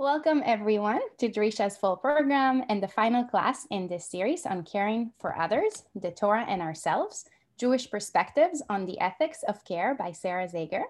Welcome 0.00 0.42
everyone 0.46 1.02
to 1.18 1.28
Drisha's 1.28 1.76
full 1.76 1.94
program 1.94 2.64
and 2.70 2.82
the 2.82 2.88
final 2.88 3.22
class 3.22 3.66
in 3.70 3.86
this 3.86 4.08
series 4.08 4.46
on 4.46 4.64
caring 4.64 5.12
for 5.20 5.38
others, 5.38 5.84
the 5.94 6.10
Torah 6.10 6.46
and 6.48 6.62
ourselves, 6.62 7.26
Jewish 7.58 7.90
perspectives 7.90 8.62
on 8.70 8.86
the 8.86 8.98
ethics 8.98 9.42
of 9.46 9.62
care 9.66 9.94
by 9.94 10.12
Sarah 10.12 10.48
Zager. 10.48 10.84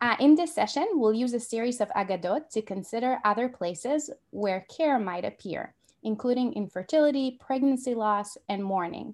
Uh, 0.00 0.16
in 0.18 0.34
this 0.34 0.54
session, 0.54 0.86
we'll 0.92 1.12
use 1.12 1.34
a 1.34 1.38
series 1.38 1.78
of 1.82 1.90
aggadot 1.90 2.48
to 2.52 2.62
consider 2.62 3.18
other 3.22 3.50
places 3.50 4.08
where 4.30 4.64
care 4.74 4.98
might 4.98 5.26
appear, 5.26 5.74
including 6.02 6.54
infertility, 6.54 7.36
pregnancy 7.38 7.94
loss, 7.94 8.38
and 8.48 8.64
mourning. 8.64 9.12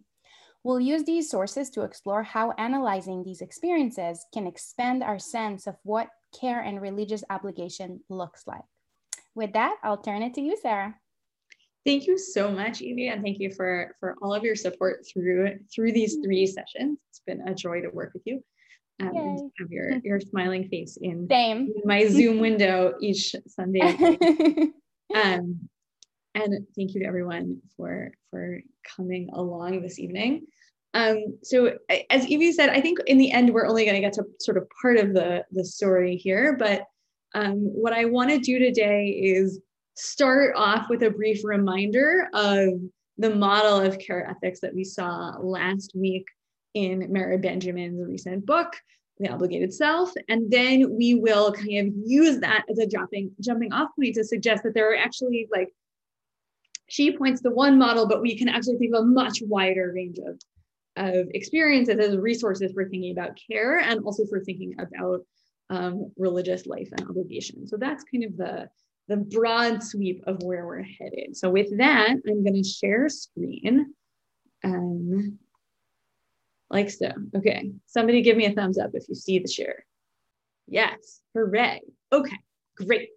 We'll 0.63 0.79
use 0.79 1.03
these 1.03 1.29
sources 1.29 1.71
to 1.71 1.83
explore 1.83 2.23
how 2.23 2.53
analyzing 2.53 3.25
these 3.25 3.41
experiences 3.41 4.25
can 4.33 4.47
expand 4.47 5.03
our 5.03 5.19
sense 5.19 5.67
of 5.67 5.75
what 5.83 6.07
care 6.39 6.61
and 6.61 6.81
religious 6.81 7.25
obligation 7.31 7.99
looks 8.09 8.47
like. 8.47 8.63
With 9.35 9.53
that, 9.55 9.77
I'll 9.83 9.99
turn 9.99 10.23
it 10.23 10.35
to 10.35 10.41
you, 10.41 10.57
Sarah. 10.61 10.95
Thank 11.85 12.07
you 12.07 12.17
so 12.17 12.51
much, 12.51 12.81
Evie, 12.81 13.09
and 13.09 13.23
thank 13.23 13.41
you 13.41 13.51
for 13.51 13.97
for 13.99 14.15
all 14.23 14.35
of 14.35 14.45
your 14.45 14.55
support 14.55 15.05
through 15.11 15.59
through 15.75 15.93
these 15.93 16.19
three 16.25 16.47
sessions. 16.47 16.99
It's 17.11 17.23
been 17.27 17.47
a 17.49 17.55
joy 17.55 17.81
to 17.81 17.89
work 17.89 18.13
with 18.15 18.23
you. 18.25 18.43
Um, 19.01 19.17
and 19.17 19.51
have 19.59 19.71
your 19.71 19.91
your 20.05 20.21
smiling 20.21 20.69
face 20.69 20.97
in, 21.01 21.27
in 21.31 21.83
my 21.85 22.07
Zoom 22.07 22.39
window 22.39 22.95
each 23.01 23.35
Sunday. 23.49 23.81
um, 25.15 25.69
and 26.35 26.67
thank 26.77 26.95
you 26.95 27.01
to 27.01 27.07
everyone 27.07 27.61
for 27.77 28.13
for 28.31 28.61
coming 28.97 29.31
along 29.33 29.83
this 29.83 29.99
evening. 29.99 30.47
Um, 30.95 31.39
so 31.43 31.79
as 32.11 32.27
Evie 32.27 32.53
said, 32.53 32.69
I 32.69 32.81
think 32.81 32.99
in 33.07 33.19
the 33.19 33.33
end 33.33 33.53
we're 33.53 33.67
only 33.67 33.85
going 33.85 33.95
to 33.95 34.01
get 34.01 34.13
to 34.15 34.25
sort 34.41 34.57
of 34.57 34.69
part 34.81 34.99
of 34.99 35.15
the 35.15 35.45
the 35.51 35.65
story 35.65 36.17
here, 36.17 36.57
but 36.57 36.85
um, 37.35 37.57
what 37.59 37.93
I 37.93 38.05
want 38.05 38.31
to 38.31 38.39
do 38.39 38.59
today 38.59 39.09
is 39.09 39.61
start 39.95 40.55
off 40.57 40.89
with 40.89 41.03
a 41.03 41.11
brief 41.11 41.45
reminder 41.45 42.29
of 42.33 42.81
the 43.19 43.35
model 43.35 43.79
of 43.79 43.99
care 43.99 44.29
ethics 44.29 44.61
that 44.61 44.75
we 44.75 44.85
saw 44.85 45.37
last 45.39 45.93
week 45.95 46.27
in 46.75 47.13
Mara 47.13 47.39
Benjamin's 47.39 48.03
recent 48.07 48.47
book, 48.47 48.75
The 49.19 49.29
Obligated 49.29 49.73
Self. 49.73 50.13
And 50.29 50.51
then 50.51 50.97
we 50.97 51.15
will 51.15 51.53
kind 51.53 51.89
of 51.89 51.95
use 52.07 52.41
that 52.41 52.65
as 52.71 52.79
a 52.79 52.87
jumping, 52.87 53.31
jumping 53.41 53.73
off 53.73 53.91
point 53.97 54.15
to 54.15 54.25
suggest 54.25 54.63
that 54.63 54.75
there 54.75 54.91
are 54.91 54.97
actually 54.97 55.49
like, 55.53 55.69
she 56.89 57.17
points 57.17 57.41
to 57.43 57.51
one 57.51 57.79
model, 57.79 58.07
but 58.07 58.23
we 58.23 58.37
can 58.37 58.49
actually 58.49 58.79
think 58.79 58.95
of 58.95 59.03
a 59.03 59.07
much 59.07 59.39
wider 59.43 59.93
range 59.95 60.19
of, 60.19 60.41
of 60.97 61.29
experiences 61.33 61.99
as 61.99 62.17
resources 62.17 62.73
for 62.73 62.89
thinking 62.89 63.13
about 63.13 63.39
care 63.51 63.79
and 63.79 64.05
also 64.05 64.27
for 64.27 64.41
thinking 64.41 64.75
about 64.79 65.21
um, 65.73 66.13
religious 66.19 66.67
life 66.67 66.89
and 66.93 67.09
obligation. 67.09 67.67
So 67.67 67.77
that's 67.79 68.05
kind 68.05 68.25
of 68.25 68.37
the, 68.37 68.69
the 69.09 69.17
broad 69.17 69.83
sweep 69.83 70.23
of 70.27 70.43
where 70.43 70.67
we're 70.67 70.83
headed. 70.83 71.35
So 71.37 71.49
with 71.49 71.77
that, 71.79 72.11
I'm 72.11 72.45
going 72.45 72.63
to 72.63 72.69
share 72.69 73.09
screen. 73.09 73.95
Um, 74.63 75.39
like 76.69 76.91
so. 76.91 77.11
Okay. 77.35 77.71
Somebody 77.87 78.23
give 78.23 78.37
me 78.37 78.47
a 78.47 78.53
thumbs 78.53 78.79
up 78.79 78.91
if 78.95 79.09
you 79.09 79.15
see 79.15 79.39
the 79.39 79.49
share. 79.49 79.85
Yes. 80.69 81.21
Hooray. 81.35 81.81
Okay. 82.13 82.39
Great. 82.77 83.09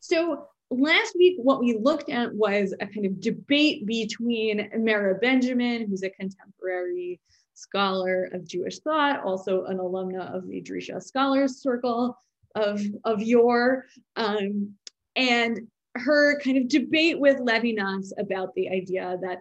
So 0.00 0.46
last 0.70 1.14
week, 1.16 1.36
what 1.38 1.60
we 1.60 1.78
looked 1.80 2.10
at 2.10 2.34
was 2.34 2.74
a 2.80 2.86
kind 2.86 3.06
of 3.06 3.20
debate 3.20 3.86
between 3.86 4.68
Mara 4.76 5.14
Benjamin, 5.14 5.88
who's 5.88 6.02
a 6.02 6.10
contemporary 6.10 7.20
scholar 7.60 8.30
of 8.32 8.48
Jewish 8.48 8.78
thought, 8.78 9.22
also 9.22 9.64
an 9.64 9.78
alumna 9.78 10.34
of 10.34 10.46
the 10.48 10.62
Drisha 10.62 11.02
Scholars 11.02 11.60
Circle 11.62 12.16
of, 12.54 12.82
of 13.04 13.22
yore, 13.22 13.86
um, 14.16 14.74
and 15.16 15.68
her 15.96 16.40
kind 16.40 16.56
of 16.56 16.68
debate 16.68 17.18
with 17.18 17.38
Levinas 17.38 18.12
about 18.18 18.54
the 18.54 18.68
idea 18.68 19.18
that 19.22 19.38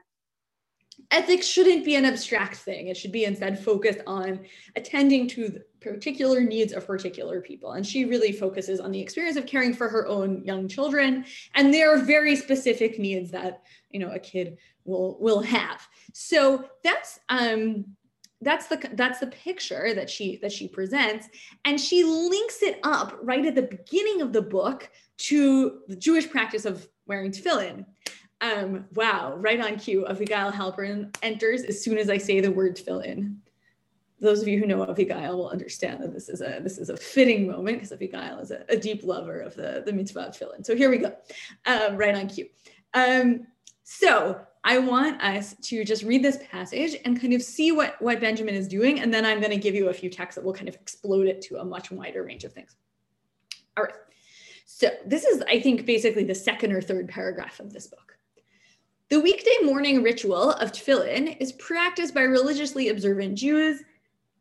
ethics 1.12 1.48
shouldn't 1.48 1.86
be 1.86 1.96
an 1.96 2.06
abstract 2.06 2.58
thing. 2.58 2.88
It 2.88 2.98
should 2.98 3.12
be 3.12 3.26
instead 3.26 3.64
focused 3.64 4.02
on 4.06 4.42
attending 4.76 5.28
to 5.30 5.50
the 5.50 5.64
particular 5.80 6.42
needs 6.42 6.74
of 6.74 6.86
particular 6.86 7.42
people. 7.42 7.74
And 7.74 7.86
she 7.86 8.06
really 8.06 8.32
focuses 8.32 8.80
on 8.80 8.92
the 8.92 9.00
experience 9.00 9.38
of 9.38 9.46
caring 9.46 9.74
for 9.74 9.88
her 9.88 10.08
own 10.08 10.44
young 10.44 10.68
children. 10.68 11.26
And 11.56 11.74
there 11.74 11.94
are 11.94 12.00
very 12.00 12.36
specific 12.36 13.00
needs 13.00 13.32
that, 13.32 13.64
you 13.92 14.00
know, 14.00 14.12
a 14.12 14.20
kid 14.20 14.58
will 14.86 15.18
will 15.20 15.42
have. 15.42 15.88
So 16.14 16.66
that's 16.84 17.20
um 17.30 17.86
that's 18.42 18.68
the 18.68 18.90
that's 18.94 19.20
the 19.20 19.28
picture 19.28 19.94
that 19.94 20.10
she 20.10 20.38
that 20.38 20.52
she 20.52 20.68
presents. 20.68 21.28
And 21.66 21.80
she 21.80 22.04
links 22.04 22.62
it 22.62 22.80
up 22.84 23.18
right 23.22 23.46
at 23.46 23.56
the 23.56 23.64
beginning 23.64 24.22
of 24.22 24.34
the 24.34 24.42
book 24.42 24.90
to 25.18 25.82
the 25.88 25.96
jewish 25.96 26.30
practice 26.30 26.66
of 26.66 26.88
wearing 27.06 27.32
tefillin. 27.32 27.86
Um 28.42 28.86
wow 28.94 29.36
right 29.36 29.60
on 29.60 29.78
cue 29.78 30.06
avigail 30.08 30.54
halpern 30.54 31.16
enters 31.22 31.64
as 31.64 31.84
soon 31.84 31.98
as 31.98 32.10
i 32.10 32.18
say 32.18 32.40
the 32.40 32.52
word 32.52 32.78
tefillin. 32.78 33.38
Those 34.22 34.42
of 34.42 34.48
you 34.48 34.60
who 34.60 34.66
know 34.66 34.86
avigail 34.86 35.36
will 35.36 35.50
understand 35.50 36.02
that 36.02 36.14
this 36.14 36.30
is 36.30 36.42
a 36.42 36.60
this 36.64 36.78
is 36.78 36.90
a 36.90 36.96
fitting 36.96 37.48
moment 37.48 37.80
because 37.80 37.92
avigail 37.92 38.42
is 38.42 38.52
a, 38.52 38.64
a, 38.70 38.78
deep 38.78 39.04
lover 39.04 39.42
of 39.42 39.56
the 39.56 39.84
the 39.86 39.92
mitzvah 39.92 40.28
of 40.28 40.38
tefillin. 40.38 40.66
So 40.66 40.76
here 40.76 40.90
we 40.90 41.00
go. 41.00 41.14
Um, 41.66 41.98
right 41.98 42.16
on 42.16 42.28
cue. 42.28 42.48
Um 42.94 43.48
so 43.84 44.40
I 44.64 44.78
want 44.78 45.22
us 45.22 45.56
to 45.64 45.86
just 45.86 46.04
read 46.04 46.24
this 46.24 46.40
passage 46.52 46.96
and 47.06 47.20
kind 47.20 47.34
of 47.34 47.42
see 47.42 47.72
what, 47.72 48.02
what 48.02 48.20
Benjamin 48.20 48.56
is 48.56 48.68
doing. 48.68 49.00
And 49.00 49.14
then 49.14 49.26
I'm 49.26 49.40
going 49.40 49.52
to 49.52 49.58
give 49.58 49.74
you 49.74 49.90
a 49.90 49.94
few 49.94 50.10
texts 50.10 50.36
that 50.36 50.44
will 50.44 50.54
kind 50.54 50.68
of 50.68 50.76
explode 50.76 51.28
it 51.28 51.42
to 51.44 51.60
a 51.60 51.66
much 51.66 51.92
wider 51.92 52.24
range 52.24 52.44
of 52.44 52.52
things. 52.52 52.76
All 53.78 53.86
right. 53.86 53.94
So 54.66 54.90
this 55.06 55.24
is, 55.24 55.44
I 55.50 55.60
think, 55.60 55.86
basically 55.86 56.24
the 56.24 56.36
second 56.36 56.74
or 56.74 56.82
third 56.82 57.08
paragraph 57.08 57.60
of 57.60 57.72
this 57.72 57.88
book. 57.88 58.18
The 59.10 59.20
weekday 59.20 59.58
morning 59.64 60.04
ritual 60.04 60.52
of 60.52 60.72
tefillin 60.72 61.36
is 61.40 61.54
practiced 61.54 62.14
by 62.14 62.22
religiously 62.22 62.90
observant 62.90 63.36
Jews, 63.38 63.82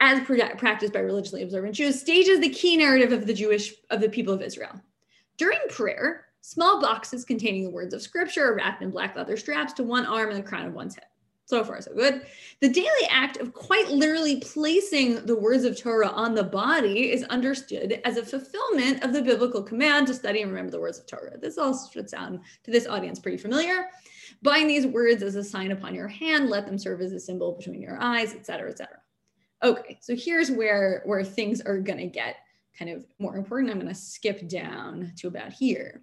as 0.01 0.21
practiced 0.25 0.93
by 0.93 1.01
religiously 1.01 1.43
observant 1.43 1.75
Jews, 1.75 1.99
stages 1.99 2.41
the 2.41 2.51
key 2.51 2.77
narrative 2.77 3.13
of 3.13 3.27
the 3.27 3.35
Jewish 3.35 3.73
of 3.91 4.01
the 4.01 4.09
people 4.09 4.35
of 4.35 4.43
Israel. 4.43 4.81
During 5.39 5.61
prayer, 5.71 6.27
Small 6.41 6.81
boxes 6.81 7.25
containing 7.25 7.65
the 7.65 7.71
words 7.71 7.93
of 7.93 8.03
scripture 8.03 8.55
wrapped 8.55 8.83
in 8.83 8.91
black 8.91 9.17
leather 9.17 9.37
straps 9.37 9.73
to 9.75 9.83
one 9.83 10.07
arm 10.07 10.31
and 10.31 10.39
the 10.39 10.49
crown 10.49 10.67
of 10.67 10.75
one's 10.75 10.95
head. 10.95 11.05
So 11.49 11.65
far, 11.65 11.81
so 11.81 11.95
good. 11.95 12.27
The 12.61 12.69
daily 12.69 13.09
act 13.09 13.39
of 13.39 13.55
quite 13.55 13.89
literally 13.89 14.37
placing 14.41 15.25
the 15.25 15.35
words 15.35 15.65
of 15.65 15.81
Torah 15.81 16.09
on 16.09 16.35
the 16.35 16.45
body 16.45 17.11
is 17.11 17.25
understood 17.25 18.03
as 18.05 18.19
a 18.19 18.25
fulfillment 18.25 19.03
of 19.03 19.15
the 19.15 19.23
biblical 19.23 19.63
command 19.63 20.09
to 20.09 20.15
study 20.15 20.43
and 20.43 20.51
remember 20.51 20.73
the 20.73 20.81
words 20.81 20.99
of 20.99 21.07
Torah. 21.07 21.39
This 21.39 21.57
all 21.57 21.89
should 21.89 22.11
sound 22.11 22.41
to 22.65 22.71
this 22.71 22.87
audience 22.87 23.19
pretty 23.19 23.39
familiar. 23.39 23.87
Bind 24.43 24.69
these 24.69 24.87
words 24.87 25.23
as 25.23 25.37
a 25.37 25.43
sign 25.43 25.73
upon 25.73 25.95
your 25.95 26.09
hand, 26.09 26.51
let 26.51 26.67
them 26.67 26.77
serve 26.77 27.01
as 27.01 27.13
a 27.13 27.21
symbol 27.21 27.53
between 27.53 27.81
your 27.81 27.99
eyes, 27.99 28.35
etc., 28.35 28.71
etc. 28.71 28.99
Okay, 29.65 29.99
so 30.03 30.15
here's 30.15 30.51
where, 30.51 31.01
where 31.07 31.25
things 31.25 31.63
are 31.63 31.79
going 31.79 31.99
to 31.99 32.07
get 32.07 32.37
kind 32.79 32.91
of 32.91 33.07
more 33.19 33.37
important. 33.37 33.71
I'm 33.71 33.81
going 33.81 33.89
to 33.89 33.95
skip 33.95 34.47
down 34.49 35.13
to 35.17 35.29
about 35.29 35.55
here. 35.55 36.03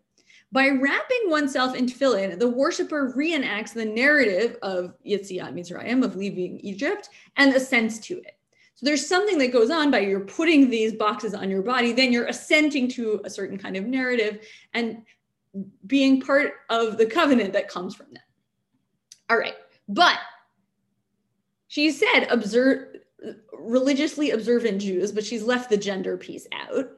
By 0.55 0.69
wrapping 0.69 1.23
oneself 1.25 1.75
in 1.75 1.85
tefillin, 1.85 2.39
the 2.39 2.47
worshiper 2.47 3.13
reenacts 3.13 3.73
the 3.73 3.83
narrative 3.83 4.55
of 4.61 4.95
Yetziat 5.05 5.53
Mitzrayim, 5.53 6.01
of 6.01 6.15
leaving 6.15 6.61
Egypt, 6.61 7.09
and 7.35 7.53
assents 7.53 7.99
to 8.07 8.19
it. 8.19 8.37
So 8.75 8.85
there's 8.85 9.05
something 9.05 9.37
that 9.39 9.51
goes 9.51 9.69
on 9.69 9.91
by 9.91 9.99
you're 9.99 10.21
putting 10.21 10.69
these 10.69 10.93
boxes 10.93 11.33
on 11.33 11.49
your 11.49 11.61
body, 11.61 11.91
then 11.91 12.13
you're 12.13 12.27
assenting 12.27 12.87
to 12.91 13.19
a 13.25 13.29
certain 13.29 13.57
kind 13.57 13.75
of 13.75 13.85
narrative 13.85 14.47
and 14.73 15.03
being 15.87 16.21
part 16.21 16.53
of 16.69 16.97
the 16.97 17.05
covenant 17.05 17.51
that 17.51 17.67
comes 17.67 17.93
from 17.93 18.07
that. 18.13 18.23
All 19.29 19.37
right, 19.37 19.55
but 19.89 20.19
she 21.67 21.91
said 21.91 22.27
observe 22.29 22.95
religiously 23.51 24.31
observant 24.31 24.79
Jews, 24.79 25.11
but 25.11 25.25
she's 25.25 25.43
left 25.43 25.69
the 25.69 25.75
gender 25.75 26.15
piece 26.15 26.47
out. 26.53 26.91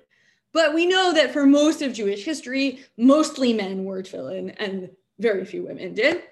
But 0.57 0.74
we 0.74 0.88
know 0.88 1.13
that 1.13 1.33
for 1.33 1.45
most 1.45 1.83
of 1.83 1.94
Jewish 1.94 2.25
history, 2.25 2.80
mostly 2.98 3.54
men 3.54 3.83
wore 3.83 4.01
tefillin 4.01 4.56
and 4.57 4.89
very 5.19 5.45
few 5.45 5.63
women 5.68 5.94
did. 5.94 6.24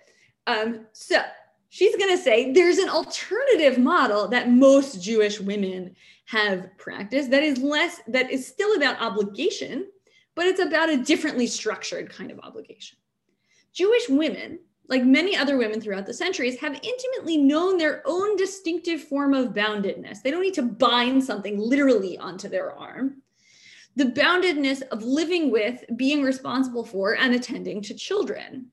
Um, 0.48 0.88
so 0.94 1.22
she's 1.70 1.96
going 1.96 2.10
to 2.10 2.24
say 2.24 2.52
there's 2.52 2.80
an 2.80 2.90
alternative 2.90 3.78
model 3.78 4.28
that 4.30 4.50
most 4.50 5.00
Jewish 5.00 5.40
women 5.40 5.96
have 6.26 6.76
practiced 6.80 7.30
that 7.30 7.44
is 7.44 7.60
less, 7.60 8.02
that 8.08 8.32
is 8.32 8.48
still 8.48 8.76
about 8.76 9.00
obligation, 9.00 9.92
but 10.34 10.48
it's 10.48 10.60
about 10.60 10.90
a 10.90 11.04
differently 11.04 11.46
structured 11.46 12.10
kind 12.10 12.32
of 12.32 12.40
obligation. 12.40 12.98
Jewish 13.74 14.10
women, 14.10 14.58
like 14.88 15.04
many 15.04 15.38
other 15.38 15.56
women 15.56 15.80
throughout 15.80 16.08
the 16.08 16.14
centuries, 16.16 16.60
have 16.60 16.74
intimately 16.82 17.38
known 17.38 17.78
their 17.78 18.02
own 18.08 18.38
distinctive 18.38 19.04
form 19.04 19.36
of 19.36 19.54
boundedness. 19.54 20.24
They 20.24 20.32
don't 20.32 20.42
need 20.42 20.56
to 20.56 20.64
bind 20.64 21.24
something 21.24 21.60
literally 21.60 22.18
onto 22.18 22.50
their 22.50 22.74
arm 22.74 23.22
the 23.96 24.06
boundedness 24.06 24.82
of 24.90 25.04
living 25.04 25.52
with, 25.52 25.84
being 25.96 26.22
responsible 26.22 26.84
for, 26.84 27.16
and 27.16 27.34
attending 27.34 27.82
to 27.82 27.94
children. 27.94 28.68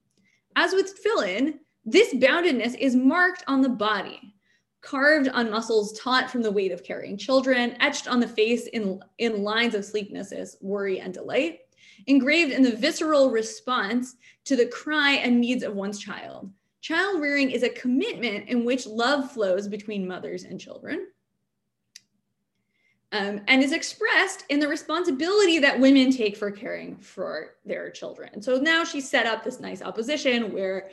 As 0.56 0.72
with 0.72 0.94
tefillin, 1.02 1.58
this 1.84 2.14
boundedness 2.14 2.76
is 2.78 2.94
marked 2.96 3.44
on 3.46 3.60
the 3.60 3.68
body, 3.68 4.34
carved 4.80 5.28
on 5.28 5.50
muscles 5.50 5.98
taut 5.98 6.30
from 6.30 6.42
the 6.42 6.50
weight 6.50 6.72
of 6.72 6.82
carrying 6.82 7.16
children, 7.16 7.76
etched 7.80 8.08
on 8.08 8.20
the 8.20 8.28
face 8.28 8.66
in, 8.66 9.00
in 9.18 9.44
lines 9.44 9.74
of 9.74 9.84
sleeplessness, 9.84 10.56
worry, 10.60 10.98
and 11.00 11.14
delight. 11.14 11.60
engraved 12.06 12.52
in 12.52 12.62
the 12.62 12.76
visceral 12.76 13.30
response 13.30 14.16
to 14.44 14.56
the 14.56 14.66
cry 14.66 15.12
and 15.12 15.40
needs 15.40 15.62
of 15.62 15.74
one's 15.74 15.98
child. 15.98 16.50
Child 16.80 17.20
rearing 17.20 17.50
is 17.50 17.62
a 17.62 17.68
commitment 17.68 18.48
in 18.48 18.64
which 18.64 18.86
love 18.86 19.30
flows 19.30 19.68
between 19.68 20.06
mothers 20.06 20.44
and 20.44 20.58
children. 20.58 21.06
Um, 23.14 23.42
and 23.46 23.62
is 23.62 23.72
expressed 23.72 24.44
in 24.48 24.58
the 24.58 24.66
responsibility 24.66 25.58
that 25.58 25.78
women 25.78 26.10
take 26.10 26.34
for 26.34 26.50
caring 26.50 26.96
for 26.96 27.56
their 27.66 27.90
children. 27.90 28.40
So 28.40 28.56
now 28.56 28.84
she's 28.84 29.06
set 29.06 29.26
up 29.26 29.44
this 29.44 29.60
nice 29.60 29.82
opposition 29.82 30.50
where 30.50 30.88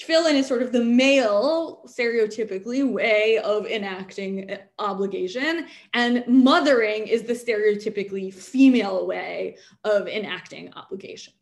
tefillin 0.00 0.34
is 0.34 0.46
sort 0.46 0.62
of 0.62 0.72
the 0.72 0.82
male 0.82 1.82
stereotypically 1.86 2.90
way 2.90 3.38
of 3.38 3.66
enacting 3.66 4.56
obligation 4.78 5.66
and 5.94 6.24
mothering 6.26 7.06
is 7.06 7.22
the 7.24 7.32
stereotypically 7.32 8.32
female 8.32 9.06
way 9.06 9.56
of 9.84 10.08
enacting 10.08 10.72
obligation 10.74 11.34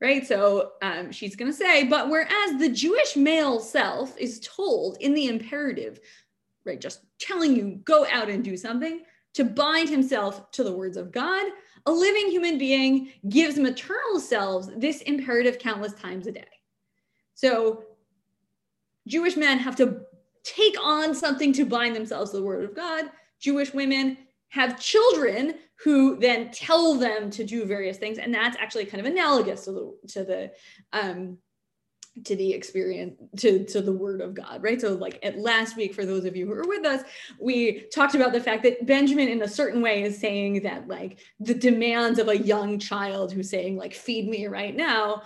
right 0.00 0.26
so 0.26 0.72
um, 0.82 1.10
she's 1.10 1.36
going 1.36 1.50
to 1.50 1.56
say 1.56 1.84
but 1.84 2.10
whereas 2.10 2.58
the 2.58 2.68
jewish 2.68 3.16
male 3.16 3.60
self 3.60 4.16
is 4.18 4.40
told 4.40 4.96
in 5.00 5.14
the 5.14 5.28
imperative 5.28 6.00
right 6.64 6.80
just 6.80 7.00
telling 7.18 7.54
you 7.56 7.80
go 7.84 8.06
out 8.10 8.28
and 8.28 8.44
do 8.44 8.56
something 8.56 9.02
to 9.34 9.44
bind 9.44 9.88
himself 9.88 10.50
to 10.50 10.64
the 10.64 10.72
words 10.72 10.96
of 10.96 11.12
god 11.12 11.46
a 11.86 11.90
living 11.92 12.28
human 12.28 12.58
being 12.58 13.10
gives 13.28 13.58
maternal 13.58 14.20
selves 14.20 14.70
this 14.76 15.02
imperative 15.02 15.58
countless 15.58 15.92
times 15.94 16.26
a 16.26 16.32
day 16.32 16.44
so 17.34 17.84
Jewish 19.06 19.36
men 19.36 19.58
have 19.58 19.76
to 19.76 20.02
take 20.44 20.76
on 20.82 21.14
something 21.14 21.52
to 21.54 21.66
bind 21.66 21.94
themselves 21.94 22.30
to 22.30 22.38
the 22.38 22.42
word 22.42 22.64
of 22.64 22.74
God. 22.74 23.06
Jewish 23.40 23.72
women 23.72 24.18
have 24.50 24.80
children 24.80 25.54
who 25.82 26.18
then 26.18 26.50
tell 26.50 26.94
them 26.94 27.30
to 27.30 27.44
do 27.44 27.64
various 27.64 27.98
things. 27.98 28.18
And 28.18 28.32
that's 28.32 28.56
actually 28.58 28.84
kind 28.84 29.04
of 29.04 29.10
analogous 29.10 29.64
to 29.64 29.72
the, 29.72 29.98
to 30.08 30.24
the, 30.24 30.52
um, 30.92 31.38
to 32.24 32.36
the 32.36 32.52
experience 32.52 33.14
to 33.38 33.64
to 33.64 33.80
the 33.80 33.92
word 33.92 34.20
of 34.20 34.34
god 34.34 34.62
right 34.62 34.80
so 34.80 34.92
like 34.94 35.18
at 35.22 35.38
last 35.38 35.76
week 35.76 35.94
for 35.94 36.04
those 36.04 36.26
of 36.26 36.36
you 36.36 36.46
who 36.46 36.52
are 36.52 36.68
with 36.68 36.84
us 36.84 37.02
we 37.40 37.86
talked 37.92 38.14
about 38.14 38.32
the 38.32 38.40
fact 38.40 38.62
that 38.62 38.86
benjamin 38.86 39.28
in 39.28 39.42
a 39.42 39.48
certain 39.48 39.80
way 39.80 40.02
is 40.02 40.18
saying 40.18 40.60
that 40.62 40.86
like 40.88 41.20
the 41.40 41.54
demands 41.54 42.18
of 42.18 42.28
a 42.28 42.36
young 42.36 42.78
child 42.78 43.32
who's 43.32 43.48
saying 43.48 43.76
like 43.76 43.94
feed 43.94 44.28
me 44.28 44.46
right 44.46 44.76
now 44.76 45.22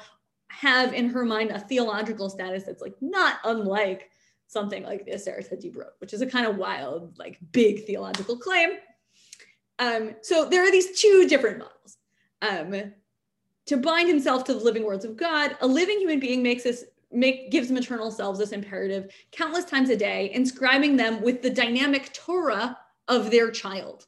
have 0.49 0.95
in 0.95 1.09
her 1.09 1.25
mind 1.25 1.51
a 1.51 1.59
theological 1.59 2.31
status 2.31 2.63
that's 2.65 2.81
like 2.81 2.95
not 3.01 3.39
unlike 3.45 4.09
something 4.47 4.85
like 4.85 5.05
the 5.05 5.13
Aseret 5.13 5.51
HaDibrot, 5.53 5.91
which 5.99 6.13
is 6.13 6.21
a 6.21 6.27
kind 6.27 6.47
of 6.47 6.57
wild, 6.57 7.19
like 7.19 7.39
big 7.53 7.85
theological 7.85 8.39
claim. 8.39 8.71
Um, 9.79 10.15
so 10.23 10.49
there 10.49 10.67
are 10.67 10.71
these 10.71 10.99
two 10.99 11.27
different 11.29 11.59
models. 11.59 11.97
Um, 12.43 12.93
to 13.67 13.77
bind 13.77 14.09
himself 14.09 14.45
to 14.45 14.55
the 14.55 14.61
living 14.61 14.85
words 14.85 15.05
of 15.05 15.17
God, 15.17 15.57
a 15.61 15.67
living 15.67 15.99
human 15.99 16.21
being 16.21 16.43
makes 16.43 16.63
this 16.63 16.85
make 17.13 17.51
gives 17.51 17.71
maternal 17.71 18.11
selves 18.11 18.39
this 18.39 18.53
imperative 18.53 19.11
countless 19.31 19.65
times 19.65 19.91
a 19.91 19.97
day, 19.97 20.31
inscribing 20.33 20.97
them 20.97 21.23
with 21.23 21.41
the 21.41 21.51
dynamic 21.51 22.13
Torah 22.13 22.77
of 23.09 23.31
their 23.31 23.51
child 23.51 24.07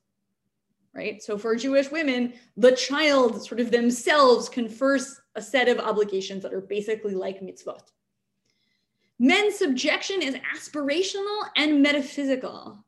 right? 0.99 1.23
So 1.23 1.39
for 1.39 1.55
Jewish 1.55 1.91
women, 1.93 2.33
the 2.57 2.73
child 2.73 3.45
sort 3.47 3.61
of 3.61 3.71
themselves 3.71 4.49
confers 4.49 5.21
a 5.37 5.41
set 5.41 5.69
of 5.69 5.79
obligations 5.79 6.43
that 6.43 6.53
are 6.53 6.61
basically 6.61 7.15
like 7.15 7.41
mitzvot. 7.41 7.93
Men's 9.21 9.57
subjection 9.57 10.23
is 10.23 10.37
aspirational 10.55 11.43
and 11.57 11.81
metaphysical. 11.81 12.85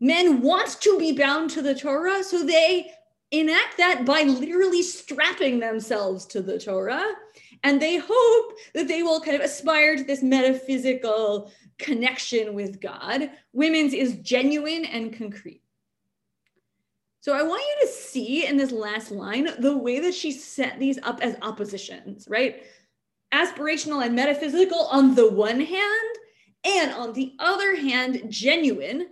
Men 0.00 0.42
want 0.42 0.80
to 0.80 0.98
be 0.98 1.12
bound 1.12 1.50
to 1.50 1.62
the 1.62 1.74
Torah, 1.74 2.22
so 2.22 2.44
they 2.44 2.90
enact 3.30 3.76
that 3.76 4.04
by 4.04 4.22
literally 4.22 4.82
strapping 4.82 5.60
themselves 5.60 6.26
to 6.26 6.42
the 6.42 6.58
Torah. 6.58 7.14
And 7.62 7.80
they 7.80 7.96
hope 7.96 8.58
that 8.74 8.88
they 8.88 9.02
will 9.02 9.20
kind 9.20 9.36
of 9.36 9.42
aspire 9.42 9.96
to 9.96 10.04
this 10.04 10.22
metaphysical 10.22 11.52
connection 11.78 12.54
with 12.54 12.80
God. 12.80 13.30
Women's 13.52 13.92
is 13.92 14.16
genuine 14.16 14.84
and 14.84 15.12
concrete. 15.12 15.62
So 17.22 17.34
I 17.34 17.42
want 17.42 17.62
you 17.62 17.86
to 17.86 17.92
see 17.92 18.46
in 18.46 18.56
this 18.56 18.72
last 18.72 19.10
line 19.10 19.48
the 19.58 19.76
way 19.76 20.00
that 20.00 20.14
she 20.14 20.32
set 20.32 20.78
these 20.78 20.98
up 21.02 21.20
as 21.22 21.36
oppositions, 21.42 22.26
right? 22.28 22.62
Aspirational 23.32 24.04
and 24.04 24.16
metaphysical 24.16 24.86
on 24.86 25.14
the 25.14 25.30
one 25.30 25.60
hand, 25.60 26.16
and 26.64 26.92
on 26.92 27.12
the 27.12 27.34
other 27.38 27.76
hand, 27.76 28.22
genuine, 28.28 29.08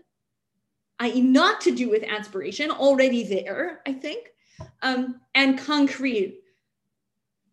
i.e., 1.00 1.20
not 1.20 1.60
to 1.62 1.74
do 1.74 1.88
with 1.88 2.02
aspiration, 2.02 2.70
already 2.70 3.24
there, 3.24 3.80
I 3.86 3.92
think, 3.92 4.30
um, 4.82 5.20
and 5.34 5.58
concrete, 5.58 6.40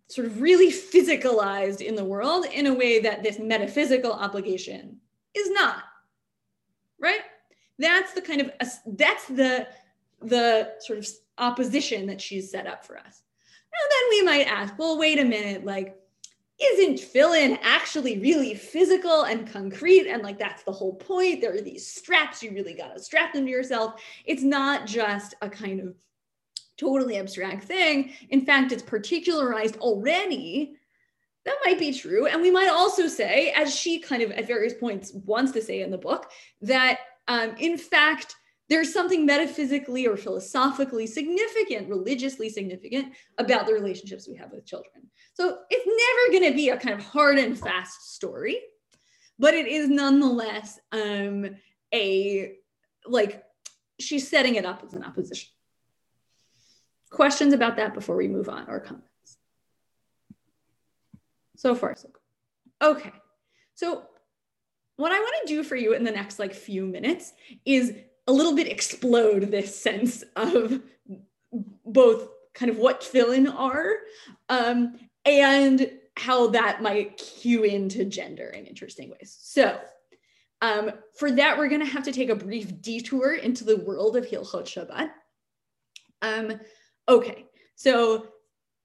sort 0.07 0.27
of 0.27 0.41
really 0.41 0.71
physicalized 0.71 1.81
in 1.81 1.95
the 1.95 2.05
world 2.05 2.45
in 2.45 2.67
a 2.67 2.73
way 2.73 2.99
that 2.99 3.23
this 3.23 3.39
metaphysical 3.39 4.13
obligation 4.13 4.97
is 5.33 5.49
not, 5.51 5.83
right? 6.99 7.21
That's 7.77 8.13
the 8.13 8.21
kind 8.21 8.41
of, 8.41 8.51
that's 8.85 9.25
the 9.27 9.67
the 10.21 10.71
sort 10.79 10.99
of 10.99 11.07
opposition 11.37 12.07
that 12.07 12.21
she's 12.21 12.49
set 12.49 12.67
up 12.67 12.85
for 12.85 12.97
us. 12.97 13.21
And 13.71 13.91
then 13.91 14.09
we 14.09 14.21
might 14.23 14.47
ask, 14.47 14.77
well, 14.79 14.97
wait 14.97 15.19
a 15.19 15.25
minute, 15.25 15.65
like, 15.65 15.95
isn't 16.61 16.99
tefillin 16.99 17.59
actually 17.61 18.19
really 18.19 18.55
physical 18.55 19.23
and 19.23 19.51
concrete? 19.51 20.07
And 20.07 20.23
like, 20.23 20.39
that's 20.39 20.63
the 20.63 20.71
whole 20.71 20.95
point. 20.95 21.41
There 21.41 21.53
are 21.53 21.61
these 21.61 21.85
straps, 21.85 22.41
you 22.41 22.51
really 22.51 22.73
got 22.73 22.95
to 22.95 23.01
strap 23.01 23.33
them 23.33 23.45
to 23.45 23.51
yourself. 23.51 24.01
It's 24.25 24.43
not 24.43 24.87
just 24.87 25.33
a 25.41 25.49
kind 25.49 25.81
of 25.81 25.95
totally 26.77 27.17
abstract 27.17 27.65
thing. 27.65 28.11
In 28.29 28.45
fact, 28.45 28.71
it's 28.71 28.83
particularized 28.83 29.77
already. 29.77 30.75
That 31.45 31.57
might 31.65 31.79
be 31.79 31.93
true. 31.93 32.27
And 32.27 32.41
we 32.41 32.51
might 32.51 32.69
also 32.69 33.07
say, 33.07 33.51
as 33.51 33.75
she 33.75 33.99
kind 33.99 34.23
of 34.23 34.31
at 34.31 34.47
various 34.47 34.73
points 34.73 35.13
wants 35.25 35.51
to 35.53 35.61
say 35.61 35.81
in 35.81 35.91
the 35.91 35.97
book, 35.97 36.31
that 36.61 36.99
um, 37.27 37.55
in 37.57 37.77
fact, 37.77 38.35
there's 38.69 38.91
something 38.91 39.25
metaphysically 39.25 40.07
or 40.07 40.17
philosophically 40.17 41.05
significant, 41.05 41.87
religiously 41.87 42.49
significant 42.49 43.13
about 43.37 43.67
the 43.67 43.73
relationships 43.73 44.27
we 44.27 44.35
have 44.35 44.51
with 44.51 44.65
children. 44.65 45.07
So 45.33 45.59
it's 45.69 45.85
never 45.85 46.39
going 46.39 46.51
to 46.51 46.55
be 46.55 46.69
a 46.69 46.77
kind 46.77 46.97
of 46.97 47.05
hard 47.05 47.37
and 47.37 47.57
fast 47.57 48.13
story, 48.15 48.59
but 49.37 49.53
it 49.53 49.67
is 49.67 49.89
nonetheless 49.89 50.79
um, 50.91 51.55
a 51.93 52.53
like 53.07 53.43
she's 53.99 54.27
setting 54.27 54.55
it 54.55 54.65
up 54.65 54.83
as 54.85 54.93
an 54.93 55.03
opposition. 55.03 55.49
Questions 57.11 57.53
about 57.53 57.77
that 57.77 57.93
before 57.93 58.15
we 58.15 58.27
move 58.27 58.49
on 58.49 58.65
or 58.67 58.79
comments? 58.79 59.37
So 61.55 61.75
far, 61.75 61.95
so 61.95 62.09
good. 62.09 62.87
Okay. 62.87 63.13
So 63.75 64.03
what 64.97 65.11
I 65.11 65.19
want 65.19 65.35
to 65.45 65.53
do 65.53 65.63
for 65.63 65.75
you 65.75 65.93
in 65.93 66.03
the 66.03 66.11
next 66.11 66.39
like 66.39 66.53
few 66.53 66.85
minutes 66.85 67.33
is 67.65 67.93
a 68.27 68.31
little 68.31 68.55
bit 68.55 68.67
explode 68.67 69.51
this 69.51 69.79
sense 69.79 70.23
of 70.35 70.81
both 71.85 72.27
kind 72.53 72.71
of 72.71 72.77
what 72.77 73.01
tefillin 73.01 73.53
are 73.53 73.95
um, 74.49 74.97
and 75.25 75.91
how 76.17 76.47
that 76.47 76.81
might 76.81 77.17
cue 77.17 77.63
into 77.63 78.05
gender 78.05 78.49
in 78.49 78.65
interesting 78.65 79.09
ways. 79.09 79.37
So 79.39 79.77
um, 80.61 80.91
for 81.17 81.31
that, 81.31 81.57
we're 81.57 81.67
going 81.67 81.85
to 81.85 81.91
have 81.91 82.03
to 82.03 82.11
take 82.11 82.29
a 82.29 82.35
brief 82.35 82.81
detour 82.81 83.33
into 83.33 83.63
the 83.63 83.77
world 83.77 84.15
of 84.15 84.25
Hilchot 84.25 84.65
Shabbat. 84.65 85.09
Um, 86.21 86.59
okay, 87.07 87.45
so 87.75 88.27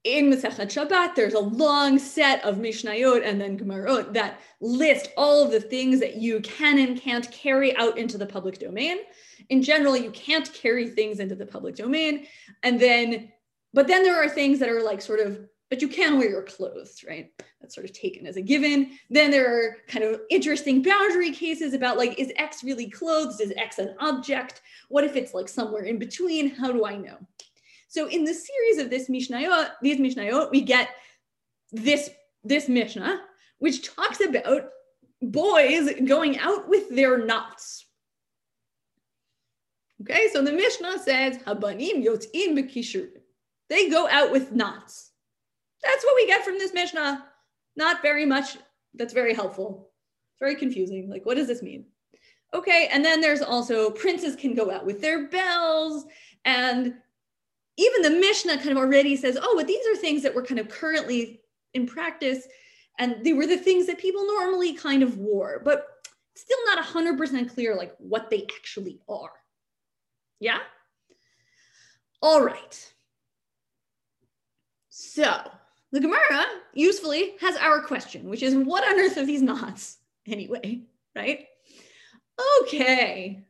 in 0.05 0.31
Masechet 0.31 0.69
Shabbat, 0.69 1.15
there's 1.15 1.35
a 1.35 1.41
long 1.41 1.99
set 1.99 2.43
of 2.43 2.57
Mishnayot 2.57 3.23
and 3.25 3.41
then 3.41 3.59
Gemarot 3.59 4.15
that 4.15 4.41
list 4.61 5.11
all 5.17 5.45
of 5.45 5.51
the 5.51 5.61
things 5.61 6.01
that 6.01 6.17
you 6.17 6.41
can 6.41 6.79
and 6.79 7.01
can't 7.01 7.31
carry 7.31 7.77
out 7.77 7.99
into 7.99 8.17
the 8.17 8.27
public 8.27 8.59
domain. 8.59 8.99
In 9.51 9.63
general, 9.63 9.97
you 9.97 10.11
can't 10.13 10.51
carry 10.55 10.89
things 10.89 11.21
into 11.21 11.35
the 11.35 11.45
public 11.45 11.77
domain. 11.77 12.27
And 12.63 12.81
then, 12.81 13.31
but 13.75 13.89
then 13.89 14.03
there 14.03 14.23
are 14.23 14.29
things 14.29 14.59
that 14.61 14.71
are 14.71 14.83
like 14.83 15.03
sort 15.03 15.21
of, 15.21 15.39
but 15.69 15.83
you 15.83 15.89
can 15.89 16.19
wear 16.19 16.31
your 16.31 16.43
clothes, 16.45 17.05
right? 17.07 17.31
That's 17.61 17.75
sort 17.75 17.85
of 17.85 17.93
taken 17.93 18.27
as 18.27 18.37
a 18.37 18.43
given. 18.43 18.93
Then 19.11 19.31
there 19.31 19.55
are 19.55 19.77
kind 19.87 20.05
of 20.05 20.23
interesting 20.31 20.83
boundary 20.83 21.31
cases 21.31 21.75
about 21.75 21.99
like, 21.99 22.19
is 22.19 22.33
X 22.37 22.65
really 22.65 22.89
clothes? 22.89 23.39
Is 23.39 23.53
X 23.57 23.79
an 23.79 23.95
object? 24.01 24.63
What 24.89 25.05
if 25.05 25.15
it's 25.15 25.35
like 25.35 25.49
somewhere 25.49 25.85
in 25.85 25.99
between? 25.99 26.55
How 26.55 26.73
do 26.73 26.87
I 26.87 26.97
know? 26.97 27.19
So 27.91 28.07
in 28.07 28.23
the 28.23 28.33
series 28.33 28.79
of 28.79 28.89
this 28.89 29.11
Mishnayot, 29.11 29.73
these 29.83 29.99
Mishnayot, 29.99 30.53
we 30.53 30.61
get 30.61 30.91
this, 31.73 32.09
this 32.45 32.69
Mishnah, 32.69 33.21
which 33.59 33.83
talks 33.83 34.21
about 34.21 34.69
boys 35.21 35.91
going 36.05 36.39
out 36.39 36.69
with 36.69 36.89
their 36.89 37.19
knots. 37.19 37.85
Okay, 40.03 40.29
so 40.33 40.41
the 40.41 40.53
Mishnah 40.53 41.01
says, 41.01 41.39
Habanim 41.39 42.05
b'kishur. 42.05 43.09
They 43.69 43.91
go 43.91 44.09
out 44.09 44.31
with 44.31 44.53
knots. 44.53 45.11
That's 45.83 46.05
what 46.05 46.15
we 46.15 46.29
get 46.29 46.45
from 46.45 46.59
this 46.59 46.73
Mishnah. 46.73 47.27
Not 47.75 48.03
very 48.03 48.25
much. 48.25 48.57
That's 48.95 49.13
very 49.13 49.35
helpful. 49.35 49.91
Very 50.39 50.55
confusing. 50.55 51.11
Like, 51.11 51.27
what 51.27 51.37
does 51.37 51.49
this 51.49 51.61
mean? 51.61 51.87
Okay, 52.55 52.89
and 52.93 53.05
then 53.05 53.21
there's 53.21 53.43
also 53.43 53.91
princes 53.91 54.37
can 54.37 54.55
go 54.55 54.71
out 54.71 54.87
with 54.87 55.01
their 55.01 55.27
bells, 55.27 56.07
and 56.45 56.95
even 57.81 58.03
the 58.03 58.21
Mishnah 58.21 58.59
kind 58.59 58.71
of 58.71 58.77
already 58.77 59.17
says, 59.17 59.39
oh, 59.41 59.55
but 59.57 59.67
these 59.67 59.85
are 59.87 59.97
things 59.97 60.23
that 60.23 60.35
were 60.35 60.43
kind 60.43 60.61
of 60.61 60.69
currently 60.69 61.41
in 61.73 61.87
practice. 61.87 62.47
And 62.99 63.25
they 63.25 63.33
were 63.33 63.47
the 63.47 63.57
things 63.57 63.87
that 63.87 63.99
people 63.99 64.27
normally 64.27 64.75
kind 64.75 65.03
of 65.03 65.17
wore, 65.17 65.63
but 65.65 65.87
still 66.35 66.59
not 66.67 66.85
100% 66.85 67.55
clear 67.55 67.75
like 67.75 67.95
what 67.99 68.29
they 68.29 68.47
actually 68.59 69.01
are. 69.09 69.33
Yeah? 70.41 70.59
All 72.21 72.43
right. 72.43 72.93
So 74.91 75.51
the 75.91 76.01
Gemara 76.01 76.45
usefully 76.75 77.35
has 77.41 77.57
our 77.57 77.81
question, 77.81 78.29
which 78.29 78.43
is 78.43 78.55
what 78.55 78.87
on 78.87 79.01
earth 79.01 79.17
are 79.17 79.25
these 79.25 79.41
knots 79.41 79.97
anyway, 80.27 80.83
right? 81.17 81.47
Okay. 82.63 83.43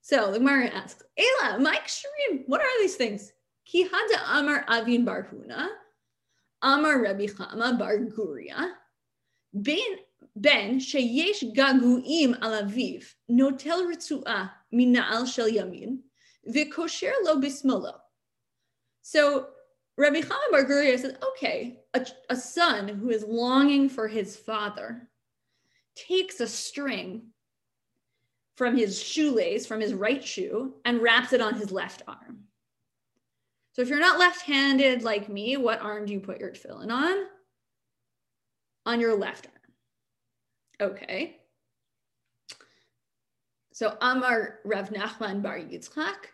So 0.00 0.32
the 0.32 0.40
Gemara 0.40 0.66
asks, 0.66 1.04
Ela, 1.16 1.60
Mike 1.60 1.86
Shrim, 1.86 2.42
what 2.46 2.60
are 2.60 2.80
these 2.80 2.96
things? 2.96 3.32
Ki 3.64 3.88
hada 3.88 4.38
amar 4.38 4.64
avin 4.68 5.06
barhuna, 5.06 5.68
amar 6.60 7.00
Rabbi 7.00 7.26
Chama 7.26 7.78
bar 7.78 7.98
Guria, 7.98 8.72
ben 9.54 9.98
ben 10.36 10.78
sheyesh 10.78 11.54
gaguim 11.54 12.38
alaviv, 12.40 13.14
notel 13.30 13.86
ritzuah 13.86 14.50
mina'al 14.74 15.26
shel 15.32 15.48
yamin, 15.48 15.98
v'kosher 16.48 17.12
lo 17.24 17.40
bismolo. 17.40 17.94
So 19.02 19.48
Rabbi 19.96 20.20
Chama 20.20 20.50
bar 20.50 20.64
Guria 20.64 20.98
says, 20.98 21.16
okay, 21.30 21.78
a, 21.94 22.06
a 22.30 22.36
son 22.36 22.88
who 22.88 23.10
is 23.10 23.24
longing 23.24 23.88
for 23.88 24.08
his 24.08 24.36
father 24.36 25.08
takes 25.94 26.40
a 26.40 26.46
string 26.46 27.32
from 28.56 28.76
his 28.76 29.02
shoelace, 29.02 29.66
from 29.66 29.80
his 29.80 29.94
right 29.94 30.22
shoe, 30.22 30.74
and 30.84 31.02
wraps 31.02 31.32
it 31.32 31.40
on 31.40 31.54
his 31.54 31.70
left 31.72 32.02
arm. 32.06 32.44
So 33.72 33.82
if 33.82 33.88
you're 33.88 34.00
not 34.00 34.18
left-handed 34.18 35.02
like 35.02 35.28
me, 35.28 35.56
what 35.56 35.80
arm 35.80 36.04
do 36.06 36.12
you 36.12 36.20
put 36.20 36.40
your 36.40 36.50
tefillin 36.50 36.90
on? 36.90 37.26
On 38.84 39.00
your 39.00 39.16
left 39.16 39.46
arm. 40.80 40.90
Okay. 40.90 41.36
So 43.72 43.96
Amar 44.00 44.58
Rav 44.64 44.90
Nachman 44.90 45.42
Bar 45.42 45.58
Yitzchak, 45.58 46.26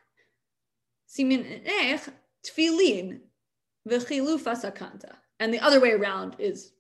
Simin 1.07 1.63
Ech 1.65 2.09
Tfilin 2.45 3.21
V'chilu 3.89 4.41
Fasakanta. 4.41 5.13
And 5.39 5.55
the 5.55 5.61
other 5.61 5.79
way 5.79 5.93
around 5.93 6.35
is 6.39 6.73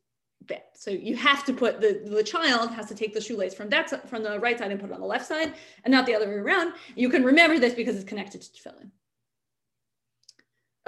bad. 0.43 0.63
So 0.75 0.91
you 0.91 1.15
have 1.17 1.45
to 1.45 1.53
put 1.53 1.81
the, 1.81 2.03
the 2.05 2.25
child 2.25 2.71
has 2.73 2.87
to 2.87 2.95
take 2.95 3.15
the 3.15 3.21
shoelace 3.21 3.55
from 3.55 3.69
that 3.71 4.09
from 4.09 4.25
the 4.25 4.41
right 4.41 4.59
side 4.59 4.73
and 4.73 4.81
put 4.81 4.91
it 4.91 4.95
on 4.95 5.01
the 5.01 5.07
left 5.07 5.27
side 5.27 5.55
and 5.85 5.93
not 5.93 6.07
the 6.07 6.15
other 6.15 6.27
way 6.27 6.35
around. 6.35 6.73
You 6.97 7.09
can 7.09 7.25
remember 7.25 7.61
this 7.61 7.75
because 7.75 7.95
it's 7.95 8.05
connected 8.05 8.43
to 8.43 8.51
tefillin. 8.51 8.91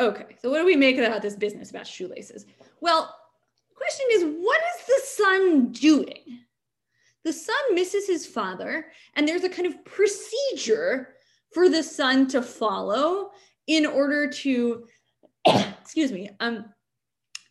Okay, 0.01 0.37
so 0.41 0.49
what 0.49 0.59
do 0.59 0.65
we 0.65 0.77
make 0.77 0.97
about 0.97 1.21
this 1.21 1.37
business 1.37 1.69
about 1.69 1.87
shoelaces? 1.87 2.47
Well, 2.81 3.15
question 3.75 4.07
is, 4.13 4.23
what 4.25 4.61
is 4.75 4.87
the 4.87 5.03
son 5.05 5.73
doing? 5.73 6.41
The 7.23 7.35
son 7.35 7.75
misses 7.75 8.07
his 8.07 8.27
father, 8.27 8.87
and 9.15 9.29
there's 9.29 9.45
a 9.45 9.49
kind 9.51 9.69
of 9.69 9.85
procedure 9.85 11.17
for 11.53 11.69
the 11.69 11.83
son 11.83 12.29
to 12.29 12.41
follow 12.41 13.33
in 13.67 13.85
order 13.85 14.31
to, 14.31 14.87
excuse 15.47 16.13
me, 16.13 16.31
um, 16.41 16.65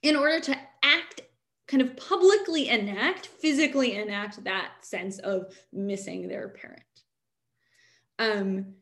in 0.02 0.16
order 0.16 0.40
to 0.40 0.58
act 0.84 1.22
kind 1.68 1.84
of 1.84 1.96
publicly 1.98 2.70
enact, 2.70 3.28
physically 3.28 3.96
enact 3.96 4.44
that 4.44 4.72
sense 4.82 5.20
of 5.20 5.54
missing 5.72 6.28
their 6.28 6.50
parent. 6.50 6.82
Um, 8.18 8.74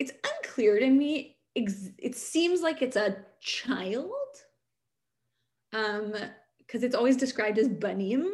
it's 0.00 0.12
unclear 0.24 0.80
to 0.80 0.90
me 0.90 1.35
it 1.56 2.14
seems 2.14 2.60
like 2.60 2.82
it's 2.82 2.96
a 2.96 3.16
child 3.40 4.10
um 5.72 6.14
because 6.58 6.82
it's 6.82 6.94
always 6.94 7.16
described 7.16 7.58
as 7.58 7.68
banim 7.68 8.30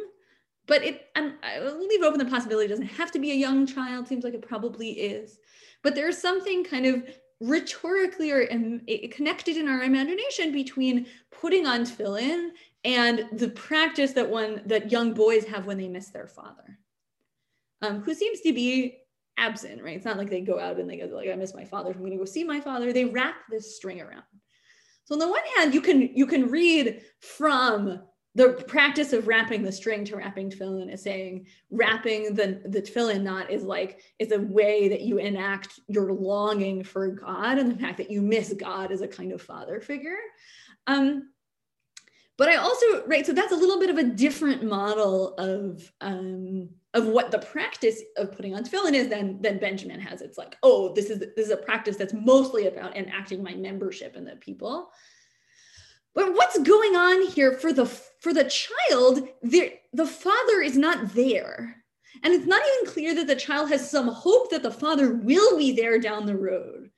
but 0.67 0.83
it 0.83 1.07
I'm, 1.15 1.35
i'll 1.43 1.87
leave 1.87 2.03
open 2.03 2.19
the 2.19 2.25
possibility 2.25 2.65
it 2.65 2.69
doesn't 2.69 2.85
have 2.85 3.11
to 3.11 3.19
be 3.19 3.31
a 3.31 3.35
young 3.35 3.65
child 3.65 4.07
seems 4.07 4.23
like 4.23 4.33
it 4.33 4.47
probably 4.47 4.91
is. 4.91 5.39
But 5.81 5.95
there's 5.95 6.17
something 6.17 6.63
kind 6.63 6.85
of 6.85 7.03
rhetorically 7.41 8.31
or 8.31 8.47
um, 8.51 8.81
connected 9.11 9.57
in 9.57 9.67
our 9.67 9.83
imagination 9.83 10.51
between 10.51 11.05
putting 11.29 11.67
on 11.67 11.81
tefillin 11.81 12.49
and 12.85 13.27
the 13.33 13.49
practice 13.49 14.13
that 14.13 14.29
one 14.29 14.61
that 14.65 14.91
young 14.91 15.13
boys 15.13 15.45
have 15.45 15.65
when 15.65 15.77
they 15.77 15.89
miss 15.89 16.09
their 16.09 16.27
father. 16.27 16.79
Um, 17.81 18.01
who 18.01 18.13
seems 18.13 18.39
to 18.41 18.53
be 18.53 18.97
absent, 19.37 19.81
right? 19.83 19.95
It's 19.95 20.05
not 20.05 20.17
like 20.17 20.29
they 20.29 20.41
go 20.41 20.59
out 20.59 20.79
and 20.79 20.89
they 20.89 20.97
go 20.97 21.05
like, 21.05 21.29
I 21.29 21.35
miss 21.35 21.53
my 21.53 21.65
father. 21.65 21.91
I'm 21.91 21.99
going 21.99 22.11
to 22.11 22.17
go 22.17 22.25
see 22.25 22.43
my 22.43 22.59
father. 22.59 22.93
They 22.93 23.05
wrap 23.05 23.35
this 23.49 23.75
string 23.75 24.01
around. 24.01 24.23
So 25.05 25.15
on 25.15 25.19
the 25.19 25.27
one 25.27 25.41
hand, 25.57 25.73
you 25.73 25.81
can 25.81 26.01
you 26.15 26.25
can 26.25 26.49
read 26.49 27.01
from 27.19 28.01
the 28.35 28.53
practice 28.67 29.13
of 29.13 29.27
wrapping 29.27 29.61
the 29.61 29.71
string 29.71 30.03
to 30.05 30.15
wrapping 30.15 30.49
tefillin 30.49 30.91
is 30.91 31.03
saying 31.03 31.45
wrapping 31.69 32.33
the, 32.33 32.61
the 32.65 32.81
tefillin 32.81 33.21
knot 33.21 33.51
is 33.51 33.63
like 33.63 33.99
is 34.17 34.31
a 34.31 34.39
way 34.39 34.89
that 34.89 35.01
you 35.01 35.19
enact 35.19 35.79
your 35.87 36.13
longing 36.13 36.83
for 36.83 37.09
God 37.09 37.59
and 37.59 37.69
the 37.71 37.79
fact 37.79 37.97
that 37.97 38.09
you 38.09 38.21
miss 38.21 38.53
God 38.53 38.91
as 38.91 39.01
a 39.01 39.07
kind 39.07 39.31
of 39.31 39.41
father 39.41 39.79
figure. 39.81 40.17
Um, 40.87 41.29
but 42.37 42.49
I 42.49 42.55
also, 42.55 43.05
right, 43.05 43.25
so 43.25 43.31
that's 43.31 43.51
a 43.51 43.57
little 43.57 43.79
bit 43.79 43.91
of 43.91 43.97
a 43.97 44.03
different 44.03 44.63
model 44.63 45.35
of 45.35 45.91
um, 46.01 46.69
of 46.93 47.07
what 47.07 47.31
the 47.31 47.39
practice 47.39 48.01
of 48.17 48.31
putting 48.31 48.55
on 48.55 48.63
tefillin 48.63 48.93
is 48.93 49.07
then 49.07 49.41
than 49.41 49.57
Benjamin 49.57 49.99
has. 49.99 50.21
It's 50.21 50.37
like, 50.37 50.57
oh, 50.63 50.93
this 50.93 51.09
is 51.09 51.19
this 51.19 51.47
is 51.47 51.51
a 51.51 51.57
practice 51.57 51.97
that's 51.97 52.13
mostly 52.13 52.67
about 52.67 52.95
enacting 52.95 53.41
my 53.41 53.53
membership 53.53 54.15
in 54.15 54.25
the 54.25 54.35
people. 54.35 54.91
But 56.13 56.33
what's 56.33 56.59
going 56.59 56.95
on 56.95 57.27
here 57.27 57.53
for 57.53 57.73
the 57.73 57.85
for 57.85 58.33
the 58.33 58.43
child? 58.43 59.27
The 59.41 59.73
the 59.93 60.05
father 60.05 60.61
is 60.61 60.77
not 60.77 61.13
there, 61.13 61.83
and 62.21 62.33
it's 62.33 62.45
not 62.45 62.61
even 62.61 62.93
clear 62.93 63.15
that 63.15 63.27
the 63.27 63.35
child 63.35 63.69
has 63.69 63.89
some 63.89 64.07
hope 64.07 64.51
that 64.51 64.61
the 64.61 64.71
father 64.71 65.15
will 65.15 65.57
be 65.57 65.71
there 65.71 65.99
down 65.99 66.25
the 66.27 66.37
road. 66.37 66.91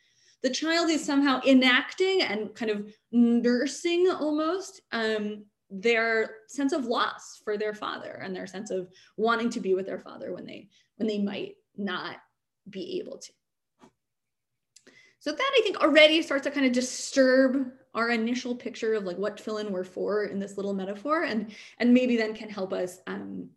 The 0.43 0.49
child 0.49 0.89
is 0.89 1.03
somehow 1.03 1.41
enacting 1.47 2.21
and 2.21 2.53
kind 2.53 2.69
of 2.69 2.93
nursing 3.11 4.09
almost 4.09 4.81
um, 4.91 5.45
their 5.69 6.35
sense 6.47 6.73
of 6.73 6.85
loss 6.85 7.41
for 7.43 7.57
their 7.57 7.73
father 7.73 8.19
and 8.23 8.35
their 8.35 8.47
sense 8.47 8.69
of 8.69 8.89
wanting 9.17 9.49
to 9.49 9.59
be 9.59 9.73
with 9.73 9.85
their 9.85 9.99
father 9.99 10.33
when 10.33 10.45
they 10.45 10.69
when 10.97 11.07
they 11.07 11.19
might 11.19 11.55
not 11.75 12.17
be 12.69 12.99
able 12.99 13.17
to. 13.17 13.31
So 15.19 15.31
that 15.31 15.51
i 15.57 15.61
think 15.63 15.77
already 15.77 16.21
starts 16.21 16.43
to 16.43 16.51
kind 16.51 16.65
of 16.65 16.71
disturb 16.71 17.71
our 17.95 18.11
initial 18.11 18.55
picture 18.55 18.93
of 18.93 19.05
like 19.05 19.17
what 19.17 19.37
tefillin 19.37 19.71
were 19.71 19.83
for 19.83 20.25
in 20.25 20.39
this 20.39 20.57
little 20.57 20.73
metaphor 20.73 21.23
and 21.23 21.51
and 21.79 21.93
maybe 21.93 22.15
then 22.15 22.35
can 22.35 22.49
help 22.49 22.73
us 22.73 22.99
um, 23.07 23.49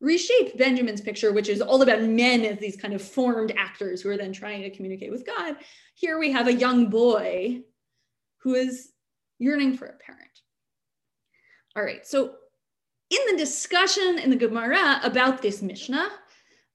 reshape 0.00 0.56
benjamin's 0.56 1.00
picture 1.00 1.32
which 1.32 1.48
is 1.48 1.60
all 1.60 1.82
about 1.82 2.02
men 2.02 2.44
as 2.44 2.58
these 2.58 2.76
kind 2.76 2.94
of 2.94 3.02
formed 3.02 3.52
actors 3.56 4.02
who 4.02 4.10
are 4.10 4.16
then 4.16 4.32
trying 4.32 4.62
to 4.62 4.70
communicate 4.70 5.10
with 5.10 5.26
god. 5.26 5.56
Here 5.94 6.18
we 6.18 6.30
have 6.30 6.46
a 6.46 6.52
young 6.52 6.90
boy 6.90 7.62
who 8.38 8.54
is 8.54 8.92
yearning 9.38 9.76
for 9.76 9.86
a 9.86 9.96
parent 9.96 10.26
all 11.76 11.82
right, 11.82 12.06
so 12.06 12.32
in 13.10 13.18
the 13.30 13.36
discussion 13.36 14.18
in 14.18 14.30
the 14.30 14.36
Gemara 14.36 15.00
about 15.04 15.42
this 15.42 15.60
Mishnah, 15.60 16.08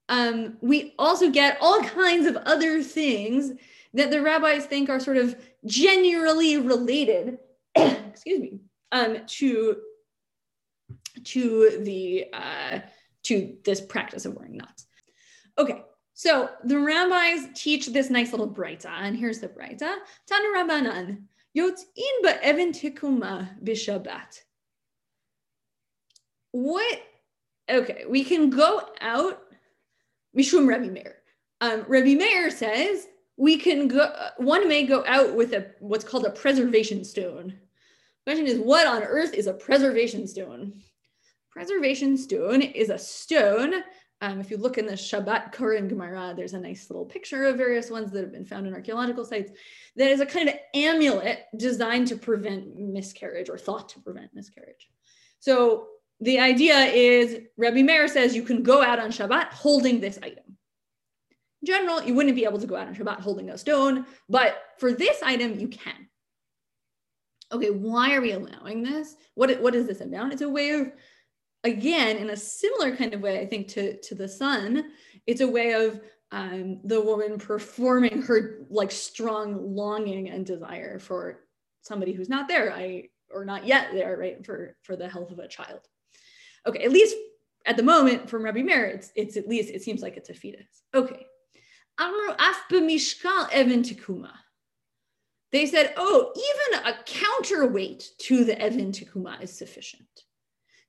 um, 0.09 0.57
we 0.61 0.93
also 0.99 1.31
get 1.31 1.57
all 1.59 1.81
kinds 1.83 2.27
of 2.27 2.35
other 2.37 2.83
things 2.83 3.53
that 3.93 4.11
the 4.11 4.21
rabbis 4.21 4.65
think 4.65 4.89
are 4.89 4.99
sort 4.99 5.17
of 5.17 5.35
generally 5.65 6.57
related, 6.57 7.39
excuse 7.75 8.39
me, 8.39 8.59
um, 8.91 9.17
to 9.25 9.77
to 11.23 11.81
the 11.83 12.25
uh, 12.33 12.79
to 13.23 13.57
this 13.65 13.81
practice 13.81 14.25
of 14.25 14.35
wearing 14.35 14.57
knots. 14.57 14.85
Okay, 15.57 15.81
so 16.13 16.49
the 16.63 16.79
rabbis 16.79 17.47
teach 17.53 17.87
this 17.87 18.09
nice 18.09 18.31
little 18.31 18.49
brayta, 18.49 18.89
and 18.89 19.17
here's 19.17 19.39
the 19.39 19.49
brayta: 19.49 19.95
Tana 20.27 20.47
Rabbanan 20.55 21.23
yotzin 21.57 22.23
ba'evin 22.23 22.71
tikuma 22.71 23.61
b'Shabbat 23.63 24.39
what 26.51 27.01
okay 27.69 28.03
we 28.07 28.23
can 28.23 28.49
go 28.49 28.81
out 28.99 29.41
mishum 30.37 30.67
Rebbe 30.67 30.91
Meir. 30.91 31.17
Um, 31.61 31.85
Rebbe 31.87 32.17
Meir 32.17 32.49
says 32.49 33.07
we 33.37 33.57
can 33.57 33.87
go 33.87 34.13
one 34.37 34.67
may 34.67 34.85
go 34.85 35.03
out 35.05 35.35
with 35.35 35.53
a 35.53 35.71
what's 35.79 36.05
called 36.05 36.25
a 36.25 36.31
preservation 36.31 37.03
stone 37.03 37.57
question 38.25 38.47
is 38.47 38.59
what 38.59 38.87
on 38.87 39.03
earth 39.03 39.33
is 39.33 39.47
a 39.47 39.53
preservation 39.53 40.27
stone 40.27 40.81
preservation 41.51 42.17
stone 42.17 42.61
is 42.61 42.89
a 42.89 42.97
stone 42.97 43.73
um, 44.23 44.39
if 44.39 44.51
you 44.51 44.57
look 44.57 44.77
in 44.77 44.85
the 44.85 44.93
Shabbat 44.93 45.51
Koren 45.51 45.87
Gemara, 45.87 46.35
there's 46.37 46.53
a 46.53 46.59
nice 46.59 46.91
little 46.91 47.05
picture 47.05 47.45
of 47.45 47.57
various 47.57 47.89
ones 47.89 48.11
that 48.11 48.21
have 48.21 48.31
been 48.31 48.45
found 48.45 48.67
in 48.67 48.73
archaeological 48.73 49.25
sites. 49.25 49.51
That 49.95 50.11
is 50.11 50.19
a 50.19 50.27
kind 50.27 50.47
of 50.47 50.55
amulet 50.75 51.45
designed 51.57 52.07
to 52.09 52.15
prevent 52.15 52.77
miscarriage 52.77 53.49
or 53.49 53.57
thought 53.57 53.89
to 53.89 53.99
prevent 53.99 54.35
miscarriage. 54.35 54.89
So 55.39 55.87
the 56.21 56.39
idea 56.39 56.77
is 56.77 57.39
Rabbi 57.57 57.81
Meir 57.81 58.07
says 58.07 58.35
you 58.35 58.43
can 58.43 58.61
go 58.61 58.83
out 58.83 58.99
on 58.99 59.11
Shabbat 59.11 59.49
holding 59.49 59.99
this 59.99 60.19
item. 60.21 60.43
In 61.61 61.65
general, 61.65 62.01
you 62.03 62.13
wouldn't 62.13 62.35
be 62.35 62.45
able 62.45 62.59
to 62.59 62.67
go 62.67 62.75
out 62.75 62.87
on 62.87 62.95
Shabbat 62.95 63.19
holding 63.19 63.49
a 63.49 63.57
stone, 63.57 64.05
but 64.29 64.55
for 64.77 64.93
this 64.93 65.21
item, 65.23 65.59
you 65.59 65.67
can. 65.67 66.07
okay, 67.51 67.69
why 67.71 68.15
are 68.15 68.21
we 68.21 68.31
allowing 68.31 68.83
this? 68.83 69.15
What, 69.35 69.59
what 69.61 69.75
is 69.75 69.87
this 69.87 70.01
about? 70.01 70.31
It's 70.31 70.41
a 70.41 70.49
way 70.49 70.71
of, 70.71 70.91
again, 71.63 72.17
in 72.17 72.29
a 72.29 72.37
similar 72.37 72.95
kind 72.95 73.13
of 73.13 73.21
way, 73.21 73.39
I 73.39 73.45
think, 73.45 73.67
to, 73.69 73.99
to 73.99 74.15
the 74.15 74.27
son, 74.27 74.91
it's 75.27 75.41
a 75.41 75.47
way 75.47 75.73
of 75.73 75.99
um, 76.31 76.79
the 76.83 77.01
woman 77.01 77.37
performing 77.37 78.21
her 78.21 78.59
like 78.69 78.91
strong 78.91 79.75
longing 79.75 80.29
and 80.29 80.45
desire 80.45 80.97
for 80.97 81.41
somebody 81.81 82.13
who's 82.13 82.29
not 82.29 82.47
there, 82.47 82.71
I 82.73 83.09
or 83.33 83.43
not 83.43 83.65
yet 83.65 83.89
there, 83.93 84.17
right, 84.17 84.45
for, 84.45 84.75
for 84.83 84.95
the 84.95 85.09
health 85.09 85.31
of 85.31 85.39
a 85.39 85.47
child. 85.47 85.81
Okay, 86.67 86.83
at 86.83 86.91
least 86.91 87.15
at 87.65 87.77
the 87.77 87.83
moment 87.83 88.29
from 88.29 88.43
Rabbi 88.43 88.61
Meir, 88.61 88.85
it's, 88.85 89.11
it's 89.15 89.37
at 89.37 89.47
least, 89.47 89.69
it 89.71 89.81
seems 89.81 90.01
like 90.01 90.17
it's 90.17 90.29
a 90.29 90.33
fetus. 90.33 90.83
Okay. 90.93 91.25
Amru 91.99 92.33
af 92.39 92.63
b'mishkal 92.71 93.53
even 93.55 93.83
tikuma 93.83 94.31
they 95.51 95.65
said, 95.65 95.93
oh, 95.97 96.31
even 96.35 96.85
a 96.85 97.03
counterweight 97.03 98.11
to 98.19 98.43
the 98.45 98.55
Evin 98.55 98.91
Tikuma 98.91 99.41
is 99.41 99.51
sufficient. 99.51 100.07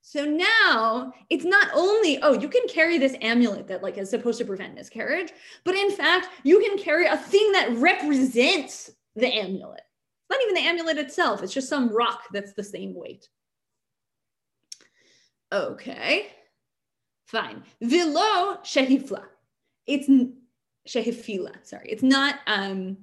So 0.02 0.24
now 0.24 1.12
it's 1.30 1.44
not 1.44 1.68
only, 1.74 2.20
oh, 2.22 2.32
you 2.32 2.48
can 2.48 2.66
carry 2.68 2.98
this 2.98 3.16
amulet 3.20 3.68
that 3.68 3.82
like 3.82 3.98
is 3.98 4.10
supposed 4.10 4.38
to 4.38 4.44
prevent 4.44 4.74
miscarriage, 4.74 5.32
but 5.64 5.74
in 5.74 5.90
fact, 5.90 6.28
you 6.44 6.60
can 6.60 6.78
carry 6.78 7.06
a 7.06 7.16
thing 7.16 7.52
that 7.52 7.72
represents 7.76 8.90
the 9.14 9.32
amulet. 9.32 9.80
It's 9.80 10.30
not 10.30 10.42
even 10.42 10.54
the 10.54 10.68
amulet 10.68 10.98
itself, 10.98 11.42
it's 11.42 11.54
just 11.54 11.68
some 11.68 11.94
rock 11.94 12.22
that's 12.32 12.52
the 12.52 12.64
same 12.64 12.94
weight. 12.94 13.28
Okay, 15.52 16.28
fine. 17.26 17.62
Vilo 17.82 18.58
shehifla. 18.64 19.24
It's 19.86 20.08
shehifila, 20.88 21.64
sorry. 21.66 21.90
It's 21.90 22.02
not 22.02 22.36
um 22.46 22.96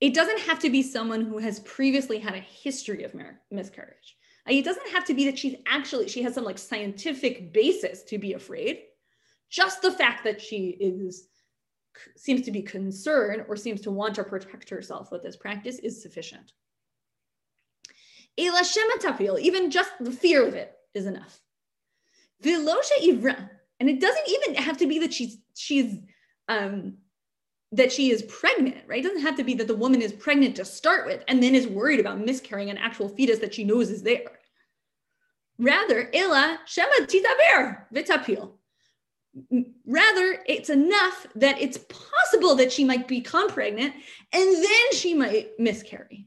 it 0.00 0.14
doesn't 0.14 0.40
have 0.40 0.58
to 0.60 0.70
be 0.70 0.82
someone 0.82 1.22
who 1.22 1.38
has 1.38 1.60
previously 1.60 2.18
had 2.18 2.34
a 2.34 2.40
history 2.40 3.02
of 3.02 3.14
miscarriage. 3.50 4.16
It 4.46 4.64
doesn't 4.64 4.90
have 4.90 5.04
to 5.06 5.14
be 5.14 5.26
that 5.26 5.38
she's 5.38 5.56
actually, 5.66 6.08
she 6.08 6.22
has 6.22 6.34
some 6.34 6.44
like 6.44 6.56
scientific 6.56 7.52
basis 7.52 8.04
to 8.04 8.16
be 8.16 8.32
afraid. 8.34 8.82
Just 9.50 9.82
the 9.82 9.90
fact 9.90 10.24
that 10.24 10.40
she 10.40 10.76
is, 10.80 11.28
seems 12.16 12.42
to 12.42 12.52
be 12.52 12.62
concerned 12.62 13.44
or 13.48 13.56
seems 13.56 13.80
to 13.82 13.90
want 13.90 14.14
to 14.14 14.24
protect 14.24 14.70
herself 14.70 15.10
with 15.10 15.22
this 15.22 15.36
practice 15.36 15.80
is 15.80 16.00
sufficient. 16.00 16.52
Even 18.36 19.70
just 19.70 19.90
the 20.00 20.12
fear 20.12 20.46
of 20.46 20.54
it 20.54 20.77
is 20.98 21.06
enough. 21.06 21.40
And 23.80 23.88
it 23.88 24.00
doesn't 24.00 24.28
even 24.28 24.54
have 24.56 24.76
to 24.78 24.86
be 24.86 24.98
that 24.98 25.14
she's, 25.14 25.38
she's, 25.54 25.96
um, 26.48 26.98
that 27.72 27.92
she 27.92 28.10
is 28.10 28.22
pregnant, 28.22 28.78
right? 28.86 29.04
It 29.04 29.08
doesn't 29.08 29.22
have 29.22 29.36
to 29.36 29.44
be 29.44 29.54
that 29.54 29.66
the 29.66 29.76
woman 29.76 30.02
is 30.02 30.12
pregnant 30.12 30.56
to 30.56 30.64
start 30.64 31.06
with 31.06 31.22
and 31.28 31.42
then 31.42 31.54
is 31.54 31.66
worried 31.66 32.00
about 32.00 32.18
miscarrying 32.18 32.70
an 32.70 32.78
actual 32.78 33.08
fetus 33.08 33.38
that 33.40 33.54
she 33.54 33.64
knows 33.64 33.90
is 33.90 34.02
there. 34.02 34.38
Rather, 35.58 36.08
illa 36.12 36.60
shema 36.66 37.06
titaber 37.06 37.84
vitapil. 37.92 38.52
Rather, 39.86 40.42
it's 40.46 40.70
enough 40.70 41.26
that 41.34 41.60
it's 41.60 41.78
possible 41.78 42.54
that 42.56 42.72
she 42.72 42.84
might 42.84 43.06
become 43.06 43.48
pregnant 43.48 43.94
and 44.32 44.64
then 44.64 44.92
she 44.92 45.14
might 45.14 45.50
miscarry. 45.58 46.26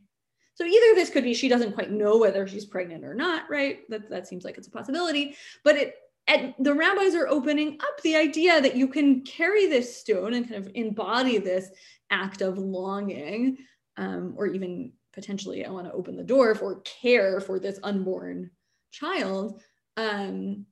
So 0.56 0.66
either 0.66 0.96
this 0.96 1.10
could 1.10 1.24
be 1.24 1.34
she 1.34 1.50
doesn't 1.50 1.74
quite 1.74 1.92
know 1.92 2.18
whether 2.18 2.48
she's 2.48 2.66
pregnant 2.66 3.04
or 3.04 3.14
not, 3.14 3.50
right? 3.50 3.80
That, 3.90 4.10
that 4.10 4.28
seems 4.28 4.44
like 4.44 4.58
it's 4.58 4.68
a 4.68 4.72
possibility. 4.72 5.36
But 5.64 5.78
it 5.78 5.96
and 6.28 6.54
the 6.60 6.74
rabbis 6.74 7.16
are 7.16 7.28
opening 7.28 7.78
up 7.82 8.02
the 8.04 8.16
idea 8.16 8.62
that 8.62 8.76
you 8.76 8.88
can 8.88 9.22
carry 9.22 9.68
this 9.68 9.98
stone 9.98 10.34
and 10.34 10.48
kind 10.48 10.66
of 10.66 10.72
embody 10.76 11.40
this 11.40 11.70
act 12.10 12.42
of 12.42 12.58
longing, 12.58 13.58
um, 13.98 14.34
or 14.38 14.48
even 14.48 14.92
potentially, 15.14 15.66
I 15.66 15.72
want 15.72 15.88
to 15.88 15.94
open 15.94 16.16
the 16.16 16.24
door 16.24 16.56
for 16.56 16.82
care 16.82 17.42
for 17.42 17.60
this 17.60 17.80
unborn 17.84 18.52
child, 18.92 19.62
um, 19.98 20.66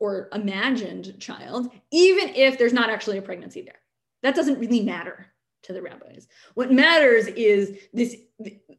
or 0.00 0.28
imagined 0.32 1.20
child, 1.20 1.70
even 1.92 2.30
if 2.30 2.58
there's 2.58 2.72
not 2.72 2.90
actually 2.90 3.18
a 3.18 3.22
pregnancy 3.22 3.62
there. 3.62 3.80
That 4.22 4.34
doesn't 4.34 4.58
really 4.58 4.82
matter 4.82 5.33
to 5.64 5.72
the 5.72 5.82
rabbis. 5.82 6.28
What 6.54 6.72
matters 6.72 7.26
is 7.26 7.76
this, 7.92 8.16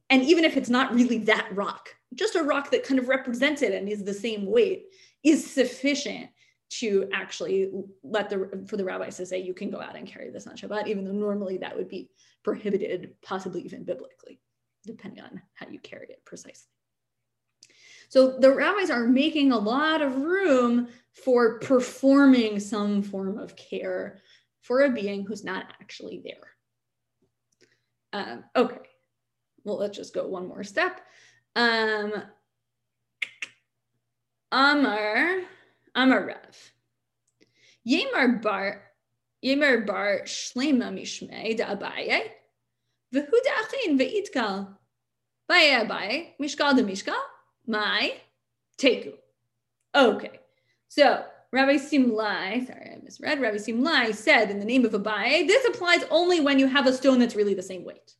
and 0.09 0.23
even 0.23 0.45
if 0.45 0.57
it's 0.57 0.69
not 0.69 0.93
really 0.93 1.19
that 1.19 1.49
rock, 1.53 1.89
just 2.13 2.35
a 2.35 2.43
rock 2.43 2.71
that 2.71 2.83
kind 2.83 2.99
of 2.99 3.09
represents 3.09 3.61
it 3.61 3.73
and 3.73 3.89
is 3.89 4.03
the 4.03 4.13
same 4.13 4.45
weight 4.45 4.85
is 5.23 5.49
sufficient 5.49 6.29
to 6.69 7.07
actually 7.13 7.69
let 8.03 8.29
the 8.29 8.65
for 8.67 8.77
the 8.77 8.83
rabbis 8.83 9.17
to 9.17 9.25
say 9.25 9.39
you 9.39 9.53
can 9.53 9.69
go 9.69 9.79
out 9.79 9.95
and 9.95 10.07
carry 10.07 10.29
this 10.29 10.47
on 10.47 10.55
Shabbat, 10.55 10.87
even 10.87 11.05
though 11.05 11.11
normally 11.11 11.57
that 11.57 11.75
would 11.75 11.89
be 11.89 12.09
prohibited, 12.43 13.15
possibly 13.23 13.61
even 13.61 13.83
biblically, 13.83 14.39
depending 14.85 15.23
on 15.23 15.41
how 15.53 15.67
you 15.69 15.79
carry 15.79 16.07
it 16.09 16.23
precisely. 16.25 16.69
So 18.09 18.37
the 18.39 18.53
rabbis 18.53 18.89
are 18.89 19.07
making 19.07 19.51
a 19.51 19.57
lot 19.57 20.01
of 20.01 20.17
room 20.17 20.87
for 21.23 21.59
performing 21.59 22.59
some 22.59 23.01
form 23.01 23.37
of 23.37 23.55
care 23.55 24.21
for 24.61 24.81
a 24.81 24.89
being 24.89 25.25
who's 25.25 25.43
not 25.43 25.65
actually 25.81 26.21
there. 26.23 26.54
Um, 28.15 28.45
okay, 28.55 28.77
well, 29.65 29.77
let's 29.77 29.97
just 29.97 30.13
go 30.13 30.25
one 30.25 30.47
more 30.47 30.63
step. 30.63 31.01
Um, 31.53 32.13
Amar, 34.53 35.41
Amar 35.93 36.25
Rav. 36.25 36.71
Yemar 37.85 38.41
bar, 38.41 38.83
Yemar 39.43 39.85
bar 39.85 40.21
shlema 40.23 40.93
mishmei 40.93 41.57
da 41.57 41.75
abaye, 41.75 42.21
v'hu 43.13 43.37
da 43.43 43.51
achin 43.63 43.99
v'itkal. 43.99 44.77
Baye 45.49 45.85
abaye, 45.85 46.35
mishkal 46.41 46.73
da 46.77 46.83
mishkal, 46.83 47.21
mai, 47.67 48.13
teku. 48.77 49.11
Okay, 49.93 50.39
so 50.87 51.25
Rabbi 51.55 51.75
Simlai, 51.75 52.67
sorry, 52.67 52.91
I 52.91 52.99
misread. 53.01 53.39
Rabbi 53.39 53.55
Simlai 53.55 54.13
said 54.13 54.51
in 54.51 54.59
the 54.59 54.65
name 54.65 54.83
of 54.83 54.91
Abaye, 54.91 55.47
this 55.47 55.65
applies 55.65 56.03
only 56.11 56.41
when 56.41 56.59
you 56.59 56.67
have 56.67 56.85
a 56.85 56.91
stone 56.91 57.17
that's 57.17 57.33
really 57.33 57.53
the 57.53 57.63
same 57.63 57.85
weight. 57.85 58.13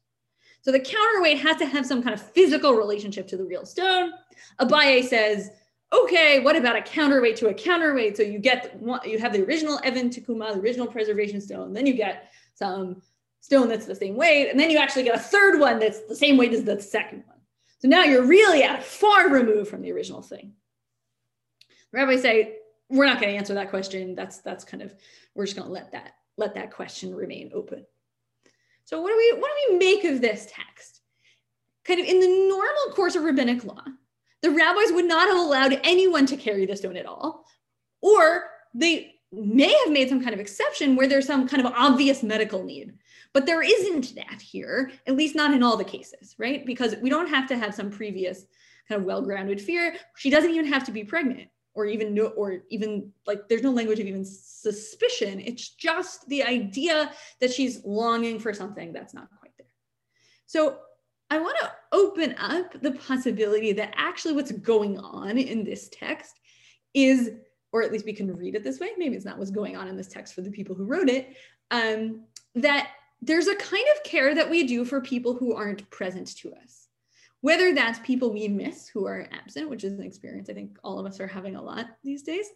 So 0.62 0.72
the 0.72 0.80
counterweight 0.80 1.40
has 1.40 1.58
to 1.58 1.66
have 1.66 1.86
some 1.86 2.02
kind 2.02 2.14
of 2.14 2.22
physical 2.22 2.76
relationship 2.76 3.28
to 3.28 3.36
the 3.36 3.44
real 3.44 3.66
stone. 3.66 4.14
Abaye 4.62 5.04
says, 5.04 5.50
okay, 5.92 6.40
what 6.40 6.56
about 6.56 6.78
a 6.78 6.82
counterweight 6.82 7.36
to 7.36 7.50
a 7.50 7.54
counterweight? 7.54 8.16
So 8.16 8.24
you 8.24 8.40
get 8.40 8.80
you 9.06 9.20
have 9.20 9.34
the 9.34 9.44
original 9.44 9.82
Evan 9.84 10.10
Tikuma, 10.10 10.54
the 10.54 10.62
original 10.62 10.88
preservation 10.88 11.42
stone, 11.42 11.74
then 11.74 11.86
you 11.86 11.94
get 11.94 12.32
some 12.54 13.02
stone 13.42 13.68
that's 13.68 13.86
the 13.86 13.96
same 13.96 14.16
weight, 14.16 14.50
and 14.50 14.58
then 14.58 14.70
you 14.70 14.78
actually 14.78 15.04
get 15.04 15.16
a 15.16 15.20
third 15.20 15.60
one 15.60 15.78
that's 15.78 16.08
the 16.08 16.16
same 16.16 16.38
weight 16.38 16.54
as 16.54 16.64
the 16.64 16.80
second 16.80 17.26
one. 17.28 17.40
So 17.80 17.90
now 17.90 18.04
you're 18.04 18.26
really 18.26 18.64
at 18.64 18.82
far 18.82 19.30
removed 19.30 19.70
from 19.70 19.82
the 19.82 19.92
original 19.92 20.22
thing. 20.22 20.54
The 21.92 21.98
rabbis 21.98 22.22
say, 22.22 22.60
we're 22.96 23.06
not 23.06 23.20
going 23.20 23.32
to 23.32 23.38
answer 23.38 23.54
that 23.54 23.70
question. 23.70 24.16
That's 24.16 24.40
that's 24.40 24.64
kind 24.64 24.82
of 24.82 24.94
we're 25.36 25.46
just 25.46 25.56
going 25.56 25.68
to 25.68 25.74
let 25.74 25.92
that 25.92 26.14
let 26.38 26.56
that 26.56 26.72
question 26.72 27.14
remain 27.14 27.52
open. 27.54 27.86
So 28.86 29.02
what 29.02 29.10
do 29.10 29.18
we 29.18 29.40
what 29.40 29.50
do 29.50 29.74
we 29.74 29.78
make 29.78 30.04
of 30.06 30.22
this 30.22 30.48
text? 30.50 31.02
Kind 31.84 32.00
of 32.00 32.08
in 32.08 32.20
the 32.20 32.48
normal 32.50 32.96
course 32.96 33.16
of 33.16 33.24
rabbinic 33.24 33.64
law, 33.64 33.84
the 34.42 34.52
rabbis 34.52 34.92
would 34.92 35.06
not 35.06 35.28
have 35.28 35.38
allowed 35.38 35.80
anyone 35.84 36.26
to 36.28 36.38
carry 36.38 36.66
the 36.66 36.76
stone 36.76 36.98
at 36.98 37.06
all, 37.06 37.46
or 38.02 38.46
they 38.74 39.16
may 39.32 39.74
have 39.84 39.92
made 39.92 40.10
some 40.10 40.22
kind 40.22 40.34
of 40.34 40.40
exception 40.40 40.96
where 40.96 41.08
there's 41.08 41.28
some 41.28 41.48
kind 41.48 41.66
of 41.66 41.74
obvious 41.76 42.24
medical 42.24 42.64
need. 42.64 42.94
But 43.34 43.46
there 43.46 43.62
isn't 43.62 44.16
that 44.16 44.42
here, 44.42 44.92
at 45.08 45.18
least 45.18 45.36
not 45.36 45.54
in 45.54 45.62
all 45.62 45.76
the 45.76 45.84
cases, 45.84 46.36
right? 46.38 46.66
Because 46.66 46.96
we 47.02 47.10
don't 47.10 47.28
have 47.28 47.48
to 47.50 47.58
have 47.58 47.76
some 47.76 47.92
previous 47.92 48.46
kind 48.88 49.02
of 49.02 49.06
well-grounded 49.06 49.60
fear. 49.60 49.96
She 50.16 50.30
doesn't 50.30 50.52
even 50.52 50.68
have 50.68 50.86
to 50.86 50.92
be 50.92 51.04
pregnant 51.04 51.50
or 51.76 51.86
even 51.86 52.14
no, 52.14 52.28
or 52.28 52.64
even 52.70 53.12
like 53.28 53.48
there's 53.50 53.62
no 53.62 53.72
language 53.72 54.00
of 54.00 54.08
even 54.08 54.26
suspicion. 54.26 55.42
It's 55.42 55.70
just 55.70 56.28
the 56.30 56.44
idea 56.44 57.12
that 57.42 57.52
she's 57.52 57.84
longing 57.84 58.40
for 58.40 58.54
something 58.54 58.94
that's 58.94 59.14
not 59.14 59.28
quite 59.40 59.52
there. 59.58 59.68
So 60.46 60.78
I 61.30 61.40
want 61.40 61.58
to 61.60 61.72
open 61.92 62.36
up 62.40 62.82
the 62.82 62.92
possibility 62.92 63.74
that 63.74 63.94
actually 63.98 64.36
what's 64.36 64.52
going 64.52 64.98
on 64.98 65.38
in 65.38 65.64
this 65.64 65.90
text 65.92 66.40
is, 66.94 67.32
or 67.74 67.84
at 67.84 67.92
least 67.92 68.06
we 68.06 68.14
can 68.14 68.34
read 68.36 68.56
it 68.56 68.64
this 68.64 68.80
way. 68.80 68.92
Maybe 68.98 69.16
it's 69.16 69.26
not 69.26 69.38
what's 69.38 69.52
going 69.52 69.76
on 69.76 69.88
in 69.88 69.98
this 69.98 70.08
text 70.08 70.34
for 70.34 70.42
the 70.42 70.52
people 70.52 70.76
who 70.76 70.86
wrote 70.86 71.10
it. 71.10 71.36
Um, 71.72 72.24
that 72.56 72.90
there's 73.22 73.48
a 73.48 73.56
kind 73.56 73.86
of 73.96 74.04
care 74.04 74.34
that 74.34 74.50
we 74.50 74.66
do 74.66 74.86
for 74.86 75.02
people 75.02 75.34
who 75.34 75.54
aren't 75.54 75.90
present 75.90 76.38
to 76.38 76.54
us 76.54 76.85
whether 77.46 77.76
that's 77.76 78.00
people 78.00 78.34
we 78.34 78.48
miss 78.48 78.88
who 78.88 79.06
are 79.06 79.28
absent, 79.32 79.70
which 79.70 79.84
is 79.84 79.94
an 79.94 80.02
experience 80.02 80.50
I 80.50 80.54
think 80.56 80.80
all 80.84 80.98
of 80.98 81.06
us 81.06 81.20
are 81.20 81.28
having 81.28 81.56
a 81.56 81.62
lot 81.62 81.86
these 82.04 82.24
days, 82.24 82.48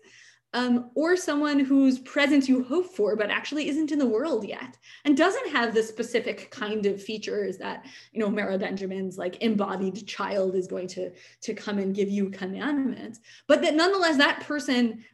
um, 0.55 0.89
or 0.95 1.15
someone 1.15 1.59
whose 1.59 1.99
presence 1.99 2.49
you 2.49 2.63
hope 2.63 2.87
for 2.95 3.15
but 3.15 3.29
actually 3.29 3.69
isn't 3.69 3.91
in 3.91 3.99
the 3.99 4.07
world 4.07 4.47
yet 4.47 4.79
and 5.05 5.15
doesn't 5.15 5.51
have 5.51 5.75
the 5.75 5.83
specific 5.83 6.49
kind 6.49 6.87
of 6.87 7.03
features 7.03 7.59
that 7.59 7.85
you 8.13 8.19
know 8.19 8.31
Mara 8.31 8.57
Benjamin's 8.57 9.15
like 9.15 9.43
embodied 9.43 10.07
child 10.07 10.55
is 10.55 10.65
going 10.65 10.87
to 10.87 11.11
to 11.41 11.53
come 11.53 11.77
and 11.77 11.93
give 11.93 12.09
you 12.09 12.31
commandments, 12.31 13.19
but 13.47 13.61
that 13.61 13.75
nonetheless 13.75 14.17
that 14.17 14.41
person 14.47 15.05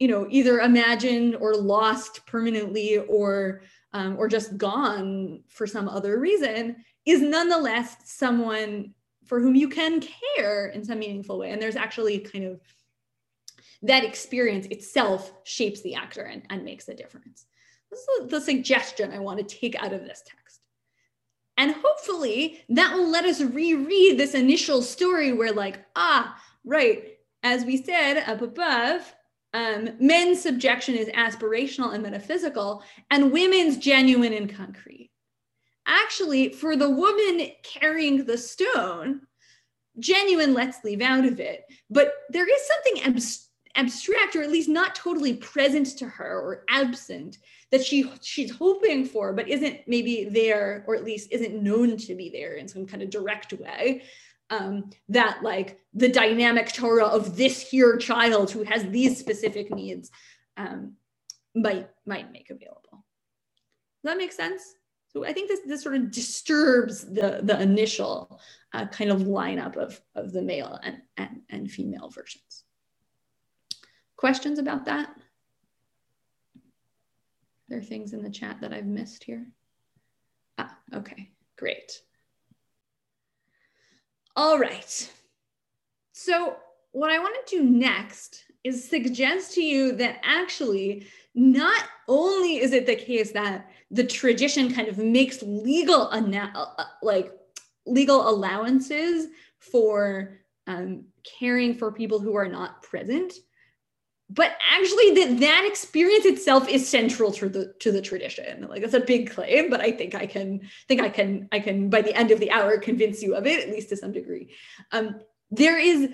you 0.00 0.08
know, 0.08 0.26
either 0.30 0.58
imagined 0.58 1.36
or 1.36 1.54
lost 1.54 2.26
permanently 2.26 2.98
or 2.98 3.62
um, 3.92 4.16
or 4.18 4.26
just 4.26 4.56
gone 4.56 5.44
for 5.48 5.64
some 5.64 5.88
other 5.88 6.18
reason, 6.18 6.74
is 7.06 7.20
nonetheless 7.20 7.94
someone 8.04 8.94
for 9.32 9.40
whom 9.40 9.54
you 9.54 9.66
can 9.66 10.04
care 10.36 10.66
in 10.66 10.84
some 10.84 10.98
meaningful 10.98 11.38
way. 11.38 11.52
And 11.52 11.62
there's 11.62 11.74
actually 11.74 12.18
kind 12.18 12.44
of 12.44 12.60
that 13.80 14.04
experience 14.04 14.66
itself 14.66 15.32
shapes 15.44 15.80
the 15.80 15.94
actor 15.94 16.20
and, 16.20 16.42
and 16.50 16.66
makes 16.66 16.86
a 16.88 16.94
difference. 16.94 17.46
This 17.90 18.00
is 18.00 18.28
the 18.28 18.42
suggestion 18.42 19.10
I 19.10 19.20
want 19.20 19.38
to 19.38 19.56
take 19.56 19.82
out 19.82 19.94
of 19.94 20.02
this 20.02 20.22
text. 20.26 20.60
And 21.56 21.74
hopefully 21.74 22.62
that 22.68 22.92
will 22.92 23.08
let 23.08 23.24
us 23.24 23.40
reread 23.40 24.18
this 24.18 24.34
initial 24.34 24.82
story 24.82 25.32
where, 25.32 25.52
like, 25.52 25.82
ah, 25.96 26.38
right, 26.66 27.16
as 27.42 27.64
we 27.64 27.82
said 27.82 28.18
up 28.28 28.42
above, 28.42 29.14
um, 29.54 29.92
men's 29.98 30.42
subjection 30.42 30.94
is 30.94 31.08
aspirational 31.08 31.94
and 31.94 32.02
metaphysical, 32.02 32.84
and 33.10 33.32
women's 33.32 33.78
genuine 33.78 34.34
and 34.34 34.54
concrete. 34.54 35.10
Actually, 35.86 36.52
for 36.52 36.76
the 36.76 36.90
woman 36.90 37.48
carrying 37.62 38.24
the 38.24 38.38
stone, 38.38 39.22
genuine, 39.98 40.54
let's 40.54 40.84
leave 40.84 41.00
out 41.00 41.24
of 41.24 41.40
it. 41.40 41.64
But 41.90 42.12
there 42.30 42.48
is 42.48 42.66
something 42.66 43.02
abstract 43.04 43.48
abstract 43.74 44.36
or 44.36 44.42
at 44.42 44.50
least 44.50 44.68
not 44.68 44.94
totally 44.94 45.34
present 45.34 45.86
to 45.96 46.06
her 46.06 46.40
or 46.40 46.64
absent 46.68 47.38
that 47.70 47.82
she 47.82 48.10
she's 48.20 48.50
hoping 48.50 49.04
for 49.04 49.32
but 49.32 49.48
isn't 49.48 49.80
maybe 49.86 50.28
there 50.30 50.84
or 50.86 50.94
at 50.94 51.04
least 51.04 51.32
isn't 51.32 51.62
known 51.62 51.96
to 51.96 52.14
be 52.14 52.28
there 52.28 52.56
in 52.56 52.68
some 52.68 52.86
kind 52.86 53.02
of 53.02 53.08
direct 53.08 53.54
way 53.54 54.02
um, 54.50 54.90
that 55.08 55.42
like 55.42 55.80
the 55.94 56.08
dynamic 56.08 56.70
Torah 56.72 57.06
of 57.06 57.36
this 57.36 57.66
here 57.66 57.96
child 57.96 58.50
who 58.50 58.62
has 58.62 58.84
these 58.84 59.18
specific 59.18 59.74
needs 59.74 60.10
um, 60.58 60.94
might 61.54 61.88
might 62.04 62.30
make 62.30 62.50
available. 62.50 63.04
Does 64.02 64.12
that 64.12 64.18
make 64.18 64.32
sense? 64.32 64.62
So 65.12 65.26
I 65.26 65.32
think 65.32 65.48
this 65.48 65.60
this 65.66 65.82
sort 65.82 65.96
of 65.96 66.10
disturbs 66.10 67.04
the 67.04 67.40
the 67.42 67.60
initial 67.60 68.40
uh, 68.72 68.86
kind 68.86 69.10
of 69.10 69.22
lineup 69.22 69.76
of 69.76 70.00
of 70.14 70.32
the 70.32 70.42
male 70.42 70.78
and 70.82 71.02
and, 71.16 71.42
and 71.50 71.70
female 71.70 72.08
versions. 72.08 72.64
Questions 74.16 74.58
about 74.58 74.86
that? 74.86 75.08
Are 76.56 76.60
there 77.68 77.82
things 77.82 78.12
in 78.12 78.22
the 78.22 78.30
chat 78.30 78.60
that 78.60 78.72
I've 78.72 78.86
missed 78.86 79.24
here? 79.24 79.46
Ah, 80.58 80.78
okay, 80.94 81.30
great. 81.56 82.00
All 84.34 84.58
right. 84.58 85.10
So 86.12 86.56
what 86.92 87.10
I 87.10 87.18
want 87.18 87.46
to 87.46 87.56
do 87.56 87.62
next 87.64 88.44
is 88.64 88.88
suggest 88.88 89.54
to 89.54 89.62
you 89.62 89.92
that 89.92 90.20
actually 90.22 91.06
not 91.34 91.84
only 92.08 92.58
is 92.58 92.72
it 92.72 92.86
the 92.86 92.96
case 92.96 93.32
that 93.32 93.70
the 93.90 94.04
tradition 94.04 94.72
kind 94.72 94.88
of 94.88 94.98
makes 94.98 95.42
legal 95.42 96.08
uh, 96.12 96.84
like 97.02 97.32
legal 97.86 98.28
allowances 98.28 99.26
for 99.58 100.38
um, 100.66 101.04
caring 101.38 101.74
for 101.74 101.90
people 101.90 102.20
who 102.20 102.36
are 102.36 102.48
not 102.48 102.82
present 102.82 103.34
but 104.34 104.56
actually 104.70 105.14
that 105.14 105.40
that 105.40 105.64
experience 105.66 106.24
itself 106.24 106.68
is 106.68 106.88
central 106.88 107.30
to 107.32 107.48
the 107.48 107.74
to 107.80 107.92
the 107.92 108.00
tradition. 108.00 108.66
Like 108.68 108.80
that's 108.80 108.94
a 108.94 109.00
big 109.00 109.30
claim 109.30 109.68
but 109.68 109.80
i 109.80 109.92
think 109.92 110.14
i 110.14 110.26
can 110.26 110.60
think 110.88 111.02
i 111.02 111.08
can 111.08 111.48
i 111.52 111.58
can 111.58 111.90
by 111.90 112.00
the 112.00 112.14
end 112.14 112.30
of 112.30 112.40
the 112.40 112.50
hour 112.50 112.78
convince 112.78 113.22
you 113.22 113.34
of 113.34 113.46
it 113.46 113.62
at 113.62 113.74
least 113.74 113.90
to 113.90 113.96
some 113.96 114.12
degree. 114.12 114.54
Um, 114.90 115.20
there 115.50 115.78
is 115.78 116.08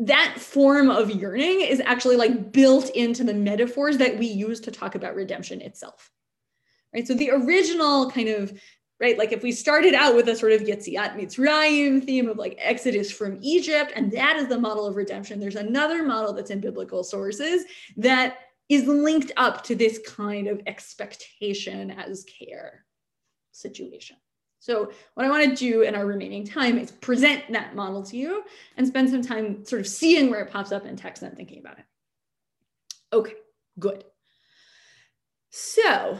that 0.00 0.36
form 0.38 0.90
of 0.90 1.10
yearning 1.10 1.60
is 1.60 1.80
actually 1.84 2.16
like 2.16 2.52
built 2.52 2.90
into 2.90 3.24
the 3.24 3.34
metaphors 3.34 3.98
that 3.98 4.16
we 4.18 4.26
use 4.26 4.60
to 4.60 4.70
talk 4.70 4.94
about 4.94 5.14
redemption 5.14 5.60
itself 5.60 6.10
right 6.94 7.06
so 7.06 7.14
the 7.14 7.30
original 7.30 8.10
kind 8.10 8.28
of 8.28 8.52
right? 9.00 9.18
Like 9.18 9.32
if 9.32 9.42
we 9.42 9.52
started 9.52 9.94
out 9.94 10.14
with 10.14 10.28
a 10.28 10.36
sort 10.36 10.52
of 10.52 10.62
Yetziat 10.62 11.14
Mitzrayim 11.14 12.04
theme 12.04 12.28
of 12.28 12.36
like 12.36 12.56
Exodus 12.58 13.10
from 13.10 13.38
Egypt, 13.42 13.92
and 13.94 14.10
that 14.12 14.36
is 14.36 14.48
the 14.48 14.58
model 14.58 14.86
of 14.86 14.96
redemption, 14.96 15.38
there's 15.38 15.56
another 15.56 16.02
model 16.02 16.32
that's 16.32 16.50
in 16.50 16.60
biblical 16.60 17.04
sources 17.04 17.64
that 17.96 18.38
is 18.68 18.86
linked 18.86 19.32
up 19.36 19.64
to 19.64 19.74
this 19.74 20.00
kind 20.06 20.48
of 20.48 20.60
expectation 20.66 21.90
as 21.92 22.24
care 22.24 22.84
situation. 23.52 24.16
So 24.60 24.92
what 25.14 25.24
I 25.24 25.30
want 25.30 25.48
to 25.48 25.54
do 25.54 25.82
in 25.82 25.94
our 25.94 26.04
remaining 26.04 26.44
time 26.44 26.78
is 26.78 26.90
present 26.90 27.44
that 27.52 27.74
model 27.74 28.02
to 28.04 28.16
you 28.16 28.44
and 28.76 28.86
spend 28.86 29.08
some 29.08 29.22
time 29.22 29.64
sort 29.64 29.80
of 29.80 29.86
seeing 29.86 30.30
where 30.30 30.40
it 30.40 30.50
pops 30.50 30.72
up 30.72 30.84
in 30.84 30.96
text 30.96 31.22
and 31.22 31.36
thinking 31.36 31.60
about 31.60 31.78
it. 31.78 31.84
Okay, 33.12 33.34
good. 33.78 34.04
So 35.50 36.18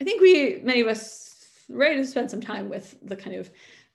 I 0.00 0.04
think 0.04 0.20
we, 0.20 0.60
many 0.62 0.80
of 0.80 0.88
us 0.88 1.30
right 1.68 1.96
to 1.96 2.06
spend 2.06 2.30
some 2.30 2.40
time 2.40 2.68
with 2.68 2.96
the 3.02 3.16
kind 3.16 3.36
of 3.36 3.50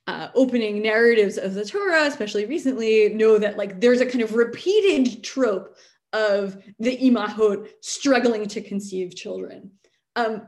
uh, 0.08 0.30
opening 0.36 0.82
narratives 0.82 1.38
of 1.38 1.56
the 1.56 1.66
Torah, 1.66 2.06
especially 2.06 2.46
recently, 2.46 3.10
know 3.10 3.38
that 3.38 3.58
like 3.58 3.82
there's 3.82 4.02
a 4.02 4.06
kind 4.06 4.22
of 4.22 4.36
repeated 4.36 5.24
trope 5.24 5.76
of 6.14 6.64
the 6.80 6.98
imahot 6.98 7.68
struggling 7.82 8.48
to 8.48 8.62
conceive 8.62 9.16
children. 9.16 9.72
Um, 10.16 10.48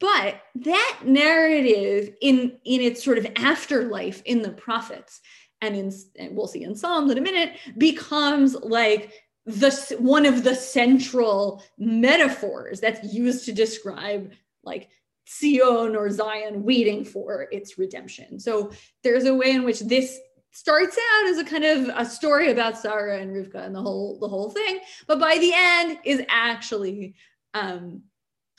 but 0.00 0.40
that 0.56 1.00
narrative 1.04 2.14
in 2.20 2.58
in 2.64 2.80
its 2.80 3.04
sort 3.04 3.18
of 3.18 3.26
afterlife 3.36 4.22
in 4.24 4.42
the 4.42 4.50
prophets 4.50 5.20
and 5.60 5.76
in 5.76 5.92
and 6.18 6.36
we'll 6.36 6.48
see 6.48 6.64
in 6.64 6.74
Psalms 6.74 7.10
in 7.10 7.18
a 7.18 7.22
minute 7.22 7.52
becomes 7.78 8.54
like 8.54 9.12
the 9.46 9.96
one 10.00 10.26
of 10.26 10.42
the 10.42 10.54
central 10.54 11.62
metaphors 11.78 12.80
that's 12.80 13.12
used 13.14 13.44
to 13.44 13.52
describe 13.52 14.32
like 14.64 14.88
Zion 15.28 15.94
or 15.94 16.10
Zion 16.10 16.64
waiting 16.64 17.04
for 17.04 17.48
its 17.52 17.78
redemption. 17.78 18.40
So 18.40 18.72
there's 19.02 19.24
a 19.24 19.34
way 19.34 19.52
in 19.52 19.64
which 19.64 19.80
this 19.80 20.18
starts 20.50 20.96
out 20.96 21.28
as 21.28 21.38
a 21.38 21.44
kind 21.44 21.64
of 21.64 21.90
a 21.96 22.04
story 22.04 22.50
about 22.50 22.78
Sarah 22.78 23.18
and 23.18 23.30
Rivka 23.30 23.64
and 23.64 23.74
the 23.74 23.82
whole 23.82 24.18
the 24.18 24.28
whole 24.28 24.50
thing, 24.50 24.80
but 25.06 25.20
by 25.20 25.38
the 25.38 25.52
end 25.54 25.98
is 26.04 26.22
actually 26.28 27.14
um, 27.54 28.02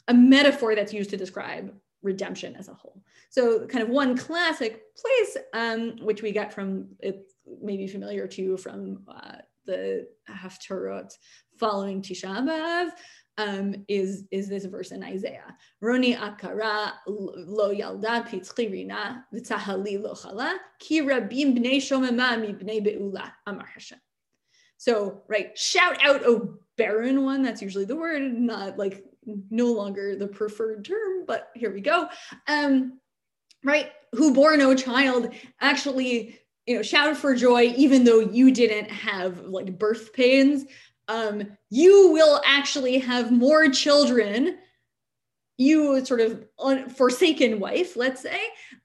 a 0.08 0.14
metaphor 0.14 0.76
that's 0.76 0.94
used 0.94 1.10
to 1.10 1.18
describe 1.18 1.74
redemption 2.04 2.56
as 2.56 2.68
a 2.68 2.74
whole. 2.74 3.02
So 3.30 3.66
kind 3.68 3.84
of 3.84 3.90
one 3.90 4.18
classic 4.18 4.84
place, 4.96 5.38
um, 5.54 5.98
which 6.02 6.22
we 6.22 6.32
get 6.32 6.54
from 6.54 6.88
it 7.00 7.32
may 7.62 7.78
be 7.78 7.88
familiar 7.88 8.28
to 8.28 8.42
you 8.42 8.58
from 8.58 9.04
uh, 9.08 9.38
the 9.66 10.08
Haftarot 10.30 11.12
following 11.58 12.02
Tisha 12.02 12.28
B'Av, 12.28 12.92
um, 13.40 13.76
is, 13.88 14.24
is 14.32 14.48
this 14.48 14.66
verse 14.66 14.92
in 14.92 15.04
Isaiah. 15.04 15.56
Roni 15.84 16.18
akara 16.18 16.94
lo 17.06 17.74
yalda 17.74 18.28
pitzchi 18.28 18.72
rina 18.72 19.26
v'tzahali 19.34 20.02
lo 20.02 20.14
chala 20.14 20.54
ki 20.80 21.02
rabim 21.02 21.58
bnei 21.58 21.78
shomema 21.78 22.40
mi 22.40 22.54
bnei 22.54 22.84
be'ula 22.84 23.32
amar 23.46 23.68
Hashem. 23.68 24.00
So, 24.78 25.24
right, 25.28 25.58
shout 25.58 26.04
out, 26.04 26.24
O 26.24 26.60
barren 26.78 27.24
one. 27.24 27.42
That's 27.42 27.62
usually 27.62 27.86
the 27.86 27.96
word, 27.96 28.22
not 28.22 28.78
like 28.78 29.04
no 29.50 29.72
longer 29.72 30.16
the 30.16 30.28
preferred 30.28 30.86
term, 30.86 31.26
but 31.26 31.50
here 31.56 31.74
we 31.74 31.82
go. 31.82 32.08
Um, 32.48 33.00
right, 33.64 33.92
who 34.14 34.34
bore 34.34 34.58
no 34.58 34.74
child 34.76 35.34
actually, 35.62 36.40
you 36.66 36.76
know, 36.76 36.82
shout 36.82 37.18
for 37.18 37.36
joy, 37.36 37.74
even 37.78 38.04
though 38.04 38.20
you 38.20 38.52
didn't 38.52 38.90
have 38.90 39.40
like 39.42 39.78
birth 39.78 40.14
pains 40.14 40.66
um, 41.08 41.44
you 41.70 42.12
will 42.12 42.42
actually 42.46 43.00
have 43.00 43.32
more 43.32 43.70
children 43.70 44.58
you 45.60 46.06
sort 46.06 46.22
of 46.22 46.46
un- 46.60 46.90
forsaken 46.90 47.60
wife 47.60 47.96
let's 47.96 48.22
say 48.22 48.40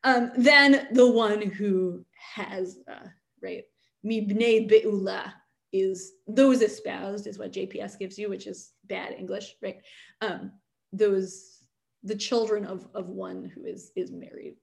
um, 0.05 0.31
than 0.37 0.88
the 0.92 1.11
one 1.11 1.42
who 1.42 2.05
has 2.16 2.78
uh, 2.90 3.07
right 3.42 3.64
mibne 4.05 4.70
beula 4.70 5.33
is 5.72 6.12
those 6.26 6.62
espoused 6.62 7.26
is 7.26 7.38
what 7.38 7.52
jps 7.52 7.98
gives 7.98 8.18
you 8.18 8.28
which 8.28 8.46
is 8.46 8.72
bad 8.94 9.14
english 9.18 9.57
right 9.62 9.78
um, 10.20 10.52
those 10.92 11.59
the 12.02 12.16
children 12.16 12.64
of 12.66 12.87
of 12.94 13.09
one 13.09 13.50
who 13.55 13.64
is 13.64 13.92
is 13.96 14.11
married 14.11 14.57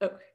okay 0.00 0.30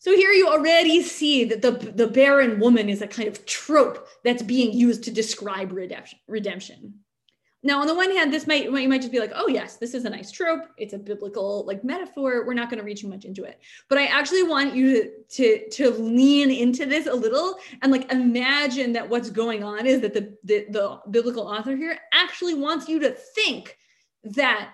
so 0.00 0.14
here 0.14 0.30
you 0.30 0.48
already 0.48 1.02
see 1.02 1.44
that 1.44 1.60
the, 1.60 1.72
the 1.72 2.06
barren 2.06 2.60
woman 2.60 2.88
is 2.88 3.02
a 3.02 3.06
kind 3.06 3.28
of 3.28 3.44
trope 3.46 4.06
that's 4.22 4.44
being 4.44 4.72
used 4.72 5.02
to 5.04 5.10
describe 5.10 5.72
redemption. 5.72 6.20
redemption. 6.28 7.00
Now, 7.64 7.80
on 7.80 7.88
the 7.88 7.94
one 7.94 8.12
hand, 8.12 8.32
this 8.32 8.46
might 8.46 8.64
you 8.64 8.88
might 8.88 9.00
just 9.00 9.10
be 9.10 9.18
like, 9.18 9.32
oh 9.34 9.48
yes, 9.48 9.76
this 9.76 9.92
is 9.92 10.04
a 10.04 10.10
nice 10.10 10.30
trope. 10.30 10.66
It's 10.76 10.92
a 10.92 10.98
biblical 10.98 11.64
like 11.66 11.82
metaphor. 11.82 12.44
We're 12.46 12.54
not 12.54 12.70
going 12.70 12.78
to 12.78 12.84
read 12.84 12.98
too 12.98 13.08
much 13.08 13.24
into 13.24 13.42
it. 13.42 13.60
But 13.88 13.98
I 13.98 14.06
actually 14.06 14.44
want 14.44 14.76
you 14.76 15.10
to, 15.30 15.68
to 15.70 15.90
lean 15.90 16.52
into 16.52 16.86
this 16.86 17.06
a 17.06 17.14
little 17.14 17.56
and 17.82 17.90
like 17.90 18.12
imagine 18.12 18.92
that 18.92 19.08
what's 19.08 19.30
going 19.30 19.64
on 19.64 19.86
is 19.86 20.00
that 20.02 20.14
the, 20.14 20.36
the, 20.44 20.66
the 20.70 21.00
biblical 21.10 21.48
author 21.48 21.74
here 21.74 21.98
actually 22.12 22.54
wants 22.54 22.88
you 22.88 23.00
to 23.00 23.10
think 23.10 23.76
that 24.22 24.70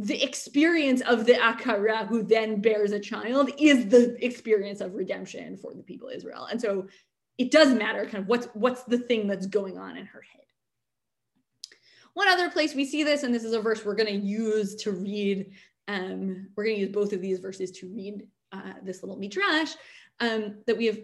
the 0.00 0.20
experience 0.22 1.00
of 1.02 1.24
the 1.24 1.34
Akara 1.34 2.06
who 2.06 2.22
then 2.22 2.60
bears 2.60 2.92
a 2.92 3.00
child 3.00 3.50
is 3.58 3.86
the 3.88 4.16
experience 4.24 4.80
of 4.80 4.94
redemption 4.94 5.56
for 5.56 5.72
the 5.72 5.82
people 5.82 6.08
of 6.08 6.14
Israel. 6.14 6.46
And 6.50 6.60
so 6.60 6.88
it 7.36 7.52
does 7.52 7.72
matter 7.72 8.04
kind 8.04 8.18
of 8.18 8.26
what's 8.26 8.46
what's 8.54 8.82
the 8.84 8.98
thing 8.98 9.28
that's 9.28 9.46
going 9.46 9.78
on 9.78 9.96
in 9.96 10.06
her 10.06 10.22
head. 10.22 10.47
One 12.14 12.28
other 12.28 12.50
place 12.50 12.74
we 12.74 12.84
see 12.84 13.04
this, 13.04 13.22
and 13.22 13.34
this 13.34 13.44
is 13.44 13.52
a 13.52 13.60
verse 13.60 13.84
we're 13.84 13.94
going 13.94 14.20
to 14.20 14.26
use 14.26 14.74
to 14.76 14.92
read. 14.92 15.52
Um, 15.86 16.48
we're 16.56 16.64
going 16.64 16.76
to 16.76 16.82
use 16.82 16.92
both 16.92 17.12
of 17.12 17.20
these 17.20 17.38
verses 17.38 17.70
to 17.72 17.88
read 17.88 18.26
uh, 18.52 18.74
this 18.82 19.02
little 19.02 19.16
midrash 19.16 19.72
um, 20.20 20.56
that 20.66 20.76
we 20.76 20.86
have 20.86 20.98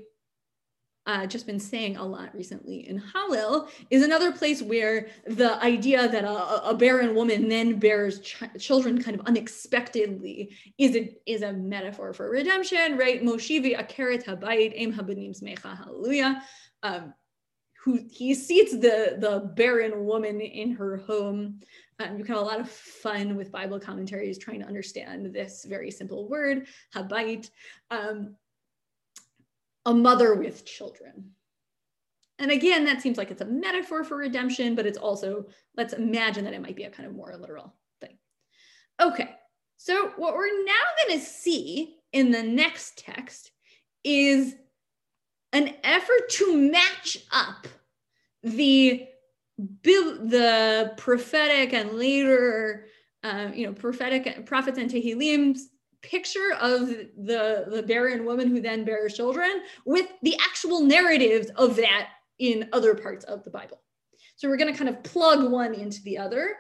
uh, 1.07 1.27
just 1.27 1.47
been 1.47 1.61
saying 1.61 1.97
a 1.97 2.05
lot 2.05 2.35
recently 2.35 2.89
in 2.89 2.99
Hallel 2.99 3.69
is 3.91 4.03
another 4.03 4.33
place 4.33 4.63
where 4.63 5.09
the 5.27 5.63
idea 5.63 6.09
that 6.09 6.25
a, 6.25 6.71
a 6.71 6.75
barren 6.75 7.15
woman 7.15 7.49
then 7.49 7.79
bears 7.79 8.21
ch 8.21 8.43
children 8.59 9.03
kind 9.03 9.19
of 9.21 9.27
unexpectedly 9.27 10.57
is 10.79 10.97
a, 10.97 11.15
is 11.27 11.43
a 11.43 11.53
metaphor 11.53 12.15
for 12.15 12.31
redemption, 12.31 12.97
right? 12.97 13.23
Moshivi 13.23 13.77
akeret 13.79 14.25
habayit 14.25 14.73
em 14.77 14.93
habanim 14.95 15.39
smecha 15.39 15.77
hallelujah. 15.77 16.43
Who 17.85 18.01
he 18.11 18.35
seats 18.35 18.73
the 18.73 19.17
the 19.19 19.53
barren 19.55 20.05
woman 20.05 20.41
in 20.41 20.73
her 20.73 20.97
home. 20.97 21.61
Um, 22.01 22.19
you 22.19 22.25
can 22.25 22.35
have 22.35 22.43
a 22.43 22.47
lot 22.47 22.61
of 22.61 22.69
fun 22.69 23.37
with 23.37 23.53
Bible 23.53 23.79
commentaries 23.79 24.39
trying 24.39 24.61
to 24.61 24.67
understand 24.67 25.33
this 25.33 25.65
very 25.65 25.91
simple 25.91 26.29
word, 26.29 26.67
habayit. 26.95 27.51
Um, 27.91 28.37
a 29.87 29.95
mother 29.95 30.35
with 30.35 30.65
children. 30.65 31.31
And 32.39 32.51
again, 32.51 32.85
that 32.85 33.01
seems 33.01 33.17
like 33.17 33.31
it's 33.31 33.43
a 33.43 33.47
metaphor 33.47 34.03
for 34.03 34.17
redemption, 34.17 34.75
but 34.75 34.87
it's 34.87 34.99
also, 34.99 35.47
let's 35.77 35.93
imagine 35.93 36.45
that 36.45 36.55
it 36.55 36.63
might 36.63 36.77
be 36.77 36.85
a 36.85 36.91
kind 36.91 37.09
of 37.09 37.15
more 37.15 37.37
literal 37.37 37.75
thing. 38.01 38.17
Okay, 39.01 39.31
so 39.77 40.13
what 40.17 40.35
we're 40.35 40.65
now 40.65 41.07
going 41.07 41.19
to 41.19 41.25
see 41.25 41.97
in 42.13 42.31
the 42.31 42.43
next 42.43 42.99
text 42.99 43.53
is 44.03 44.57
an 45.55 45.75
effort 45.85 46.29
to 46.29 46.71
match 46.71 47.19
up 47.33 47.67
the 48.43 49.09
the 49.57 50.93
prophetic 50.97 51.73
and 51.73 51.93
later, 51.93 52.87
uh, 53.23 53.51
you 53.55 53.65
know, 53.65 53.73
prophetic 53.73 54.45
prophets 54.47 54.79
and 54.79 54.91
Tehillim's 54.91 55.69
picture 56.03 56.55
of 56.61 56.89
the, 56.89 57.67
the 57.69 57.85
barren 57.87 58.25
woman 58.25 58.49
who 58.49 58.61
then 58.61 58.85
bears 58.85 59.15
children 59.15 59.63
with 59.87 60.09
the 60.23 60.37
actual 60.45 60.81
narratives 60.81 61.51
of 61.51 61.77
that 61.77 62.09
in 62.41 62.69
other 62.73 62.97
parts 62.97 63.25
of 63.25 63.45
the 63.45 63.51
Bible. 63.51 63.81
So 64.37 64.49
we're 64.49 64.57
going 64.57 64.73
to 64.73 64.79
kind 64.79 64.91
of 64.91 65.03
plug 65.05 65.51
one 65.51 65.73
into 65.73 66.03
the 66.03 66.19
other. 66.19 66.57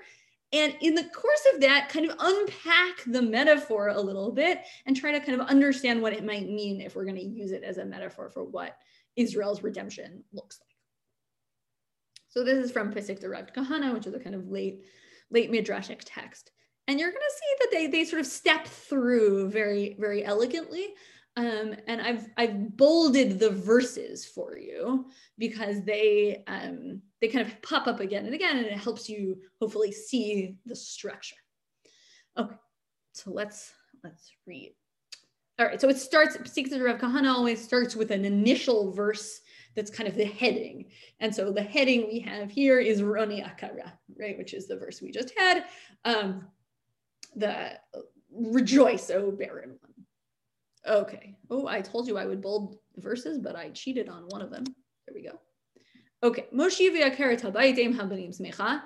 And 0.53 0.77
in 0.81 0.95
the 0.95 1.05
course 1.05 1.47
of 1.53 1.61
that, 1.63 1.89
kind 1.89 2.09
of 2.09 2.17
unpack 2.19 3.03
the 3.07 3.23
metaphor 3.23 3.89
a 3.89 4.01
little 4.01 4.31
bit 4.31 4.61
and 4.87 4.97
try 4.97 5.11
to 5.13 5.21
kind 5.21 5.41
of 5.41 5.49
understand 5.49 6.01
what 6.01 6.13
it 6.13 6.25
might 6.25 6.49
mean 6.49 6.81
if 6.81 6.95
we're 6.95 7.05
going 7.05 7.17
to 7.17 7.23
use 7.23 7.51
it 7.51 7.65
as 7.65 7.79
a 7.79 7.85
metaphor 7.85 8.31
for 8.31 8.45
what 8.45 8.77
Israel's 9.17 9.63
redemption 9.63 10.23
looks 10.33 10.61
like. 10.61 10.77
So 12.29 12.45
this 12.45 12.59
is 12.59 12.71
from 12.71 12.93
Pesikta 12.93 13.25
deRav 13.25 13.55
Kahana, 13.55 13.93
which 13.93 14.07
is 14.07 14.15
a 14.15 14.21
kind 14.21 14.35
of 14.35 14.49
late, 14.49 14.85
late 15.31 15.51
midrashic 15.51 16.03
text 16.05 16.53
and 16.87 17.01
you're 17.01 17.11
going 17.11 17.21
to 17.21 17.35
see 17.35 17.55
that 17.61 17.69
they 17.71 17.87
they 17.87 18.05
sort 18.05 18.21
of 18.21 18.27
step 18.27 18.67
through 18.67 19.51
very 19.51 19.97
very 19.99 20.25
elegantly 20.25 20.95
um, 21.37 21.75
and 21.89 22.01
I've 22.01 22.29
I've 22.37 22.77
bolded 22.77 23.41
the 23.41 23.51
verses 23.51 24.25
for 24.25 24.57
you 24.57 25.07
because 25.37 25.83
they 25.85 26.45
um, 26.47 27.03
they 27.25 27.33
kind 27.33 27.47
of 27.47 27.63
pop 27.63 27.87
up 27.87 28.01
again 28.01 28.27
and 28.27 28.35
again, 28.35 28.59
and 28.59 28.67
it 28.67 28.77
helps 28.77 29.09
you 29.09 29.39
hopefully 29.59 29.91
see 29.91 30.57
the 30.67 30.77
structure. 30.77 31.37
Okay, 32.37 32.55
so 33.13 33.31
let's 33.31 33.73
let's 34.03 34.31
read. 34.47 34.75
All 35.59 35.65
right, 35.65 35.81
so 35.81 35.89
it 35.89 35.97
starts. 35.97 36.37
Sikh 36.53 36.71
Rav 36.71 36.99
Kahana 36.99 37.33
always 37.33 37.65
starts 37.65 37.97
with 37.97 38.11
an 38.11 38.27
initial 38.27 38.93
verse 38.93 39.41
that's 39.75 39.91
kind 39.91 40.07
of 40.07 40.17
the 40.17 40.27
heading, 40.27 40.91
and 41.21 41.35
so 41.35 41.51
the 41.51 41.63
heading 41.63 42.09
we 42.09 42.21
have 42.21 42.51
here 42.51 42.79
is 42.79 43.01
Roni 43.01 43.43
Akara, 43.43 43.91
right, 44.21 44.37
which 44.37 44.53
is 44.53 44.69
the 44.69 44.77
verse 44.77 45.01
we 45.01 45.11
just 45.11 45.33
had. 45.35 45.65
Um, 46.05 46.49
the 47.37 47.79
rejoice, 48.31 49.09
O 49.11 49.31
barren 49.31 49.79
one. 49.81 50.97
Okay. 51.01 51.39
Oh, 51.49 51.67
I 51.67 51.81
told 51.81 52.07
you 52.07 52.19
I 52.19 52.27
would 52.27 52.43
bold 52.43 52.77
verses, 52.99 53.39
but 53.39 53.57
I 53.57 53.71
cheated 53.71 54.11
on 54.11 54.25
one 54.29 54.43
of 54.43 54.51
them. 54.51 54.65
There 55.07 55.15
we 55.15 55.23
go. 55.23 55.41
Okay. 56.25 56.47
Moshe 56.55 56.81
Habanim 56.81 58.81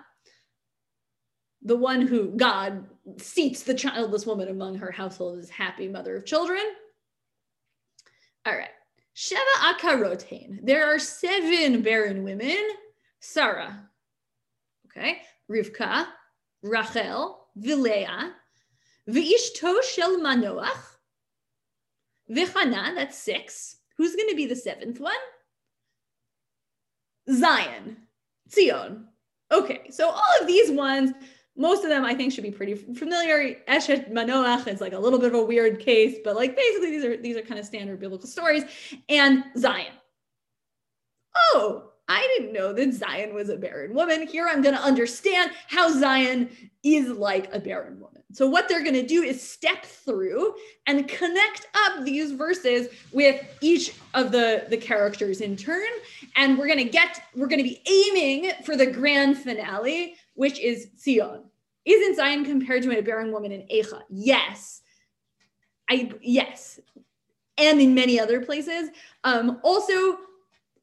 The 1.62 1.77
one 1.77 2.03
who 2.03 2.37
God 2.37 2.85
seats 3.18 3.62
the 3.62 3.74
childless 3.74 4.27
woman 4.27 4.48
among 4.48 4.74
her 4.74 4.90
household 4.90 5.38
as 5.38 5.48
happy 5.48 5.87
mother 5.87 6.16
of 6.16 6.27
children. 6.27 6.62
All 8.44 8.57
right. 8.57 8.70
Sheva 9.14 9.72
akarotain. 9.72 10.59
There 10.64 10.92
are 10.92 10.98
seven 10.98 11.83
barren 11.83 12.24
women. 12.24 12.59
Sarah. 13.20 13.88
Okay. 14.87 15.22
Rivka, 15.48 16.07
Rachel, 16.62 17.46
Vilea, 17.59 18.33
V'ishto 19.09 19.83
shel 19.83 20.18
Manoach, 20.18 20.68
V'chana, 22.31 22.94
that's 22.94 23.16
six. 23.16 23.77
Who's 23.96 24.14
going 24.14 24.29
to 24.29 24.37
be 24.37 24.46
the 24.46 24.57
seventh 24.57 25.01
one? 25.01 25.14
Zion, 27.31 27.97
Zion. 28.51 29.07
Okay, 29.51 29.91
so 29.91 30.09
all 30.09 30.41
of 30.41 30.47
these 30.47 30.71
ones, 30.71 31.12
most 31.57 31.83
of 31.83 31.91
them 31.91 32.05
I 32.05 32.14
think 32.14 32.33
should 32.33 32.45
be 32.45 32.51
pretty 32.51 32.75
familiar. 32.75 33.57
Eshet 33.69 34.12
Manoach 34.12 34.67
is 34.69 34.81
like 34.81 34.93
a 34.93 34.99
little 34.99 35.19
bit 35.19 35.35
of 35.35 35.41
a 35.41 35.45
weird 35.45 35.81
case, 35.81 36.19
but 36.25 36.37
like 36.37 36.57
basically 36.57 36.91
these 36.91 37.05
are 37.05 37.17
these 37.17 37.37
are 37.37 37.43
kind 37.43 37.59
of 37.59 37.67
standard 37.67 37.99
biblical 38.01 38.29
stories. 38.29 38.64
And 39.09 39.45
Zion. 39.57 39.93
Oh, 41.55 41.93
I 42.09 42.27
didn't 42.37 42.55
know 42.55 42.73
that 42.73 42.94
Zion 42.94 43.35
was 43.35 43.51
a 43.51 43.57
barren 43.57 43.94
woman. 43.94 44.27
Here 44.27 44.49
I'm 44.49 44.62
going 44.62 44.75
to 44.75 44.83
understand 44.83 45.51
how 45.68 45.92
Zion 45.92 46.49
is 46.83 47.09
like 47.11 47.53
a 47.55 47.61
barren 47.61 48.01
woman. 48.01 48.23
So, 48.33 48.49
what 48.49 48.68
they're 48.68 48.83
going 48.83 48.94
to 48.94 49.07
do 49.07 49.23
is 49.23 49.47
step 49.47 49.85
through 49.85 50.55
and 50.87 51.09
connect 51.09 51.66
up 51.75 52.05
these 52.05 52.33
verses 52.33 52.88
with 53.12 53.42
each 53.61 53.94
of 54.14 54.33
the, 54.33 54.66
the 54.68 54.77
characters 54.77 55.40
in 55.40 55.57
turn. 55.57 55.88
And 56.37 56.59
we're 56.59 56.66
going 56.66 56.79
to 56.79 56.85
get, 56.85 57.23
we're 57.35 57.47
going 57.47 57.62
to 57.62 57.68
be 57.68 57.83
aiming 57.87 58.53
for 58.64 58.77
the 58.77 58.87
grand 58.87 59.38
finale, 59.38 60.14
which 60.35 60.61
is 60.61 60.88
Zion. 60.99 61.44
Isn't 61.85 62.16
Zion 62.16 62.44
compared 62.44 62.83
to 62.83 62.99
a 62.99 63.03
barren 63.03 63.33
woman 63.33 63.53
in 63.53 63.62
Eicha? 63.62 64.03
Yes. 64.11 64.83
I, 65.90 66.12
yes. 66.21 66.81
And 67.57 67.81
in 67.81 67.94
many 67.94 68.21
other 68.21 68.40
places. 68.42 68.90
Um, 69.25 69.59
also, 69.62 70.18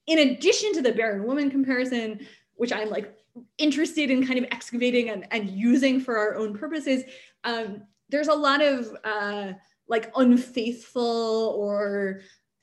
in 0.07 0.19
addition 0.19 0.73
to 0.73 0.81
the 0.81 0.91
barren 0.91 1.25
woman 1.25 1.49
comparison, 1.49 2.25
which 2.55 2.71
I'm 2.71 2.89
like 2.89 3.13
interested 3.57 4.11
in 4.11 4.25
kind 4.25 4.39
of 4.39 4.45
excavating 4.51 5.09
and, 5.09 5.27
and 5.31 5.49
using 5.49 5.99
for 5.99 6.17
our 6.17 6.35
own 6.35 6.57
purposes, 6.57 7.03
um, 7.43 7.83
there's 8.09 8.27
a 8.27 8.33
lot 8.33 8.61
of 8.61 8.95
uh, 9.03 9.53
like 9.87 10.11
unfaithful 10.15 11.55
or 11.57 12.21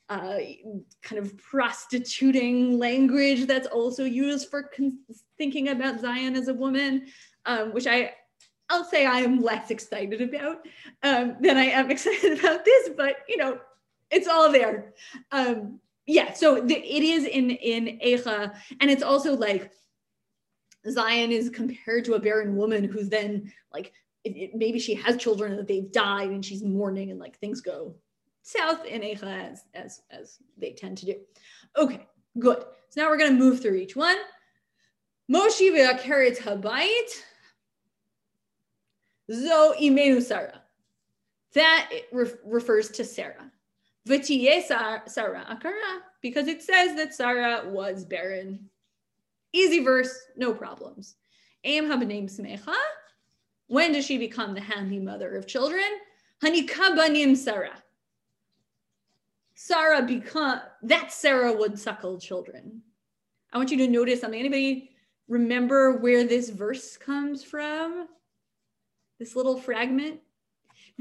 uh, 0.08 0.38
kind 1.02 1.18
of 1.18 1.36
prostituting 1.38 2.78
language 2.78 3.46
that's 3.46 3.66
also 3.66 4.04
used 4.04 4.48
for 4.48 4.70
thinking 5.38 5.68
about 5.68 6.00
Zion 6.00 6.36
as 6.36 6.48
a 6.48 6.54
woman, 6.54 7.06
um, 7.46 7.72
which 7.72 7.86
I 7.86 8.12
I'll 8.68 8.84
say 8.84 9.04
I 9.04 9.18
am 9.18 9.42
less 9.42 9.70
excited 9.70 10.22
about 10.22 10.66
um, 11.02 11.36
than 11.40 11.56
I 11.56 11.64
am 11.64 11.90
excited 11.90 12.38
about 12.38 12.64
this, 12.64 12.90
but 12.96 13.16
you 13.28 13.36
know, 13.36 13.58
it's 14.10 14.28
all 14.28 14.50
there. 14.50 14.94
Um, 15.30 15.80
yeah 16.06 16.32
so 16.32 16.60
the, 16.60 16.74
it 16.74 17.02
is 17.02 17.24
in 17.24 17.50
in 17.50 17.98
Eicha, 18.04 18.54
and 18.80 18.90
it's 18.90 19.02
also 19.02 19.36
like 19.36 19.70
Zion 20.90 21.30
is 21.30 21.48
compared 21.48 22.04
to 22.06 22.14
a 22.14 22.18
barren 22.18 22.56
woman 22.56 22.84
who's 22.84 23.08
then 23.08 23.52
like 23.72 23.92
it, 24.24 24.30
it, 24.30 24.54
maybe 24.54 24.78
she 24.78 24.94
has 24.94 25.16
children 25.16 25.56
that 25.56 25.66
they've 25.66 25.90
died 25.92 26.30
and 26.30 26.44
she's 26.44 26.62
mourning 26.62 27.10
and 27.10 27.20
like 27.20 27.38
things 27.38 27.60
go 27.60 27.94
south 28.42 28.84
in 28.84 29.02
Eicha 29.02 29.50
as 29.50 29.64
as 29.74 30.02
as 30.10 30.38
they 30.58 30.72
tend 30.72 30.98
to 30.98 31.06
do. 31.06 31.14
Okay, 31.76 32.06
good. 32.38 32.64
So 32.90 33.00
now 33.00 33.08
we're 33.08 33.18
gonna 33.18 33.32
move 33.32 33.60
through 33.60 33.76
each 33.76 33.96
one. 33.96 34.16
Moshi 35.28 35.70
ve'akeret 35.70 36.38
habayit 36.38 37.22
zo 39.32 39.74
imenu 39.80 40.22
Sarah. 40.22 40.62
That 41.54 41.90
re- 42.12 42.32
refers 42.44 42.90
to 42.92 43.04
Sarah. 43.04 43.50
V'tiye 44.08 44.62
Sarah 44.62 45.46
akara, 45.48 46.00
because 46.20 46.48
it 46.48 46.62
says 46.62 46.96
that 46.96 47.14
Sarah 47.14 47.68
was 47.68 48.04
barren. 48.04 48.68
Easy 49.52 49.80
verse, 49.80 50.12
no 50.36 50.52
problems. 50.52 51.16
Aim 51.64 51.84
habanim 51.84 52.24
smecha. 52.24 52.74
When 53.68 53.92
does 53.92 54.04
she 54.04 54.18
become 54.18 54.54
the 54.54 54.60
happy 54.60 54.98
mother 54.98 55.36
of 55.36 55.46
children? 55.46 55.84
Hanikabanim 56.42 57.36
Sarah. 57.36 57.82
Sarah 59.54 60.02
become 60.02 60.60
that 60.82 61.12
Sarah 61.12 61.52
would 61.52 61.78
suckle 61.78 62.18
children. 62.18 62.82
I 63.52 63.58
want 63.58 63.70
you 63.70 63.78
to 63.78 63.86
notice 63.86 64.20
something. 64.20 64.40
Anybody 64.40 64.90
remember 65.28 65.98
where 65.98 66.24
this 66.24 66.50
verse 66.50 66.96
comes 66.96 67.44
from? 67.44 68.08
This 69.20 69.36
little 69.36 69.60
fragment? 69.60 70.20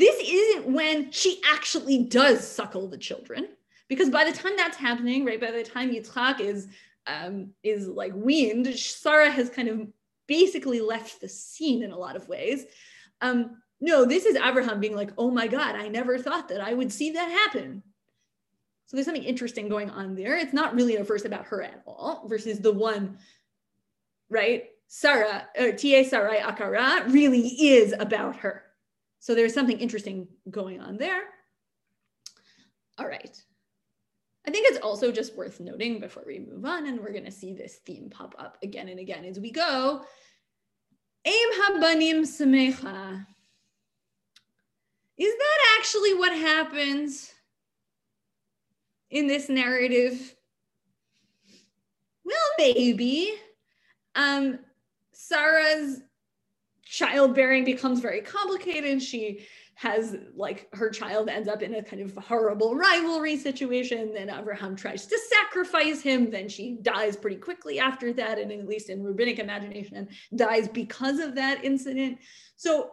This 0.01 0.19
isn't 0.27 0.65
when 0.65 1.11
she 1.11 1.39
actually 1.53 1.99
does 1.99 2.47
suckle 2.47 2.87
the 2.87 2.97
children, 2.97 3.49
Because 3.87 4.09
by 4.09 4.23
the 4.23 4.35
time 4.35 4.53
that's 4.57 4.75
happening, 4.75 5.23
right, 5.23 5.39
by 5.39 5.51
the 5.51 5.61
time 5.61 5.91
Yitzchak 5.91 6.39
is 6.39 6.69
um, 7.05 7.51
is 7.61 7.87
like 7.87 8.11
weaned, 8.15 8.65
Sarah 8.75 9.29
has 9.29 9.51
kind 9.51 9.67
of 9.67 9.87
basically 10.25 10.81
left 10.81 11.21
the 11.21 11.29
scene 11.29 11.83
in 11.83 11.91
a 11.91 11.97
lot 11.97 12.15
of 12.15 12.27
ways. 12.27 12.65
Um, 13.21 13.61
no, 13.79 14.03
this 14.03 14.25
is 14.25 14.35
Abraham 14.37 14.79
being 14.79 14.95
like, 14.95 15.11
oh 15.19 15.29
my 15.29 15.45
God, 15.45 15.75
I 15.75 15.87
never 15.87 16.17
thought 16.17 16.47
that 16.47 16.61
I 16.61 16.73
would 16.73 16.91
see 16.91 17.11
that 17.11 17.29
happen. 17.29 17.83
So 18.87 18.97
there's 18.97 19.05
something 19.05 19.23
interesting 19.23 19.69
going 19.69 19.91
on 19.91 20.15
there. 20.15 20.35
It's 20.35 20.51
not 20.51 20.73
really 20.73 20.95
a 20.95 21.03
verse 21.03 21.25
about 21.25 21.45
her 21.45 21.61
at 21.61 21.83
all, 21.85 22.27
versus 22.27 22.57
the 22.57 22.73
one, 22.73 23.19
right? 24.31 24.65
Sarah, 24.87 25.47
uh, 25.59 25.73
T.A. 25.77 26.05
Sarai 26.05 26.39
Akara 26.39 27.13
really 27.13 27.49
is 27.49 27.93
about 27.99 28.37
her. 28.37 28.63
So 29.21 29.35
there's 29.35 29.53
something 29.53 29.79
interesting 29.79 30.27
going 30.49 30.81
on 30.81 30.97
there. 30.97 31.21
All 32.97 33.07
right. 33.07 33.39
I 34.47 34.51
think 34.51 34.67
it's 34.67 34.83
also 34.83 35.11
just 35.11 35.37
worth 35.37 35.59
noting 35.59 35.99
before 35.99 36.23
we 36.25 36.39
move 36.39 36.65
on, 36.65 36.87
and 36.87 36.99
we're 36.99 37.11
going 37.11 37.25
to 37.25 37.31
see 37.31 37.53
this 37.53 37.75
theme 37.85 38.09
pop 38.09 38.33
up 38.39 38.57
again 38.63 38.89
and 38.89 38.99
again 38.99 39.23
as 39.23 39.39
we 39.39 39.51
go. 39.51 40.01
Aim 41.25 41.49
habanim 41.61 42.21
semecha. 42.21 43.27
Is 45.19 45.33
that 45.37 45.77
actually 45.77 46.15
what 46.15 46.35
happens 46.35 47.31
in 49.11 49.27
this 49.27 49.49
narrative? 49.49 50.35
Well, 52.23 52.35
maybe. 52.57 53.35
Um, 54.15 54.57
Sarah's 55.11 56.01
childbearing 56.91 57.63
becomes 57.63 58.01
very 58.01 58.19
complicated. 58.19 59.01
She 59.01 59.47
has 59.75 60.17
like 60.35 60.67
her 60.73 60.89
child 60.89 61.29
ends 61.29 61.47
up 61.47 61.61
in 61.61 61.75
a 61.75 61.81
kind 61.81 62.01
of 62.01 62.13
horrible 62.17 62.75
rivalry 62.75 63.37
situation. 63.37 64.13
Then 64.13 64.29
Abraham 64.29 64.75
tries 64.75 65.07
to 65.07 65.17
sacrifice 65.29 66.01
him. 66.01 66.29
Then 66.29 66.49
she 66.49 66.79
dies 66.81 67.15
pretty 67.15 67.37
quickly 67.37 67.79
after 67.79 68.11
that, 68.13 68.37
and 68.37 68.51
at 68.51 68.67
least 68.67 68.89
in 68.89 69.01
rabbinic 69.03 69.39
imagination, 69.39 70.09
dies 70.35 70.67
because 70.67 71.19
of 71.19 71.33
that 71.35 71.63
incident. 71.63 72.19
So 72.57 72.91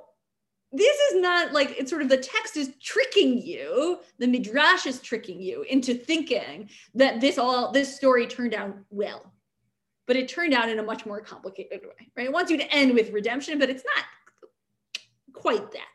this 0.70 0.96
is 1.10 1.20
not 1.20 1.52
like 1.52 1.74
it's 1.76 1.90
sort 1.90 2.02
of 2.02 2.08
the 2.08 2.18
text 2.18 2.56
is 2.56 2.70
tricking 2.82 3.40
you 3.40 3.98
the 4.18 4.26
midrash 4.26 4.84
is 4.84 5.00
tricking 5.00 5.40
you 5.40 5.62
into 5.62 5.94
thinking 5.94 6.68
that 6.94 7.22
this 7.22 7.38
all 7.38 7.72
this 7.72 7.96
story 7.96 8.26
turned 8.26 8.52
out 8.52 8.76
well 8.90 9.32
but 10.08 10.16
it 10.16 10.26
turned 10.26 10.52
out 10.52 10.68
in 10.68 10.80
a 10.80 10.82
much 10.82 11.06
more 11.06 11.20
complicated 11.20 11.82
way 11.82 12.10
right 12.16 12.26
it 12.26 12.32
wants 12.32 12.50
you 12.50 12.56
to 12.56 12.74
end 12.74 12.92
with 12.92 13.12
redemption 13.12 13.58
but 13.58 13.70
it's 13.70 13.84
not 13.96 14.04
quite 15.32 15.70
that 15.70 15.86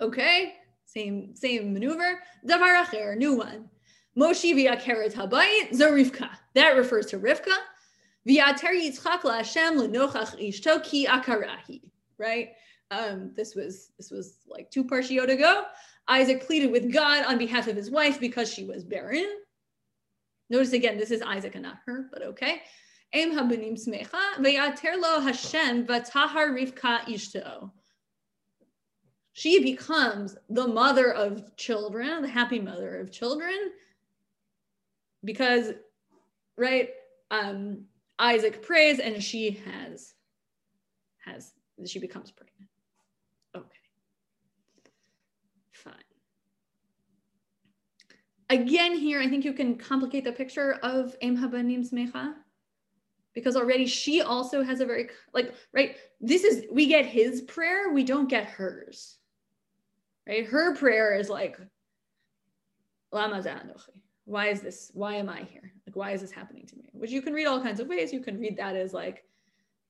Okay, 0.00 0.54
same 0.84 1.34
same 1.34 1.72
maneuver. 1.72 2.20
Davar 2.46 2.84
acher, 2.84 3.16
new 3.16 3.34
one. 3.34 3.70
Moshi 4.14 4.54
v'yakeret 4.54 5.14
habayit 5.14 5.74
zo 5.74 5.96
That 6.54 6.76
refers 6.76 7.06
to 7.06 7.18
Rivka. 7.18 7.54
Via 8.26 8.44
V'yater 8.44 8.74
Yitzchak 8.74 9.20
la'Hashem 9.20 9.76
l'nochach 9.76 10.38
ishto 10.38 10.82
ki 10.82 11.06
akarahi. 11.06 11.80
Right. 12.18 12.50
Um, 12.90 13.32
this 13.34 13.54
was 13.54 13.90
this 13.96 14.10
was 14.10 14.38
like 14.46 14.70
two 14.70 14.84
parshiot 14.84 15.30
ago. 15.30 15.64
Isaac 16.08 16.46
pleaded 16.46 16.70
with 16.70 16.92
God 16.92 17.24
on 17.24 17.38
behalf 17.38 17.68
of 17.68 17.76
his 17.76 17.90
wife 17.90 18.20
because 18.20 18.52
she 18.52 18.64
was 18.64 18.84
barren. 18.84 19.26
Notice 20.48 20.72
again, 20.72 20.96
this 20.96 21.10
is 21.10 21.22
Isaac 21.22 21.54
and 21.54 21.64
not 21.64 21.78
her, 21.86 22.08
but 22.12 22.22
okay. 22.22 22.62
Em 23.12 23.32
habanim 23.32 23.74
smecha 23.74 25.00
lo 25.00 25.20
Hashem 25.20 25.86
v'tahar 25.86 26.50
Rivka 26.50 27.00
ishto 27.02 27.70
she 29.36 29.62
becomes 29.62 30.34
the 30.48 30.66
mother 30.66 31.12
of 31.12 31.54
children, 31.58 32.22
the 32.22 32.28
happy 32.28 32.58
mother 32.58 32.96
of 32.96 33.12
children, 33.12 33.54
because, 35.22 35.72
right, 36.56 36.88
um, 37.30 37.84
Isaac 38.18 38.62
prays 38.62 38.98
and 38.98 39.22
she 39.22 39.60
has, 39.66 40.14
has, 41.22 41.52
she 41.84 41.98
becomes 41.98 42.30
pregnant. 42.30 42.70
Okay. 43.54 43.76
Fine. 45.72 45.92
Again, 48.48 48.96
here, 48.96 49.20
I 49.20 49.28
think 49.28 49.44
you 49.44 49.52
can 49.52 49.76
complicate 49.76 50.24
the 50.24 50.32
picture 50.32 50.74
of 50.82 51.16
Em 51.20 51.36
Habanim 51.36 51.88
Smecha 51.88 52.34
because 53.34 53.56
already 53.56 53.86
she 53.86 54.22
also 54.22 54.62
has 54.62 54.80
a 54.80 54.86
very, 54.86 55.08
like, 55.34 55.54
right, 55.72 55.96
this 56.20 56.44
is, 56.44 56.64
we 56.70 56.86
get 56.86 57.04
his 57.04 57.42
prayer, 57.42 57.92
we 57.92 58.04
don't 58.04 58.28
get 58.28 58.46
hers 58.46 59.18
right? 60.26 60.46
Her 60.46 60.74
prayer 60.74 61.14
is 61.14 61.28
like, 61.28 61.58
why 63.10 64.48
is 64.48 64.60
this? 64.60 64.90
Why 64.92 65.14
am 65.14 65.28
I 65.28 65.42
here? 65.42 65.72
Like, 65.86 65.96
why 65.96 66.10
is 66.10 66.20
this 66.20 66.32
happening 66.32 66.66
to 66.66 66.76
me? 66.76 66.90
Which 66.92 67.10
you 67.10 67.22
can 67.22 67.32
read 67.32 67.46
all 67.46 67.62
kinds 67.62 67.80
of 67.80 67.86
ways. 67.86 68.12
You 68.12 68.20
can 68.20 68.38
read 68.38 68.56
that 68.56 68.76
as 68.76 68.92
like, 68.92 69.24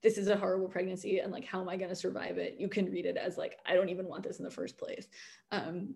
this 0.03 0.19
is 0.19 0.29
a 0.29 0.37
horrible 0.37 0.69
pregnancy 0.69 1.19
and 1.21 1.33
like, 1.33 1.45
how 1.45 1.61
am 1.61 1.69
I 1.69 1.77
going 1.77 1.89
to 1.89 1.97
survive 1.97 2.37
it? 2.37 2.57
You 2.59 2.69
can 2.69 2.91
read 2.91 3.07
it 3.07 3.17
as 3.17 3.39
like, 3.39 3.59
I 3.67 3.75
don't 3.75 3.89
even 3.89 4.07
want 4.07 4.23
this 4.23 4.39
in 4.39 4.45
the 4.45 4.51
first 4.51 4.77
place. 4.77 5.09
Um, 5.51 5.95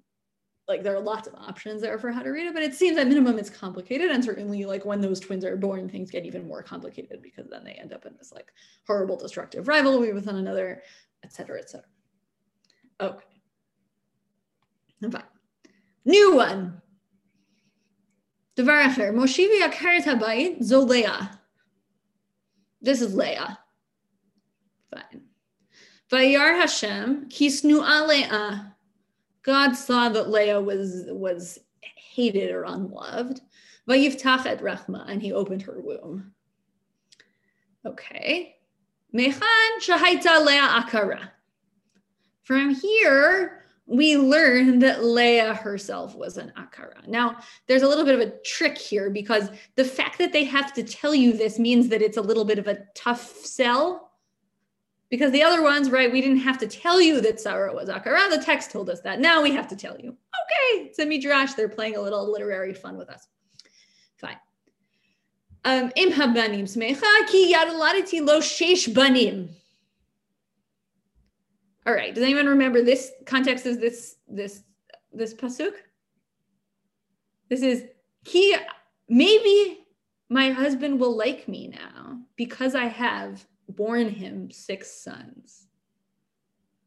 like 0.71 0.83
there 0.83 0.97
are 0.97 1.01
lots 1.01 1.27
of 1.29 1.35
options 1.35 1.83
there 1.83 1.99
for 1.99 2.11
how 2.11 2.23
to 2.23 2.31
read 2.31 2.47
it, 2.47 2.55
but 2.55 2.63
it 2.63 2.75
seems 2.75 2.97
at 2.97 3.09
minimum 3.09 3.39
it's 3.39 3.51
complicated. 3.51 4.11
And 4.11 4.25
certainly 4.25 4.65
like 4.65 4.87
when 4.87 5.01
those 5.01 5.21
twins 5.21 5.45
are 5.45 5.57
born, 5.57 5.89
things 5.89 6.11
get 6.11 6.25
even 6.25 6.47
more 6.47 6.63
complicated 6.63 7.21
because 7.21 7.49
then 7.51 7.65
they 7.65 7.73
end 7.73 7.93
up 7.93 8.07
in 8.07 8.15
this 8.17 8.33
like 8.33 8.53
horrible 8.87 9.17
destructive 9.17 9.69
rivalry 9.69 10.13
with 10.13 10.27
one 10.27 10.37
another, 10.37 10.83
et 11.25 11.33
cetera, 11.33 11.59
et 11.59 11.69
cetera. 11.69 11.89
Okay. 13.01 13.27
Fine. 15.11 15.23
New 16.05 16.37
one. 16.37 16.81
Devar 18.55 18.83
Acher, 18.83 19.13
Moshivi 19.13 19.61
Akharet 19.61 20.05
Habayit, 20.05 20.63
Zo 20.63 20.87
This 22.81 23.03
is 23.03 23.15
Leah. 23.15 23.59
Fine. 24.93 25.23
Vayar 26.11 26.61
Hashem, 26.61 27.29
Kisnu 27.29 27.83
Aleah. 27.83 28.70
God 29.43 29.73
saw 29.73 30.09
that 30.11 30.31
Leah 30.31 30.61
was, 30.61 31.05
was 31.09 31.59
hated 31.97 32.51
or 32.51 32.65
unloved. 32.65 33.41
Vayiftach 33.89 34.47
et 34.47 34.61
Rachma, 34.61 35.05
and 35.09 35.21
he 35.23 35.33
opened 35.33 35.63
her 35.63 35.81
womb. 35.81 36.33
Okay. 37.87 38.57
Mechan 39.15 39.41
shahaita 39.81 40.45
Leah 40.45 40.85
akara. 40.85 41.31
From 42.43 42.75
here, 42.75 43.61
we 43.91 44.17
learn 44.17 44.79
that 44.79 45.05
Leah 45.05 45.55
herself 45.55 46.15
was 46.15 46.37
an 46.37 46.53
Akara. 46.57 47.07
Now, 47.09 47.39
there's 47.67 47.83
a 47.83 47.89
little 47.89 48.05
bit 48.05 48.15
of 48.15 48.21
a 48.21 48.39
trick 48.45 48.79
here 48.79 49.11
because 49.11 49.49
the 49.75 49.85
fact 49.85 50.19
that 50.19 50.33
they 50.33 50.45
have 50.45 50.73
to 50.75 50.85
tell 50.85 51.13
you 51.13 51.33
this 51.33 51.59
means 51.59 51.89
that 51.89 52.01
it's 52.01 52.17
a 52.17 52.23
little 52.23 52.45
bit 52.45 52.61
of 52.61 52.69
a 52.69 52.79
tough 52.95 53.35
sell. 53.45 54.10
Because 55.11 55.33
the 55.33 55.43
other 55.43 55.61
ones, 55.63 55.91
right, 55.91 56.11
we 56.11 56.21
didn't 56.21 56.39
have 56.39 56.59
to 56.59 56.69
tell 56.69 57.01
you 57.01 57.21
that 57.21 57.41
Sarah 57.41 57.75
was 57.75 57.89
Akara. 57.89 58.31
The 58.31 58.43
text 58.43 58.71
told 58.71 58.89
us 58.89 59.01
that. 59.01 59.19
Now 59.19 59.43
we 59.43 59.51
have 59.53 59.67
to 59.69 59.77
tell 59.77 59.99
you. 59.99 60.11
Okay, 60.11 60.85
it's 60.85 61.01
a 61.01 61.05
midrash. 61.05 61.55
They're 61.55 61.69
playing 61.69 61.97
a 61.97 62.01
little 62.01 62.31
literary 62.31 62.73
fun 62.73 62.97
with 62.97 63.11
us. 63.11 63.27
Fine. 64.19 64.37
Um, 65.65 65.91
Im 65.97 66.13
habanim 66.13 66.63
smecha 66.63 67.27
ki 67.27 67.53
yadaladiti 67.53 68.25
lo 68.25 68.41
shesh 68.41 68.95
banim. 68.95 69.51
All 71.87 71.95
right. 71.95 72.15
Does 72.15 72.23
anyone 72.23 72.47
remember 72.47 72.83
this 72.83 73.11
context 73.27 73.67
Is 73.67 73.79
this 73.79 74.17
this 74.29 74.63
this 75.13 75.35
pasuk? 75.35 75.73
This 77.49 77.63
is 77.63 77.85
he 78.25 78.55
maybe 79.09 79.79
my 80.29 80.51
husband 80.51 81.01
will 81.01 81.17
like 81.17 81.49
me 81.49 81.67
now 81.67 82.21
because 82.37 82.77
I 82.77 82.85
have 82.85 83.45
born 83.70 84.10
him 84.10 84.52
six 84.52 84.92
sons. 84.92 85.68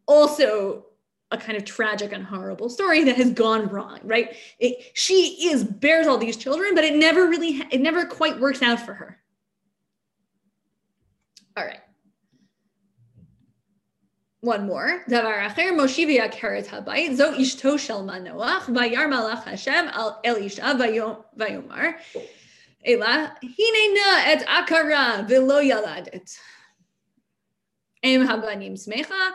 Also 0.07 0.87
a 1.31 1.37
kind 1.37 1.59
of 1.59 1.65
tragic 1.65 2.13
and 2.13 2.25
horrible 2.25 2.71
story 2.71 3.05
that 3.05 3.17
has 3.17 3.33
gone 3.33 3.69
wrong, 3.69 4.01
right? 4.03 4.35
It, 4.59 4.93
she 4.95 5.51
is 5.51 5.63
bears 5.63 6.07
all 6.07 6.19
these 6.19 6.37
children, 6.37 6.75
but 6.75 6.85
it 6.85 6.97
never 6.97 7.27
really 7.27 7.63
it 7.71 7.81
never 7.81 8.07
quite 8.07 8.41
works 8.41 8.63
out 8.63 8.81
for 8.81 8.95
her. 8.95 9.19
All 11.57 11.65
right. 11.65 11.81
One 14.41 14.67
more. 14.67 15.05
דבר 15.09 15.47
אחר, 15.47 15.73
מושיב 15.77 16.09
יעקר 16.09 16.59
את 16.59 16.73
הבית, 16.73 17.17
זו 17.17 17.43
אשתו 17.43 17.79
של 17.79 18.01
מנוח, 18.01 18.71
וירא 18.75 19.07
מלאך 19.07 19.49
השם 19.49 19.87
אל 20.25 20.37
אישה 20.37 20.73
ויאמר, 21.37 21.89
אלא 22.87 23.07
הנה 23.43 23.83
נא 23.95 24.33
את 24.33 24.43
עקרה 24.47 25.23
ולא 25.29 25.63
ילדת. 25.63 26.31
Im 28.04 28.28
Haganim 28.28 28.74
Smecha, 28.74 29.32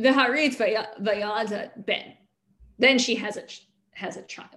Viharit 0.00 0.56
Vayadat 1.00 1.84
Ben. 1.84 2.14
Then 2.78 2.98
she 2.98 3.14
has 3.16 3.36
a 3.36 3.44
has 3.92 4.16
a 4.16 4.22
child. 4.22 4.48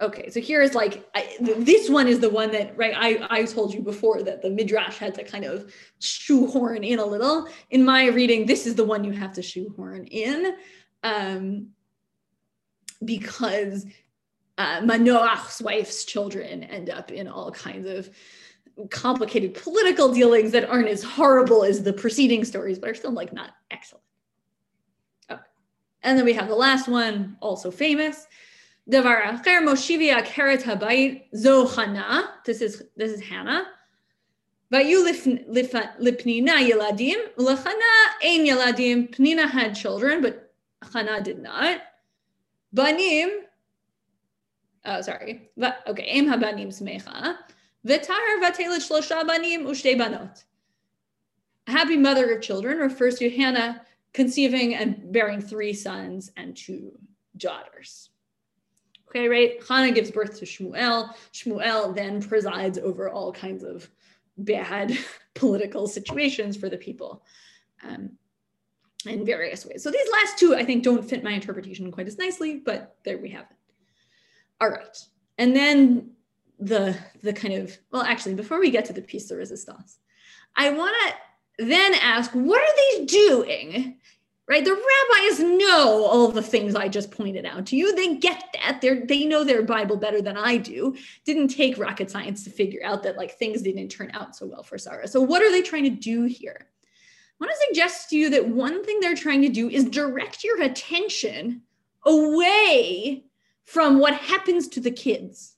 Okay, 0.00 0.28
so 0.28 0.40
here 0.40 0.60
is 0.60 0.74
like 0.74 1.08
I, 1.14 1.36
this 1.40 1.88
one 1.88 2.06
is 2.06 2.20
the 2.20 2.28
one 2.28 2.50
that 2.52 2.76
right 2.76 2.94
I 2.94 3.26
I 3.30 3.44
told 3.44 3.72
you 3.72 3.80
before 3.80 4.22
that 4.22 4.42
the 4.42 4.50
midrash 4.50 4.98
had 4.98 5.14
to 5.14 5.24
kind 5.24 5.44
of 5.44 5.72
shoehorn 6.00 6.84
in 6.84 6.98
a 6.98 7.04
little. 7.04 7.48
In 7.70 7.84
my 7.84 8.06
reading, 8.08 8.46
this 8.46 8.66
is 8.66 8.74
the 8.74 8.84
one 8.84 9.04
you 9.04 9.12
have 9.12 9.32
to 9.34 9.42
shoehorn 9.42 10.04
in, 10.06 10.56
um, 11.02 11.68
because 13.04 13.86
uh, 14.58 14.80
Manoach's 14.82 15.62
wife's 15.62 16.04
children 16.04 16.62
end 16.64 16.90
up 16.90 17.10
in 17.10 17.26
all 17.26 17.50
kinds 17.50 17.88
of 17.88 18.10
complicated 18.90 19.54
political 19.54 20.12
dealings 20.12 20.52
that 20.52 20.68
aren't 20.68 20.88
as 20.88 21.02
horrible 21.02 21.64
as 21.64 21.82
the 21.82 21.92
preceding 21.92 22.44
stories, 22.44 22.78
but 22.78 22.90
are 22.90 22.94
still 22.94 23.12
like 23.12 23.32
not 23.32 23.52
excellent. 23.70 24.04
Okay. 25.30 25.40
And 26.02 26.18
then 26.18 26.24
we 26.24 26.34
have 26.34 26.48
the 26.48 26.54
last 26.54 26.86
one, 26.88 27.36
also 27.40 27.70
famous. 27.70 28.26
Davar 28.90 29.22
acher 29.22 29.62
keret 30.24 30.62
habayit 30.62 31.22
zo 31.36 31.66
Hannah. 31.66 32.34
This 32.44 32.60
is 32.60 32.82
this 32.96 33.10
is 33.12 33.20
Hannah. 33.20 33.66
Vayu 34.72 35.04
lipnina 35.50 36.58
yeladim. 36.68 37.34
Lachana 37.36 37.92
ein 38.22 38.46
yeladim. 38.46 39.10
Pnina 39.14 39.48
had 39.48 39.74
children, 39.74 40.22
but 40.22 40.52
Hannah 40.92 41.20
did 41.22 41.40
not. 41.40 41.80
Banim. 42.72 43.30
Oh, 44.84 45.00
sorry. 45.00 45.50
Okay, 45.88 46.04
em 46.04 46.26
habanim 46.26 46.68
smecha. 46.68 47.38
Happy 51.68 51.96
mother 51.96 52.34
of 52.34 52.42
children 52.42 52.78
refers 52.78 53.14
to 53.20 53.30
Hannah 53.30 53.82
conceiving 54.12 54.74
and 54.74 55.12
bearing 55.12 55.40
three 55.40 55.72
sons 55.72 56.32
and 56.36 56.56
two 56.56 56.98
daughters. 57.36 58.10
Okay, 59.08 59.28
right? 59.28 59.62
Hannah 59.68 59.92
gives 59.92 60.10
birth 60.10 60.36
to 60.40 60.44
Shmuel. 60.44 61.14
Shmuel 61.32 61.94
then 61.94 62.20
presides 62.20 62.76
over 62.76 63.08
all 63.08 63.32
kinds 63.32 63.62
of 63.62 63.88
bad 64.36 64.98
political 65.34 65.86
situations 65.86 66.56
for 66.56 66.68
the 66.68 66.76
people 66.76 67.22
um, 67.88 68.10
in 69.06 69.24
various 69.24 69.64
ways. 69.64 69.84
So 69.84 69.92
these 69.92 70.10
last 70.10 70.38
two, 70.40 70.56
I 70.56 70.64
think, 70.64 70.82
don't 70.82 71.08
fit 71.08 71.22
my 71.22 71.30
interpretation 71.30 71.92
quite 71.92 72.08
as 72.08 72.18
nicely, 72.18 72.56
but 72.64 72.96
there 73.04 73.18
we 73.18 73.30
have 73.30 73.44
it. 73.48 73.56
All 74.60 74.70
right. 74.70 74.98
And 75.38 75.54
then 75.54 76.15
the 76.58 76.96
the 77.22 77.32
kind 77.32 77.54
of 77.54 77.76
well 77.90 78.02
actually 78.02 78.34
before 78.34 78.58
we 78.58 78.70
get 78.70 78.84
to 78.84 78.92
the 78.92 79.02
piece 79.02 79.26
de 79.26 79.36
resistance 79.36 79.98
i 80.56 80.70
want 80.70 80.94
to 81.06 81.14
then 81.58 81.94
ask 81.94 82.30
what 82.32 82.60
are 82.60 82.76
they 82.98 83.04
doing? 83.06 83.98
Right? 84.48 84.64
The 84.64 84.70
rabbis 84.70 85.40
know 85.40 86.04
all 86.04 86.28
the 86.28 86.42
things 86.42 86.76
i 86.76 86.86
just 86.86 87.10
pointed 87.10 87.44
out 87.44 87.66
to 87.66 87.76
you. 87.76 87.96
They 87.96 88.16
get 88.16 88.44
that. 88.54 88.80
They 88.80 89.00
they 89.00 89.24
know 89.24 89.42
their 89.42 89.62
bible 89.62 89.96
better 89.96 90.22
than 90.22 90.36
i 90.36 90.56
do. 90.56 90.96
Didn't 91.24 91.48
take 91.48 91.78
rocket 91.78 92.10
science 92.10 92.44
to 92.44 92.50
figure 92.50 92.80
out 92.84 93.02
that 93.02 93.16
like 93.16 93.38
things 93.38 93.62
didn't 93.62 93.88
turn 93.88 94.10
out 94.14 94.36
so 94.36 94.46
well 94.46 94.62
for 94.62 94.78
sarah. 94.78 95.08
So 95.08 95.20
what 95.20 95.42
are 95.42 95.50
they 95.50 95.62
trying 95.62 95.84
to 95.84 95.90
do 95.90 96.24
here? 96.24 96.58
I 96.60 97.44
want 97.44 97.52
to 97.52 97.66
suggest 97.66 98.10
to 98.10 98.16
you 98.16 98.30
that 98.30 98.48
one 98.48 98.84
thing 98.84 99.00
they're 99.00 99.16
trying 99.16 99.42
to 99.42 99.48
do 99.48 99.68
is 99.68 99.84
direct 99.84 100.44
your 100.44 100.62
attention 100.62 101.62
away 102.04 103.24
from 103.64 103.98
what 103.98 104.14
happens 104.14 104.68
to 104.68 104.80
the 104.80 104.92
kids 104.92 105.55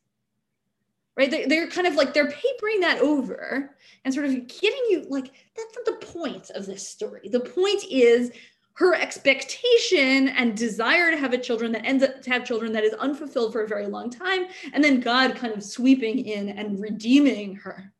right? 1.18 1.30
They, 1.30 1.44
they're 1.46 1.68
kind 1.68 1.86
of 1.86 1.96
like 1.96 2.14
they're 2.14 2.30
papering 2.30 2.80
that 2.80 3.00
over 3.00 3.76
and 4.04 4.14
sort 4.14 4.26
of 4.26 4.32
getting 4.46 4.82
you 4.88 5.04
like 5.08 5.32
that's 5.56 5.76
not 5.76 5.84
the 5.84 6.06
point 6.06 6.50
of 6.50 6.64
this 6.64 6.88
story. 6.88 7.28
The 7.28 7.40
point 7.40 7.84
is 7.90 8.30
her 8.74 8.94
expectation 8.94 10.28
and 10.28 10.56
desire 10.56 11.10
to 11.10 11.16
have 11.16 11.32
a 11.32 11.38
children 11.38 11.72
that 11.72 11.84
ends 11.84 12.04
up 12.04 12.22
to 12.22 12.30
have 12.30 12.46
children 12.46 12.72
that 12.72 12.84
is 12.84 12.94
unfulfilled 12.94 13.52
for 13.52 13.64
a 13.64 13.68
very 13.68 13.88
long 13.88 14.08
time, 14.08 14.46
and 14.72 14.82
then 14.82 15.00
God 15.00 15.34
kind 15.34 15.52
of 15.52 15.64
sweeping 15.64 16.20
in 16.20 16.50
and 16.50 16.80
redeeming 16.80 17.56
her. 17.56 17.92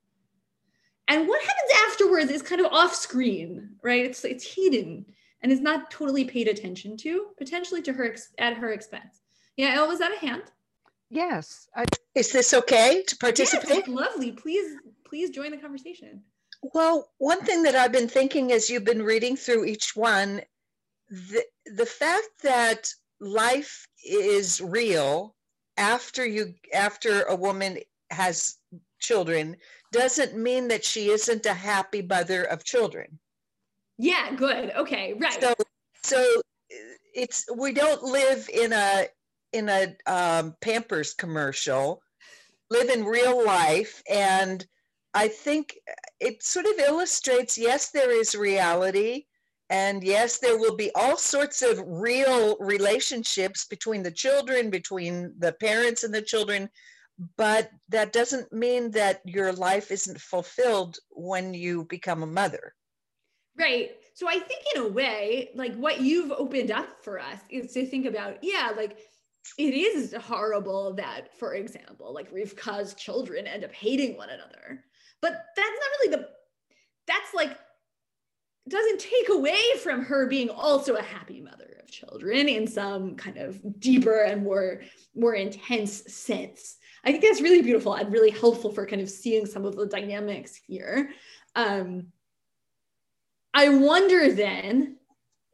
And 1.08 1.26
what 1.26 1.42
happens 1.42 1.90
afterwards 1.90 2.30
is 2.30 2.42
kind 2.42 2.60
of 2.60 2.72
off 2.72 2.94
screen, 2.94 3.70
right? 3.82 4.04
It's 4.04 4.24
it's 4.24 4.54
hidden 4.54 5.04
and 5.42 5.50
is 5.50 5.60
not 5.60 5.90
totally 5.90 6.24
paid 6.24 6.46
attention 6.46 6.96
to, 6.98 7.28
potentially 7.36 7.82
to 7.82 7.92
her 7.92 8.14
at 8.38 8.56
her 8.56 8.70
expense. 8.70 9.22
Yeah, 9.56 9.74
Elle, 9.74 9.88
was 9.88 9.98
that 9.98 10.14
a 10.14 10.18
hand? 10.24 10.44
Yes. 11.10 11.68
I, 11.74 11.84
is 12.14 12.32
this 12.32 12.52
okay 12.54 13.02
to 13.06 13.16
participate? 13.16 13.86
Yes, 13.86 13.88
lovely. 13.88 14.32
Please, 14.32 14.76
please 15.06 15.30
join 15.30 15.50
the 15.50 15.56
conversation. 15.56 16.22
Well, 16.74 17.10
one 17.18 17.40
thing 17.44 17.62
that 17.62 17.74
I've 17.74 17.92
been 17.92 18.08
thinking 18.08 18.52
as 18.52 18.68
you've 18.68 18.84
been 18.84 19.02
reading 19.02 19.36
through 19.36 19.64
each 19.64 19.94
one, 19.94 20.42
the, 21.08 21.44
the 21.66 21.86
fact 21.86 22.28
that 22.42 22.92
life 23.20 23.86
is 24.04 24.60
real 24.60 25.34
after 25.76 26.26
you 26.26 26.54
after 26.74 27.22
a 27.22 27.36
woman 27.36 27.78
has 28.10 28.56
children 28.98 29.56
doesn't 29.92 30.36
mean 30.36 30.68
that 30.68 30.84
she 30.84 31.10
isn't 31.10 31.46
a 31.46 31.54
happy 31.54 32.02
mother 32.02 32.42
of 32.44 32.64
children. 32.64 33.18
Yeah, 33.96 34.34
good. 34.34 34.72
Okay, 34.76 35.14
right. 35.14 35.40
So 35.40 35.54
so 36.02 36.42
it's 37.14 37.46
we 37.56 37.72
don't 37.72 38.02
live 38.02 38.48
in 38.52 38.72
a 38.72 39.06
in 39.52 39.68
a 39.68 39.96
um, 40.06 40.54
Pampers 40.60 41.14
commercial, 41.14 42.02
live 42.70 42.90
in 42.90 43.04
real 43.04 43.44
life, 43.44 44.02
and 44.10 44.66
I 45.14 45.28
think 45.28 45.76
it 46.20 46.42
sort 46.42 46.66
of 46.66 46.78
illustrates. 46.78 47.56
Yes, 47.56 47.90
there 47.90 48.10
is 48.10 48.34
reality, 48.34 49.24
and 49.70 50.02
yes, 50.02 50.38
there 50.38 50.58
will 50.58 50.76
be 50.76 50.90
all 50.94 51.16
sorts 51.16 51.62
of 51.62 51.82
real 51.86 52.56
relationships 52.58 53.66
between 53.66 54.02
the 54.02 54.10
children, 54.10 54.70
between 54.70 55.34
the 55.38 55.52
parents 55.52 56.04
and 56.04 56.14
the 56.14 56.22
children, 56.22 56.68
but 57.36 57.70
that 57.88 58.12
doesn't 58.12 58.52
mean 58.52 58.90
that 58.92 59.20
your 59.24 59.52
life 59.52 59.90
isn't 59.90 60.20
fulfilled 60.20 60.98
when 61.10 61.52
you 61.52 61.84
become 61.84 62.22
a 62.22 62.26
mother. 62.26 62.74
Right. 63.58 63.96
So 64.14 64.28
I 64.28 64.38
think 64.38 64.62
in 64.74 64.82
a 64.82 64.88
way, 64.88 65.50
like 65.54 65.74
what 65.76 66.00
you've 66.00 66.30
opened 66.32 66.70
up 66.70 67.02
for 67.02 67.18
us 67.18 67.40
is 67.50 67.72
to 67.72 67.84
think 67.86 68.06
about, 68.06 68.38
yeah, 68.42 68.72
like 68.76 68.98
it 69.56 69.74
is 69.74 70.14
horrible 70.20 70.94
that, 70.94 71.34
for 71.38 71.54
example, 71.54 72.12
like 72.12 72.32
Rivka's 72.32 72.94
children 72.94 73.46
end 73.46 73.64
up 73.64 73.72
hating 73.72 74.16
one 74.16 74.30
another. 74.30 74.84
But 75.20 75.32
that's 75.56 75.68
not 75.68 75.90
really 76.00 76.16
the, 76.16 76.28
that's 77.06 77.34
like, 77.34 77.56
doesn't 78.68 79.00
take 79.00 79.30
away 79.30 79.58
from 79.82 80.04
her 80.04 80.26
being 80.26 80.50
also 80.50 80.96
a 80.96 81.02
happy 81.02 81.40
mother 81.40 81.78
of 81.82 81.90
children 81.90 82.48
in 82.48 82.66
some 82.66 83.16
kind 83.16 83.38
of 83.38 83.58
deeper 83.80 84.24
and 84.24 84.44
more, 84.44 84.82
more 85.14 85.34
intense 85.34 86.12
sense. 86.12 86.76
I 87.02 87.10
think 87.10 87.22
that's 87.22 87.40
really 87.40 87.62
beautiful 87.62 87.94
and 87.94 88.12
really 88.12 88.30
helpful 88.30 88.70
for 88.70 88.86
kind 88.86 89.00
of 89.00 89.08
seeing 89.08 89.46
some 89.46 89.64
of 89.64 89.76
the 89.76 89.86
dynamics 89.86 90.60
here. 90.66 91.10
Um, 91.54 92.08
I 93.54 93.70
wonder 93.70 94.32
then 94.32 94.97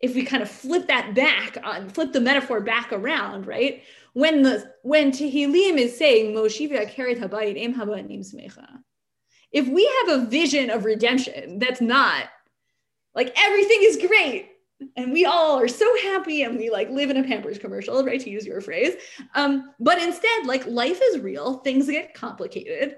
if 0.05 0.15
we 0.15 0.23
kind 0.23 0.43
of 0.43 0.51
flip 0.51 0.87
that 0.87 1.15
back 1.15 1.57
on 1.65 1.89
flip 1.89 2.13
the 2.13 2.21
metaphor 2.21 2.61
back 2.61 2.93
around, 2.93 3.47
right? 3.47 3.83
When 4.13 4.43
the 4.43 4.71
when 4.83 5.13
Tehillim 5.13 5.79
is 5.79 5.97
saying 5.97 6.35
Moshiva 6.35 6.93
Keret 6.95 7.19
Habayit 7.19 7.75
Habanim 7.75 8.21
Smecha, 8.21 8.69
if 9.51 9.67
we 9.67 9.91
have 10.07 10.21
a 10.21 10.27
vision 10.27 10.69
of 10.69 10.85
redemption 10.85 11.59
that's 11.59 11.81
not 11.81 12.25
like 13.15 13.33
everything 13.39 13.79
is 13.81 14.07
great 14.07 14.51
and 14.95 15.11
we 15.11 15.25
all 15.25 15.59
are 15.59 15.69
so 15.69 15.91
happy 16.03 16.43
and 16.43 16.59
we 16.59 16.69
like 16.69 16.91
live 16.91 17.09
in 17.09 17.17
a 17.17 17.25
Pampers 17.25 17.59
commercial, 17.59 18.05
right? 18.05 18.21
To 18.21 18.29
use 18.29 18.45
your 18.45 18.61
phrase. 18.61 18.95
Um, 19.35 19.73
but 19.81 20.03
instead, 20.03 20.45
like 20.45 20.67
life 20.67 21.01
is 21.03 21.21
real, 21.21 21.59
things 21.59 21.89
get 21.89 22.13
complicated. 22.13 22.97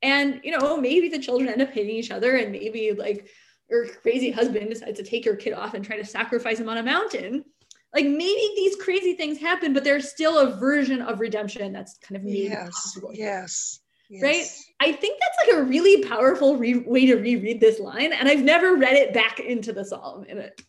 And 0.00 0.40
you 0.42 0.56
know, 0.56 0.78
maybe 0.78 1.10
the 1.10 1.18
children 1.18 1.50
end 1.50 1.60
up 1.60 1.70
hitting 1.70 1.96
each 1.96 2.10
other, 2.10 2.36
and 2.36 2.50
maybe 2.52 2.92
like 2.92 3.28
your 3.68 3.86
crazy 3.86 4.30
husband 4.30 4.70
decides 4.70 4.98
to 4.98 5.04
take 5.04 5.24
your 5.24 5.36
kid 5.36 5.52
off 5.52 5.74
and 5.74 5.84
try 5.84 5.96
to 5.96 6.04
sacrifice 6.04 6.58
him 6.58 6.68
on 6.68 6.78
a 6.78 6.82
mountain 6.82 7.44
like 7.94 8.06
maybe 8.06 8.52
these 8.56 8.76
crazy 8.76 9.14
things 9.14 9.38
happen 9.38 9.72
but 9.72 9.84
there's 9.84 10.10
still 10.10 10.38
a 10.38 10.56
version 10.56 11.00
of 11.00 11.20
redemption 11.20 11.72
that's 11.72 11.98
kind 11.98 12.16
of 12.16 12.24
made 12.24 12.50
yes, 12.50 12.70
possible. 12.70 13.10
yes, 13.12 13.80
yes. 14.08 14.22
Right 14.22 14.46
i 14.80 14.92
think 14.92 15.18
that's 15.20 15.48
like 15.48 15.58
a 15.58 15.62
really 15.64 16.04
powerful 16.04 16.56
re- 16.56 16.84
way 16.86 17.06
to 17.06 17.16
reread 17.16 17.60
this 17.60 17.80
line 17.80 18.12
and 18.12 18.28
i've 18.28 18.42
never 18.42 18.76
read 18.76 18.94
it 18.94 19.14
back 19.14 19.40
into 19.40 19.72
the 19.72 19.84
psalm 19.84 20.24
in 20.24 20.38
it 20.38 20.60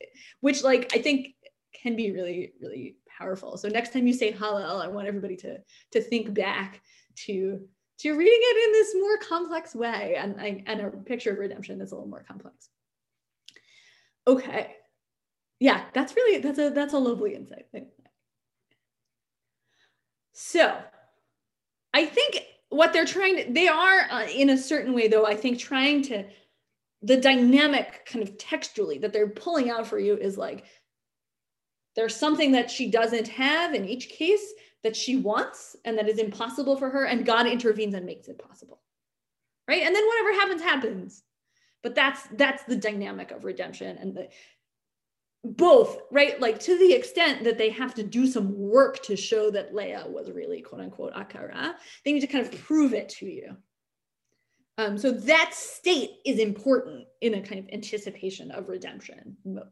which 0.41 0.63
like 0.63 0.91
i 0.93 0.99
think 0.99 1.35
can 1.81 1.95
be 1.95 2.11
really 2.11 2.53
really 2.61 2.97
powerful. 3.17 3.57
So 3.57 3.67
next 3.67 3.93
time 3.93 4.05
you 4.05 4.13
say 4.13 4.31
hallel 4.31 4.81
i 4.81 4.87
want 4.87 5.07
everybody 5.07 5.35
to 5.37 5.57
to 5.93 6.01
think 6.01 6.33
back 6.33 6.81
to 7.25 7.67
to 7.99 8.11
reading 8.11 8.39
it 8.39 8.67
in 8.67 8.71
this 8.73 8.95
more 8.95 9.17
complex 9.17 9.73
way 9.73 10.15
and, 10.17 10.39
and 10.39 10.81
a 10.81 10.89
picture 10.91 11.31
of 11.31 11.39
redemption 11.39 11.79
that's 11.79 11.91
a 11.91 11.95
little 11.95 12.09
more 12.09 12.23
complex 12.27 12.69
okay. 14.27 14.75
Yeah 15.59 15.85
that's 15.93 16.15
really 16.15 16.39
that's 16.39 16.59
a 16.59 16.69
that's 16.69 16.93
a 16.93 16.99
lovely 16.99 17.35
insight. 17.35 17.65
So 20.33 20.77
i 21.93 22.05
think 22.05 22.43
what 22.69 22.93
they're 22.93 23.05
trying 23.05 23.37
to 23.37 23.51
they 23.51 23.67
are 23.67 24.01
uh, 24.11 24.27
in 24.27 24.49
a 24.51 24.57
certain 24.57 24.93
way 24.93 25.07
though 25.07 25.25
i 25.25 25.35
think 25.35 25.57
trying 25.57 26.01
to 26.03 26.23
the 27.01 27.17
dynamic 27.17 28.05
kind 28.05 28.27
of 28.27 28.37
textually 28.37 28.97
that 28.97 29.13
they're 29.13 29.29
pulling 29.29 29.69
out 29.69 29.87
for 29.87 29.99
you 29.99 30.15
is 30.15 30.37
like 30.37 30.65
there's 31.95 32.15
something 32.15 32.51
that 32.51 32.69
she 32.69 32.89
doesn't 32.89 33.27
have 33.27 33.73
in 33.73 33.87
each 33.87 34.09
case 34.09 34.53
that 34.83 34.95
she 34.95 35.15
wants 35.15 35.75
and 35.85 35.97
that 35.97 36.07
is 36.07 36.19
impossible 36.19 36.77
for 36.77 36.89
her 36.89 37.05
and 37.05 37.25
god 37.25 37.47
intervenes 37.47 37.95
and 37.95 38.05
makes 38.05 38.27
it 38.27 38.37
possible. 38.37 38.79
Right? 39.67 39.81
And 39.83 39.93
then 39.93 40.07
whatever 40.07 40.33
happens 40.33 40.61
happens 40.61 41.23
but 41.83 41.95
that's 41.95 42.23
that's 42.33 42.63
the 42.63 42.75
dynamic 42.75 43.31
of 43.31 43.45
redemption 43.45 43.97
and 43.97 44.15
the 44.15 44.29
both, 45.43 45.99
right? 46.11 46.39
Like 46.41 46.59
to 46.61 46.77
the 46.77 46.93
extent 46.93 47.43
that 47.43 47.57
they 47.57 47.69
have 47.69 47.93
to 47.95 48.03
do 48.03 48.27
some 48.27 48.57
work 48.57 49.01
to 49.03 49.15
show 49.15 49.49
that 49.51 49.73
Leah 49.73 50.05
was 50.07 50.31
really 50.31 50.61
quote 50.61 50.81
unquote 50.81 51.13
Akara, 51.13 51.75
they 52.03 52.13
need 52.13 52.21
to 52.21 52.27
kind 52.27 52.45
of 52.45 52.59
prove 52.63 52.93
it 52.93 53.09
to 53.09 53.25
you. 53.25 53.55
Um, 54.77 54.97
so 54.97 55.11
that 55.11 55.53
state 55.53 56.11
is 56.25 56.39
important 56.39 57.07
in 57.21 57.33
a 57.33 57.41
kind 57.41 57.59
of 57.59 57.69
anticipation 57.73 58.51
of 58.51 58.69
redemption 58.69 59.37
mode. 59.43 59.63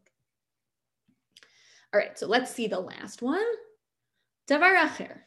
All 1.93 1.99
right, 1.99 2.17
so 2.17 2.27
let's 2.27 2.51
see 2.51 2.67
the 2.67 2.79
last 2.79 3.21
one. 3.21 3.45
Davar 4.49 4.75
acher. 4.75 5.19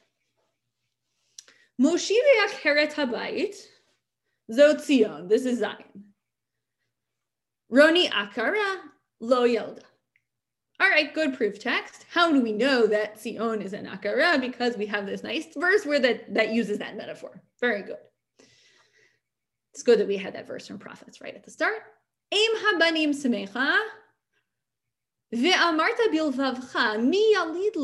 Akeret 1.80 2.92
habayit. 2.92 3.54
Zot 4.50 4.80
Zion. 4.80 5.28
This 5.28 5.44
is 5.44 5.60
Zion. 5.60 6.07
Roni 7.72 8.10
akara 8.10 8.76
lo 9.20 9.46
yelda. 9.46 9.82
All 10.80 10.88
right, 10.88 11.12
good 11.12 11.36
proof 11.36 11.58
text. 11.58 12.06
How 12.10 12.30
do 12.30 12.40
we 12.40 12.52
know 12.52 12.86
that 12.86 13.18
Sion 13.20 13.60
is 13.62 13.72
an 13.72 13.86
akara? 13.86 14.40
Because 14.40 14.76
we 14.76 14.86
have 14.86 15.06
this 15.06 15.24
nice 15.24 15.46
verse 15.56 15.84
where 15.84 15.98
that, 15.98 16.32
that 16.34 16.52
uses 16.52 16.78
that 16.78 16.96
metaphor. 16.96 17.42
Very 17.60 17.82
good. 17.82 17.98
It's 19.74 19.82
good 19.82 19.98
that 19.98 20.06
we 20.08 20.16
had 20.16 20.34
that 20.34 20.46
verse 20.46 20.66
from 20.66 20.78
prophets 20.78 21.20
right 21.20 21.34
at 21.34 21.44
the 21.44 21.50
start. 21.50 21.82
Aim 22.32 22.50
habanim 22.56 23.08
semecha 23.08 23.76
ve'amarta 25.34 26.08
bilvavcha 26.12 27.02
mi 27.02 27.34
yalid 27.34 27.76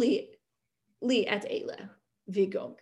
li, 1.02 1.26
et 1.26 1.44
ele 1.50 1.90
vigomer. 2.30 2.76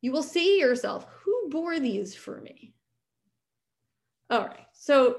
You 0.00 0.12
will 0.12 0.22
say 0.22 0.44
to 0.44 0.66
yourself, 0.66 1.06
who 1.22 1.50
bore 1.50 1.78
these 1.78 2.14
for 2.14 2.40
me? 2.40 2.72
All 4.30 4.46
right, 4.46 4.66
so 4.72 5.18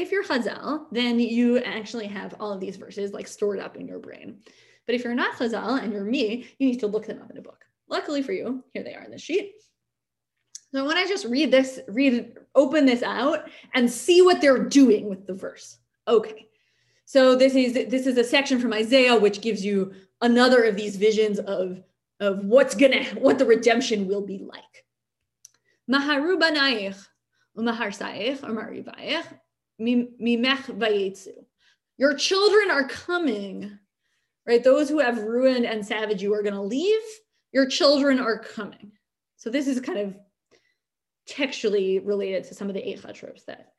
if 0.00 0.12
you're 0.12 0.24
Chazal, 0.24 0.86
then 0.92 1.18
you 1.18 1.58
actually 1.58 2.06
have 2.06 2.34
all 2.40 2.52
of 2.52 2.60
these 2.60 2.76
verses 2.76 3.12
like 3.12 3.26
stored 3.26 3.58
up 3.58 3.76
in 3.76 3.86
your 3.86 3.98
brain. 3.98 4.38
But 4.86 4.94
if 4.94 5.04
you're 5.04 5.14
not 5.14 5.36
Chazal 5.36 5.82
and 5.82 5.92
you're 5.92 6.04
me, 6.04 6.48
you 6.58 6.68
need 6.68 6.80
to 6.80 6.86
look 6.86 7.06
them 7.06 7.20
up 7.20 7.30
in 7.30 7.38
a 7.38 7.42
book. 7.42 7.64
Luckily 7.88 8.22
for 8.22 8.32
you, 8.32 8.64
here 8.72 8.84
they 8.84 8.94
are 8.94 9.04
in 9.04 9.10
the 9.10 9.18
sheet. 9.18 9.54
So 10.72 10.80
I 10.80 10.86
want 10.86 10.98
to 10.98 11.08
just 11.08 11.24
read 11.26 11.50
this, 11.50 11.80
read, 11.88 12.36
open 12.54 12.84
this 12.84 13.02
out 13.02 13.48
and 13.74 13.90
see 13.90 14.22
what 14.22 14.40
they're 14.40 14.64
doing 14.64 15.08
with 15.08 15.26
the 15.26 15.34
verse. 15.34 15.78
Okay. 16.06 16.48
So 17.06 17.34
this 17.34 17.54
is 17.54 17.72
this 17.72 18.06
is 18.06 18.18
a 18.18 18.24
section 18.24 18.60
from 18.60 18.74
Isaiah 18.74 19.16
which 19.16 19.40
gives 19.40 19.64
you 19.64 19.94
another 20.20 20.64
of 20.64 20.76
these 20.76 20.96
visions 20.96 21.38
of 21.38 21.82
of 22.20 22.44
what's 22.44 22.74
gonna 22.74 23.04
what 23.14 23.38
the 23.38 23.46
redemption 23.46 24.06
will 24.06 24.26
be 24.26 24.38
like. 24.44 24.84
Maharu 25.90 26.38
banayich 26.38 27.02
umahar 27.56 27.96
saich 27.96 28.44
or 29.78 29.84
maribayich 29.84 31.28
your 31.98 32.14
children 32.14 32.70
are 32.70 32.86
coming, 32.86 33.76
right? 34.46 34.62
Those 34.62 34.88
who 34.88 35.00
have 35.00 35.18
ruined 35.18 35.66
and 35.66 35.84
savaged 35.84 36.22
you 36.22 36.32
are 36.32 36.42
going 36.42 36.54
to 36.54 36.62
leave. 36.62 37.02
Your 37.52 37.66
children 37.66 38.20
are 38.20 38.38
coming. 38.38 38.92
So 39.36 39.50
this 39.50 39.66
is 39.66 39.80
kind 39.80 39.98
of 39.98 40.16
textually 41.26 41.98
related 41.98 42.44
to 42.44 42.54
some 42.54 42.68
of 42.68 42.74
the 42.74 42.80
Eicha 42.80 43.12
tropes 43.12 43.42
that 43.44 43.72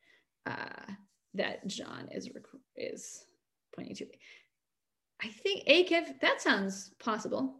uh, 0.45 0.93
that 1.33 1.65
John 1.67 2.09
is 2.11 2.29
is 2.75 3.23
pointing 3.73 3.95
to. 3.95 4.07
I 5.21 5.27
think 5.27 5.65
Ekev, 5.67 6.19
that 6.21 6.41
sounds 6.41 6.91
possible. 6.99 7.55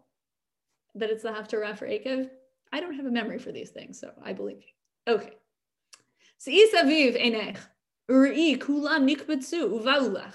That 0.95 1.09
it's 1.09 1.23
the 1.23 1.29
Haftarah 1.29 1.77
for 1.77 1.87
Ekev. 1.87 2.29
I 2.71 2.79
don't 2.79 2.95
have 2.95 3.05
a 3.05 3.11
memory 3.11 3.39
for 3.39 3.51
these 3.51 3.69
things, 3.69 3.99
so 3.99 4.11
I 4.23 4.33
believe 4.33 4.57
you. 4.57 5.13
Okay. 5.13 5.33
Se'is 6.39 6.73
aviv 6.73 7.21
enech. 7.21 7.57
Uri 8.09 8.57
kulam 8.57 9.07
nikbetsu 9.07 9.69
uvaulach. 9.81 10.33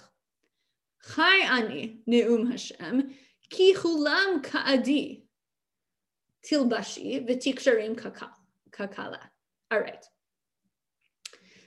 Chai 1.15 1.47
ani 1.47 1.99
neum 2.09 2.51
Hashem 2.51 3.11
ki 3.51 3.75
kulam 3.75 4.43
kaadi 4.43 5.25
tilbashi 6.49 7.27
v'tiksharim 7.29 7.99
kakala. 8.71 9.19
All 9.71 9.81
right. 9.81 10.05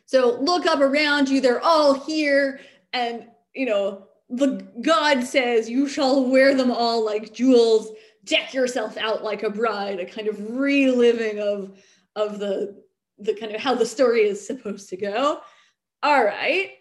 So 0.05 0.39
look 0.39 0.66
up 0.66 0.80
around 0.80 1.28
you. 1.28 1.41
They're 1.41 1.62
all 1.62 1.93
here. 1.93 2.62
And, 2.93 3.28
you 3.53 3.66
know, 3.66 4.08
the 4.30 4.66
God 4.82 5.24
says, 5.24 5.70
you 5.70 5.88
shall 5.89 6.30
wear 6.30 6.55
them 6.55 6.72
all 6.72 7.05
like 7.05 7.34
jewels, 7.34 7.91
deck 8.24 8.53
yourself 8.53 8.97
out 8.97 9.24
like 9.24 9.43
a 9.43 9.49
bride, 9.49 9.99
a 9.99 10.05
kind 10.05 10.30
of 10.30 10.51
reliving 10.51 11.39
of, 11.39 11.78
of 12.16 12.39
the, 12.39 12.82
the 13.20 13.34
kind 13.34 13.53
of 13.53 13.60
how 13.60 13.76
the 13.76 13.86
story 13.86 14.22
is 14.22 14.45
supposed 14.45 14.89
to 14.89 14.97
go. 14.97 15.41
All 16.04 16.24
right. 16.24 16.72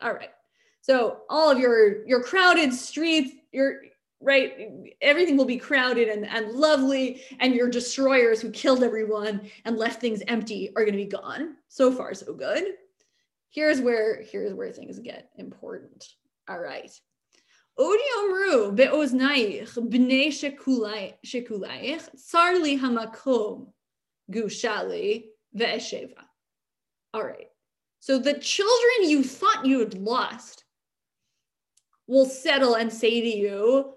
All 0.00 0.12
right. 0.12 0.30
So 0.80 1.18
all 1.28 1.50
of 1.50 1.58
your 1.58 2.04
your 2.06 2.22
crowded 2.22 2.72
streets, 2.72 3.32
your 3.52 3.82
right, 4.20 4.68
everything 5.00 5.36
will 5.36 5.44
be 5.44 5.58
crowded 5.58 6.08
and, 6.08 6.26
and 6.26 6.52
lovely, 6.52 7.22
and 7.40 7.54
your 7.54 7.68
destroyers 7.68 8.40
who 8.40 8.50
killed 8.50 8.82
everyone 8.82 9.42
and 9.64 9.76
left 9.76 10.00
things 10.00 10.22
empty 10.28 10.70
are 10.76 10.84
going 10.84 10.96
to 10.96 11.04
be 11.04 11.06
gone. 11.06 11.56
So 11.68 11.92
far, 11.92 12.14
so 12.14 12.32
good. 12.32 12.64
Here's 13.50 13.80
where 13.80 14.22
here's 14.22 14.54
where 14.54 14.72
things 14.72 14.98
get 14.98 15.30
important. 15.36 16.08
All 16.48 16.58
right. 16.58 16.90
עוד 17.73 17.97
יאמרו 18.09 18.75
באוזנייך 18.75 19.77
בני 19.77 20.31
שכולייך, 21.23 22.09
צר 22.15 22.53
לי 22.63 22.77
המקום 22.81 23.71
גושה 24.29 24.83
לי 24.83 25.29
ואשבה. 25.53 26.21
All 27.15 27.23
right. 27.23 27.49
So 27.99 28.19
the 28.19 28.33
children 28.33 29.09
you 29.09 29.23
thought 29.23 29.65
you 29.65 29.79
had 29.79 29.93
lost 29.93 30.63
will 32.07 32.25
settle 32.25 32.75
and 32.75 32.91
say 32.91 33.21
to 33.21 33.37
you, 33.43 33.93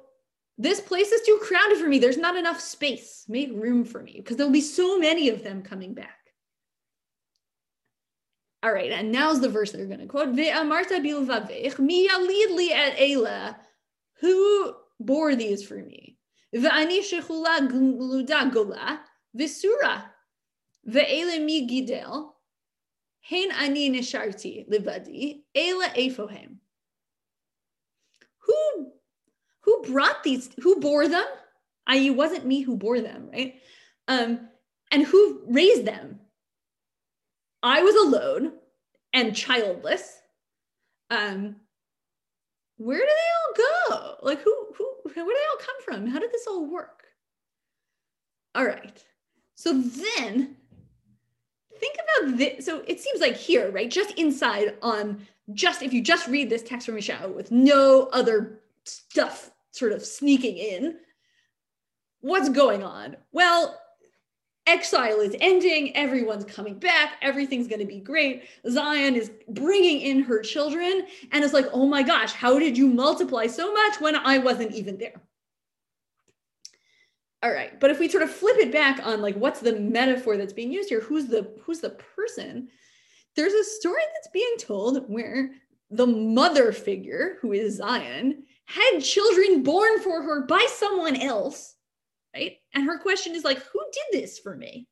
this 0.59 0.81
place 0.81 1.11
is 1.11 1.23
too 1.23 1.39
crowded 1.43 1.79
for 1.79 1.89
me. 1.89 1.99
There's 1.99 2.19
not 2.19 2.37
enough 2.37 2.61
space. 2.61 3.25
Make 3.29 3.51
room 3.53 3.85
for 3.85 4.03
me 4.03 4.15
because 4.17 4.37
there'll 4.37 4.53
be 4.53 4.61
so 4.61 4.99
many 4.99 5.29
of 5.29 5.43
them 5.43 5.63
coming 5.63 5.95
back. 5.95 6.19
All 8.66 8.74
right, 8.74 8.92
and 8.92 9.12
now's 9.12 9.42
the 9.42 9.50
verse 9.50 9.72
they're 9.72 9.86
going 9.86 10.00
to 10.00 10.08
quote. 10.08 10.30
Ve'amarta 10.30 11.00
bilvavech 11.00 11.78
mi 11.78 12.10
yalid 12.10 12.56
li 12.56 12.74
et 12.74 12.96
ela 12.98 13.56
who 14.22 14.74
bore 15.00 15.36
these 15.36 15.64
for 15.64 15.76
me? 15.76 16.18
V'ani 16.56 17.02
shechula 17.02 17.70
gluda 17.70 18.50
gola 18.52 19.02
v'sura 19.38 20.06
ve'ele 20.90 21.46
mi 21.46 21.68
gidel 21.68 22.32
hein 23.20 23.52
ani 23.52 23.92
nisharti 23.92 24.68
livadi 24.68 25.44
ela 25.54 25.90
efohem. 25.90 26.56
Who 28.48 28.92
who 29.60 29.84
brought 29.84 30.24
these? 30.24 30.50
Who 30.64 30.80
bore 30.80 31.08
them? 31.08 31.28
I.e., 31.86 32.10
wasn't 32.10 32.48
me 32.48 32.62
who 32.62 32.78
bore 32.78 33.00
them, 33.00 33.30
right? 33.32 33.62
Um, 34.08 34.50
and 34.92 35.04
who 35.04 35.44
raised 35.46 35.86
them? 35.86 36.20
I 37.66 37.82
was 37.82 37.96
alone 37.96 38.54
and 39.12 39.36
childless. 39.36 40.22
Um, 41.10 41.56
where 42.78 43.00
do 43.00 43.06
they 43.06 43.64
all 43.64 43.90
go? 43.90 44.16
Like 44.22 44.42
who 44.42 44.56
who 44.78 44.86
where 45.04 45.16
do 45.16 45.26
they 45.26 45.50
all 45.50 45.66
come 45.66 45.76
from? 45.84 46.08
How 46.08 46.20
did 46.20 46.32
this 46.32 46.46
all 46.48 46.70
work? 46.72 47.04
All 48.54 48.66
right. 48.66 49.04
So 49.56 49.74
then 49.74 50.58
think 51.80 51.96
about 52.20 52.38
this. 52.38 52.66
So 52.68 52.84
it 52.88 53.00
seems 53.00 53.20
like 53.20 53.36
here, 53.36 53.72
right? 53.72 53.90
Just 53.90 54.12
inside 54.12 54.76
on 54.84 55.26
just 55.54 55.82
if 55.82 55.92
you 55.92 56.04
just 56.04 56.28
read 56.28 56.52
this 56.52 56.62
text 56.62 56.86
from 56.86 56.96
Michelle 56.96 57.32
with 57.32 57.52
no 57.52 58.10
other 58.14 58.62
stuff 58.84 59.50
sort 59.72 59.92
of 59.92 60.06
sneaking 60.06 60.58
in, 60.58 60.98
what's 62.22 62.50
going 62.50 62.84
on? 62.84 63.18
Well, 63.32 63.80
exile 64.68 65.20
is 65.20 65.36
ending, 65.40 65.96
everyone's 65.96 66.46
coming 66.46 66.80
back, 66.80 67.18
everything's 67.22 67.68
going 67.68 67.80
to 67.80 67.86
be 67.86 68.00
great. 68.00 68.44
Zion 68.70 69.16
is 69.16 69.32
bringing 69.50 70.02
in 70.02 70.24
her 70.24 70.42
children, 70.42 71.06
and 71.32 71.44
it's 71.44 71.54
like, 71.54 71.68
oh 71.72 71.86
my 71.86 72.04
gosh, 72.04 72.34
how 72.34 72.58
did 72.58 72.78
you 72.78 72.88
multiply 72.88 73.48
so 73.48 73.74
much 73.74 74.02
when 74.02 74.16
I 74.16 74.38
wasn't 74.40 74.74
even 74.74 74.98
there? 74.98 75.22
All 77.44 77.52
right, 77.52 77.80
but 77.80 77.92
if 77.92 78.00
we 78.00 78.10
sort 78.10 78.24
of 78.24 78.32
flip 78.32 78.58
it 78.58 78.72
back 78.72 79.06
on 79.06 79.22
like 79.22 79.36
what's 79.36 79.60
the 79.60 79.80
metaphor 79.80 80.36
that's 80.36 80.54
being 80.54 80.72
used 80.72 80.90
here, 80.90 81.02
who's 81.02 81.28
the 81.28 81.54
who's 81.62 81.80
the 81.80 81.92
person? 81.92 82.70
There's 83.36 83.54
a 83.54 83.64
story 83.64 84.02
that's 84.16 84.30
being 84.34 84.56
told 84.58 85.08
where 85.08 85.52
the 85.92 86.08
mother 86.08 86.72
figure, 86.72 87.38
who 87.42 87.52
is 87.52 87.78
Zion, 87.78 88.46
had 88.66 89.00
children 89.00 89.62
born 89.62 90.00
for 90.00 90.24
her 90.24 90.42
by 90.48 90.66
someone 90.70 91.16
else? 91.18 91.75
And 92.76 92.86
her 92.86 93.00
question 93.00 93.36
is 93.36 93.44
like, 93.46 93.60
who 93.60 93.82
did 93.94 94.22
this 94.22 94.40
for 94.40 94.56
me? 94.56 94.88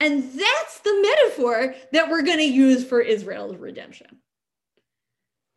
And 0.00 0.24
that's 0.24 0.80
the 0.80 1.00
metaphor 1.02 1.74
that 1.92 2.10
we're 2.10 2.22
going 2.22 2.38
to 2.38 2.44
use 2.44 2.84
for 2.86 3.00
Israel's 3.00 3.56
redemption. 3.56 4.08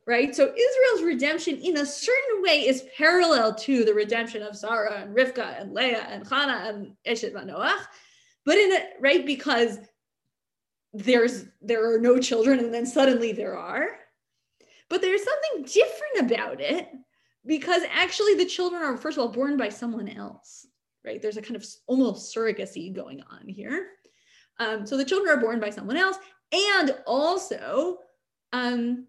right? 0.06 0.36
So 0.36 0.44
Israel's 0.44 1.04
redemption 1.04 1.60
in 1.60 1.78
a 1.78 1.86
certain 1.86 2.42
way 2.42 2.68
is 2.68 2.88
parallel 2.98 3.56
to 3.56 3.86
the 3.86 3.94
redemption 3.94 4.44
of 4.44 4.58
Sarah 4.58 5.02
and 5.02 5.16
Rivka 5.16 5.62
and 5.62 5.74
Leah 5.74 6.06
and 6.10 6.28
Hannah 6.28 6.70
and 6.70 6.94
Eshet 7.08 7.34
Manoach, 7.34 7.86
but 8.46 8.58
in 8.58 8.74
a, 8.74 8.80
right, 9.00 9.26
because 9.26 9.80
there's 10.94 11.46
there 11.62 11.92
are 11.94 12.00
no 12.00 12.20
children 12.20 12.60
and 12.60 12.74
then 12.74 12.86
suddenly 12.86 13.32
there 13.32 13.58
are. 13.58 13.88
But 14.90 15.02
there's 15.02 15.24
something 15.24 15.64
different 15.64 16.32
about 16.32 16.62
it 16.62 16.90
because 17.46 17.84
actually 17.92 18.36
the 18.36 18.46
children 18.46 18.84
are 18.84 18.98
first 18.98 19.18
of 19.18 19.24
all 19.24 19.30
born 19.32 19.58
by 19.58 19.70
someone 19.70 20.10
else, 20.10 20.68
right? 21.06 21.22
There's 21.22 21.38
a 21.38 21.42
kind 21.42 21.56
of 21.56 21.66
almost 21.88 22.36
surrogacy 22.36 22.94
going 22.94 23.22
on 23.30 23.48
here. 23.48 23.88
Um, 24.60 24.86
so 24.86 24.98
the 24.98 25.06
children 25.06 25.36
are 25.36 25.42
born 25.42 25.60
by 25.60 25.70
someone 25.70 25.98
else, 25.98 26.18
and 26.52 26.96
also 27.06 27.98
um, 28.52 29.08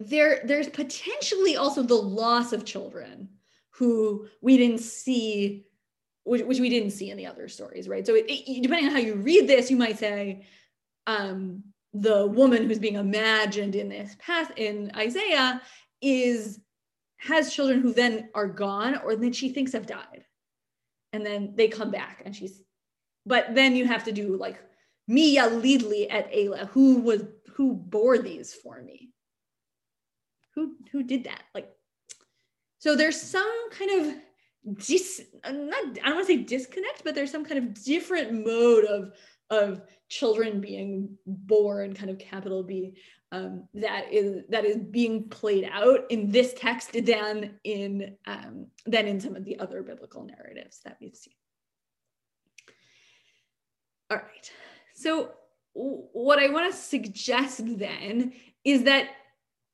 there 0.00 0.40
there's 0.44 0.68
potentially 0.68 1.56
also 1.56 1.82
the 1.82 1.94
loss 1.94 2.52
of 2.52 2.64
children 2.64 3.28
who 3.70 4.26
we 4.40 4.56
didn't 4.56 4.80
see 4.80 5.64
which, 6.24 6.42
which 6.42 6.60
we 6.60 6.68
didn't 6.68 6.90
see 6.90 7.10
in 7.10 7.16
the 7.16 7.26
other 7.26 7.48
stories 7.48 7.88
right 7.88 8.06
so 8.06 8.14
it, 8.14 8.24
it, 8.28 8.62
depending 8.62 8.86
on 8.86 8.92
how 8.92 8.98
you 8.98 9.14
read 9.14 9.46
this 9.46 9.70
you 9.70 9.76
might 9.76 9.98
say 9.98 10.46
um, 11.06 11.62
the 11.92 12.26
woman 12.26 12.66
who's 12.66 12.78
being 12.78 12.96
imagined 12.96 13.76
in 13.76 13.88
this 13.88 14.16
path 14.18 14.50
in 14.56 14.90
isaiah 14.96 15.60
is 16.02 16.60
has 17.18 17.54
children 17.54 17.80
who 17.80 17.92
then 17.92 18.28
are 18.34 18.48
gone 18.48 18.98
or 19.04 19.16
then 19.16 19.32
she 19.32 19.48
thinks 19.48 19.72
have 19.72 19.86
died 19.86 20.23
and 21.14 21.24
then 21.24 21.52
they 21.54 21.68
come 21.68 21.92
back 21.92 22.22
and 22.24 22.34
she's 22.34 22.60
but 23.24 23.54
then 23.54 23.74
you 23.76 23.86
have 23.86 24.04
to 24.04 24.12
do 24.12 24.36
like 24.36 24.58
Mia 25.06 25.48
Lidli 25.48 26.06
at 26.10 26.32
Ayla, 26.32 26.68
who 26.68 27.00
was 27.00 27.22
who 27.54 27.74
bore 27.74 28.18
these 28.18 28.52
for 28.52 28.82
me. 28.82 29.10
Who 30.54 30.76
who 30.92 31.02
did 31.02 31.24
that? 31.24 31.42
Like 31.54 31.68
so 32.78 32.96
there's 32.96 33.20
some 33.20 33.70
kind 33.70 33.90
of 34.00 34.14
dis 34.78 35.20
not 35.44 35.84
i 36.02 36.08
don't 36.08 36.14
want 36.14 36.26
to 36.26 36.32
say 36.32 36.42
disconnect 36.42 37.04
but 37.04 37.14
there's 37.14 37.30
some 37.30 37.44
kind 37.44 37.58
of 37.58 37.84
different 37.84 38.32
mode 38.46 38.84
of 38.84 39.12
of 39.50 39.82
children 40.08 40.60
being 40.60 41.16
born 41.26 41.94
kind 41.94 42.10
of 42.10 42.18
capital 42.18 42.62
b 42.62 42.94
um, 43.32 43.68
that 43.74 44.12
is 44.12 44.44
that 44.48 44.64
is 44.64 44.76
being 44.76 45.28
played 45.28 45.68
out 45.72 46.04
in 46.10 46.30
this 46.30 46.54
text 46.56 46.92
than 46.92 47.58
in 47.64 48.16
um, 48.26 48.66
than 48.86 49.08
in 49.08 49.20
some 49.20 49.34
of 49.34 49.44
the 49.44 49.58
other 49.58 49.82
biblical 49.82 50.24
narratives 50.24 50.80
that 50.84 50.98
we've 51.00 51.16
seen. 51.16 51.34
All 54.10 54.18
right. 54.18 54.50
So 54.94 55.32
what 55.74 56.38
i 56.38 56.48
want 56.48 56.72
to 56.72 56.78
suggest 56.78 57.60
then 57.78 58.32
is 58.64 58.84
that 58.84 59.08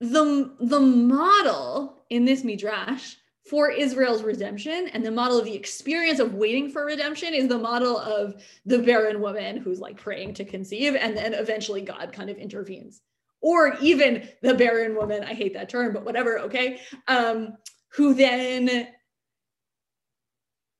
the, 0.00 0.56
the 0.60 0.80
model 0.80 2.02
in 2.08 2.24
this 2.24 2.42
midrash 2.42 3.16
for 3.50 3.68
Israel's 3.68 4.22
redemption 4.22 4.88
and 4.94 5.04
the 5.04 5.10
model 5.10 5.36
of 5.36 5.44
the 5.44 5.56
experience 5.56 6.20
of 6.20 6.34
waiting 6.34 6.70
for 6.70 6.84
redemption 6.84 7.34
is 7.34 7.48
the 7.48 7.58
model 7.58 7.98
of 7.98 8.40
the 8.64 8.78
barren 8.78 9.20
woman 9.20 9.56
who's 9.56 9.80
like 9.80 9.96
praying 9.96 10.32
to 10.32 10.44
conceive 10.44 10.94
and 10.94 11.16
then 11.16 11.34
eventually 11.34 11.80
God 11.80 12.12
kind 12.12 12.30
of 12.30 12.38
intervenes. 12.38 13.02
Or 13.40 13.76
even 13.80 14.28
the 14.40 14.54
barren 14.54 14.94
woman, 14.94 15.24
I 15.24 15.34
hate 15.34 15.52
that 15.54 15.68
term, 15.68 15.92
but 15.92 16.04
whatever, 16.04 16.38
okay, 16.38 16.80
um, 17.08 17.56
who 17.88 18.14
then 18.14 18.86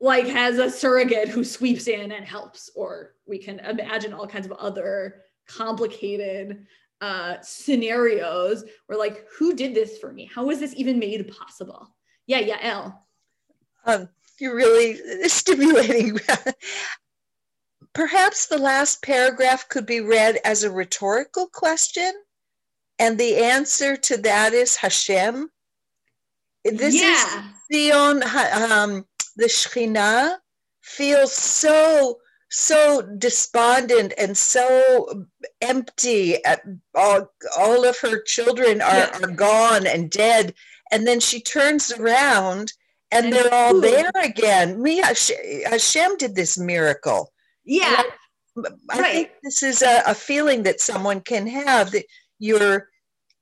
like 0.00 0.28
has 0.28 0.58
a 0.58 0.70
surrogate 0.70 1.28
who 1.28 1.42
sweeps 1.42 1.88
in 1.88 2.12
and 2.12 2.24
helps, 2.24 2.70
or 2.76 3.16
we 3.26 3.38
can 3.38 3.58
imagine 3.58 4.12
all 4.12 4.28
kinds 4.28 4.46
of 4.46 4.52
other 4.52 5.22
complicated 5.48 6.66
uh, 7.00 7.34
scenarios 7.42 8.62
where 8.86 8.96
like, 8.96 9.26
who 9.36 9.56
did 9.56 9.74
this 9.74 9.98
for 9.98 10.12
me? 10.12 10.30
How 10.32 10.44
was 10.44 10.60
this 10.60 10.74
even 10.76 11.00
made 11.00 11.26
possible? 11.36 11.88
Yeah, 12.30 12.38
yeah, 12.38 12.58
L. 12.62 13.06
Um, 13.84 14.08
you're 14.38 14.54
really 14.54 14.94
stimulating. 15.28 16.16
Perhaps 17.92 18.46
the 18.46 18.56
last 18.56 19.02
paragraph 19.02 19.68
could 19.68 19.84
be 19.84 20.00
read 20.00 20.38
as 20.44 20.62
a 20.62 20.70
rhetorical 20.70 21.48
question, 21.48 22.12
and 23.00 23.18
the 23.18 23.38
answer 23.38 23.96
to 23.96 24.16
that 24.18 24.52
is 24.52 24.76
Hashem. 24.76 25.50
This 26.64 27.02
yeah. 27.02 27.48
is 27.68 27.90
Zion, 27.90 28.22
um, 28.22 29.04
the 29.34 29.46
Shekhinah 29.46 30.36
feels 30.82 31.32
so 31.32 32.20
so 32.48 33.02
despondent 33.18 34.12
and 34.18 34.36
so 34.36 35.26
empty. 35.60 36.36
All, 36.94 37.32
all 37.58 37.84
of 37.84 37.98
her 37.98 38.22
children 38.22 38.80
are, 38.80 38.96
yeah. 38.96 39.18
are 39.20 39.32
gone 39.32 39.86
and 39.88 40.10
dead. 40.10 40.54
And 40.90 41.06
then 41.06 41.20
she 41.20 41.40
turns 41.40 41.92
around 41.92 42.72
and, 43.12 43.26
and 43.26 43.32
they're 43.32 43.52
all 43.52 43.80
there 43.80 44.10
again. 44.22 44.80
Me, 44.82 44.98
Hashem 44.98 46.12
uh, 46.12 46.16
did 46.16 46.34
this 46.34 46.58
miracle. 46.58 47.32
Yeah. 47.64 48.02
I, 48.56 48.68
I 48.90 49.00
right. 49.00 49.12
think 49.12 49.30
this 49.42 49.62
is 49.62 49.82
a, 49.82 50.02
a 50.06 50.14
feeling 50.14 50.62
that 50.64 50.80
someone 50.80 51.20
can 51.20 51.46
have 51.46 51.92
that 51.92 52.04
you're 52.38 52.88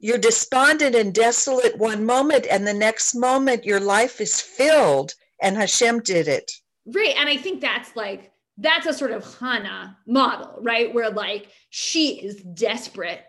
you're 0.00 0.18
despondent 0.18 0.94
and 0.94 1.12
desolate 1.12 1.76
one 1.76 2.06
moment 2.06 2.46
and 2.48 2.64
the 2.64 2.74
next 2.74 3.16
moment 3.16 3.64
your 3.64 3.80
life 3.80 4.20
is 4.20 4.40
filled 4.40 5.12
and 5.42 5.56
Hashem 5.56 6.00
did 6.00 6.28
it. 6.28 6.52
Right. 6.86 7.16
And 7.16 7.28
I 7.28 7.36
think 7.36 7.60
that's 7.60 7.96
like 7.96 8.30
that's 8.58 8.86
a 8.86 8.92
sort 8.92 9.10
of 9.10 9.38
Hannah 9.38 9.96
model, 10.06 10.58
right? 10.60 10.92
Where 10.94 11.10
like 11.10 11.48
she 11.70 12.20
is 12.20 12.36
desperate 12.36 13.22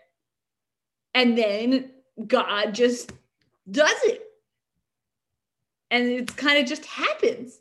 and 1.13 1.37
then 1.37 1.91
God 2.27 2.73
just 2.73 3.11
does 3.71 3.97
it. 4.03 4.23
And 5.91 6.07
it's 6.07 6.33
kind 6.33 6.59
of 6.59 6.67
just 6.67 6.85
happens. 6.85 7.59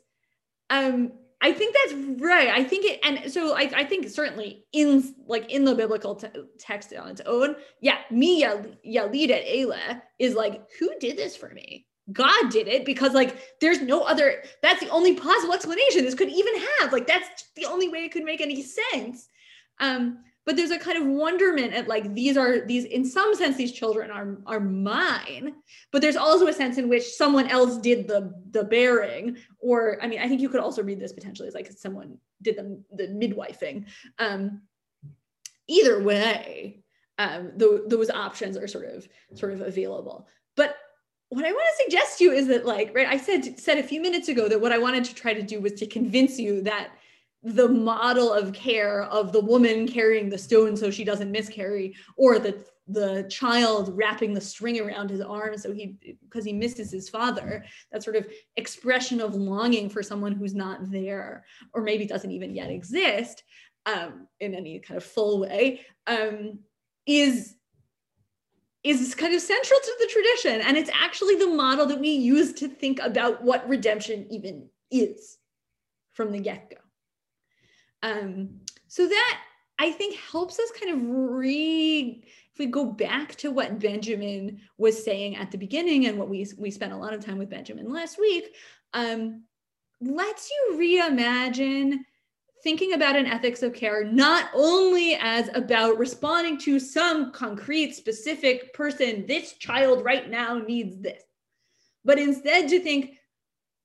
Um, 0.69 1.13
I 1.41 1.53
think 1.53 1.73
that's 1.73 2.21
right. 2.21 2.49
I 2.49 2.63
think 2.63 2.85
it, 2.85 2.99
and 3.03 3.31
so 3.31 3.55
I, 3.55 3.71
I 3.73 3.83
think 3.85 4.09
certainly 4.09 4.65
in 4.73 5.15
like 5.25 5.49
in 5.49 5.63
the 5.63 5.73
biblical 5.73 6.15
te- 6.15 6.27
text 6.59 6.93
on 6.93 7.09
its 7.09 7.21
own, 7.25 7.55
yeah, 7.81 7.99
me 8.11 8.43
Yalid 8.43 9.29
at 9.29 9.45
Ayla 9.45 10.01
is 10.19 10.35
like, 10.35 10.63
who 10.79 10.89
did 10.99 11.17
this 11.17 11.37
for 11.37 11.49
me? 11.49 11.87
God 12.11 12.49
did 12.49 12.67
it 12.67 12.85
because 12.85 13.13
like 13.13 13.37
there's 13.61 13.81
no 13.81 14.01
other 14.01 14.43
that's 14.61 14.79
the 14.79 14.89
only 14.89 15.15
possible 15.15 15.53
explanation 15.53 16.03
this 16.03 16.15
could 16.15 16.29
even 16.29 16.53
have 16.79 16.91
like 16.91 17.05
that's 17.05 17.45
the 17.55 17.65
only 17.65 17.87
way 17.87 17.99
it 17.99 18.11
could 18.11 18.23
make 18.23 18.41
any 18.41 18.63
sense 18.63 19.27
um 19.79 20.17
but 20.45 20.55
there's 20.55 20.71
a 20.71 20.79
kind 20.79 20.97
of 20.97 21.05
wonderment 21.05 21.73
at 21.73 21.87
like 21.87 22.13
these 22.13 22.35
are 22.37 22.65
these 22.65 22.85
in 22.85 23.05
some 23.05 23.35
sense 23.35 23.55
these 23.55 23.71
children 23.71 24.09
are 24.09 24.39
are 24.45 24.59
mine 24.59 25.53
but 25.91 26.01
there's 26.01 26.15
also 26.15 26.47
a 26.47 26.53
sense 26.53 26.77
in 26.77 26.89
which 26.89 27.03
someone 27.03 27.47
else 27.49 27.77
did 27.77 28.07
the 28.07 28.33
the 28.51 28.63
bearing 28.63 29.37
or 29.59 30.01
i 30.01 30.07
mean 30.07 30.19
i 30.19 30.27
think 30.27 30.41
you 30.41 30.49
could 30.49 30.59
also 30.59 30.81
read 30.81 30.99
this 30.99 31.13
potentially 31.13 31.47
as 31.47 31.53
like 31.53 31.71
someone 31.71 32.17
did 32.41 32.57
the 32.57 32.81
the 32.95 33.07
midwifing. 33.07 33.85
Um 34.17 34.61
either 35.67 36.01
way 36.01 36.81
um 37.17 37.51
the, 37.57 37.85
those 37.87 38.09
options 38.09 38.57
are 38.57 38.67
sort 38.67 38.85
of 38.85 39.07
sort 39.35 39.53
of 39.53 39.61
available. 39.61 40.27
But 40.55 40.75
what 41.29 41.45
I 41.45 41.51
want 41.51 41.65
to 41.77 41.83
suggest 41.83 42.17
to 42.17 42.23
you 42.23 42.31
is 42.31 42.47
that, 42.47 42.65
like, 42.65 42.91
right, 42.95 43.07
I 43.07 43.17
said 43.17 43.59
said 43.59 43.77
a 43.77 43.83
few 43.83 44.01
minutes 44.01 44.29
ago 44.29 44.47
that 44.49 44.59
what 44.59 44.71
I 44.71 44.79
wanted 44.79 45.03
to 45.05 45.15
try 45.15 45.33
to 45.33 45.43
do 45.43 45.61
was 45.61 45.73
to 45.73 45.85
convince 45.85 46.39
you 46.39 46.61
that 46.63 46.89
the 47.43 47.69
model 47.69 48.33
of 48.33 48.51
care 48.53 49.03
of 49.03 49.31
the 49.31 49.39
woman 49.39 49.87
carrying 49.87 50.29
the 50.29 50.37
stone 50.37 50.75
so 50.75 50.91
she 50.91 51.03
doesn't 51.03 51.31
miscarry, 51.31 51.95
or 52.17 52.39
the 52.39 52.63
the 52.91 53.23
child 53.29 53.95
wrapping 53.95 54.33
the 54.33 54.41
string 54.41 54.81
around 54.81 55.11
his 55.11 55.21
arm 55.21 55.55
so 55.55 55.71
he 55.71 55.95
because 56.23 56.43
he 56.43 56.53
misses 56.53 56.91
his 56.91 57.07
father, 57.07 57.63
that 57.91 58.03
sort 58.03 58.15
of 58.15 58.27
expression 58.57 59.21
of 59.21 59.35
longing 59.35 59.89
for 59.89 60.01
someone 60.01 60.31
who's 60.31 60.55
not 60.55 60.89
there, 60.91 61.45
or 61.73 61.81
maybe 61.81 62.05
doesn't 62.05 62.31
even 62.31 62.55
yet 62.55 62.71
exist 62.71 63.43
um, 63.85 64.27
in 64.39 64.55
any 64.55 64.79
kind 64.79 64.97
of 64.97 65.03
full 65.03 65.39
way, 65.39 65.81
um, 66.07 66.59
is 67.05 67.55
is 68.83 69.13
kind 69.13 69.35
of 69.35 69.41
central 69.41 69.79
to 69.79 69.95
the 69.99 70.07
tradition. 70.07 70.61
And 70.61 70.77
it's 70.77 70.89
actually 70.93 71.35
the 71.35 71.47
model 71.47 71.85
that 71.85 71.99
we 71.99 72.09
use 72.09 72.53
to 72.53 72.67
think 72.67 72.99
about 73.01 73.43
what 73.43 73.67
redemption 73.67 74.25
even 74.29 74.69
is 74.89 75.37
from 76.13 76.31
the 76.31 76.39
get 76.39 76.69
go. 76.69 76.77
Um, 78.03 78.61
so 78.87 79.07
that 79.07 79.39
I 79.77 79.91
think 79.91 80.15
helps 80.17 80.59
us 80.59 80.71
kind 80.79 80.93
of 80.93 81.33
re, 81.35 82.23
if 82.51 82.59
we 82.59 82.65
go 82.65 82.85
back 82.85 83.35
to 83.37 83.51
what 83.51 83.79
Benjamin 83.79 84.61
was 84.77 85.03
saying 85.03 85.35
at 85.37 85.51
the 85.51 85.57
beginning 85.57 86.07
and 86.07 86.17
what 86.17 86.29
we, 86.29 86.45
we 86.57 86.71
spent 86.71 86.93
a 86.93 86.97
lot 86.97 87.13
of 87.13 87.23
time 87.23 87.37
with 87.37 87.49
Benjamin 87.49 87.91
last 87.91 88.19
week, 88.19 88.55
um, 88.93 89.43
lets 90.01 90.49
you 90.49 90.77
reimagine 90.77 91.99
thinking 92.61 92.93
about 92.93 93.15
an 93.15 93.25
ethics 93.25 93.63
of 93.63 93.73
care 93.73 94.03
not 94.03 94.49
only 94.53 95.17
as 95.21 95.49
about 95.53 95.97
responding 95.97 96.57
to 96.57 96.79
some 96.79 97.31
concrete 97.31 97.93
specific 97.93 98.73
person 98.73 99.25
this 99.27 99.53
child 99.53 100.03
right 100.03 100.29
now 100.29 100.57
needs 100.57 100.97
this 100.99 101.23
but 102.03 102.19
instead 102.19 102.67
to 102.67 102.79
think 102.79 103.18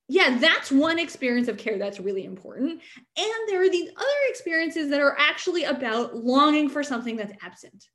yeah 0.09 0.37
that's 0.39 0.71
one 0.71 0.99
experience 0.99 1.49
of 1.49 1.57
care 1.57 1.79
that's 1.79 2.01
really 2.01 2.25
important. 2.25 2.81
And 3.17 3.49
there 3.49 3.63
are 3.63 3.71
these 3.71 3.91
other 3.97 4.29
experiences 4.29 4.91
that 4.91 5.01
are 5.01 5.17
actually 5.19 5.65
about 5.65 6.17
longing 6.17 6.69
for 6.69 6.83
something 6.83 7.17
that's 7.17 7.33
absent. 7.43 7.89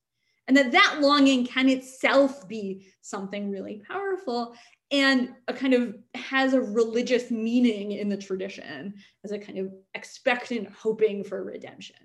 And 0.48 0.58
that 0.58 0.72
that 0.72 0.98
longing 1.00 1.46
can 1.46 1.70
itself 1.70 2.48
be 2.48 2.88
something 3.02 3.52
really 3.52 3.84
powerful 3.88 4.56
and 4.90 5.36
a 5.48 5.54
kind 5.54 5.76
of 5.76 5.96
has 6.16 6.54
a 6.54 6.62
religious 6.62 7.30
meaning 7.30 7.92
in 7.92 8.10
the 8.10 8.18
tradition 8.18 8.96
as 9.24 9.32
a 9.32 9.38
kind 9.38 9.60
of 9.60 9.72
expectant 9.94 10.68
hoping 10.72 11.24
for 11.24 11.44
redemption. 11.44 11.98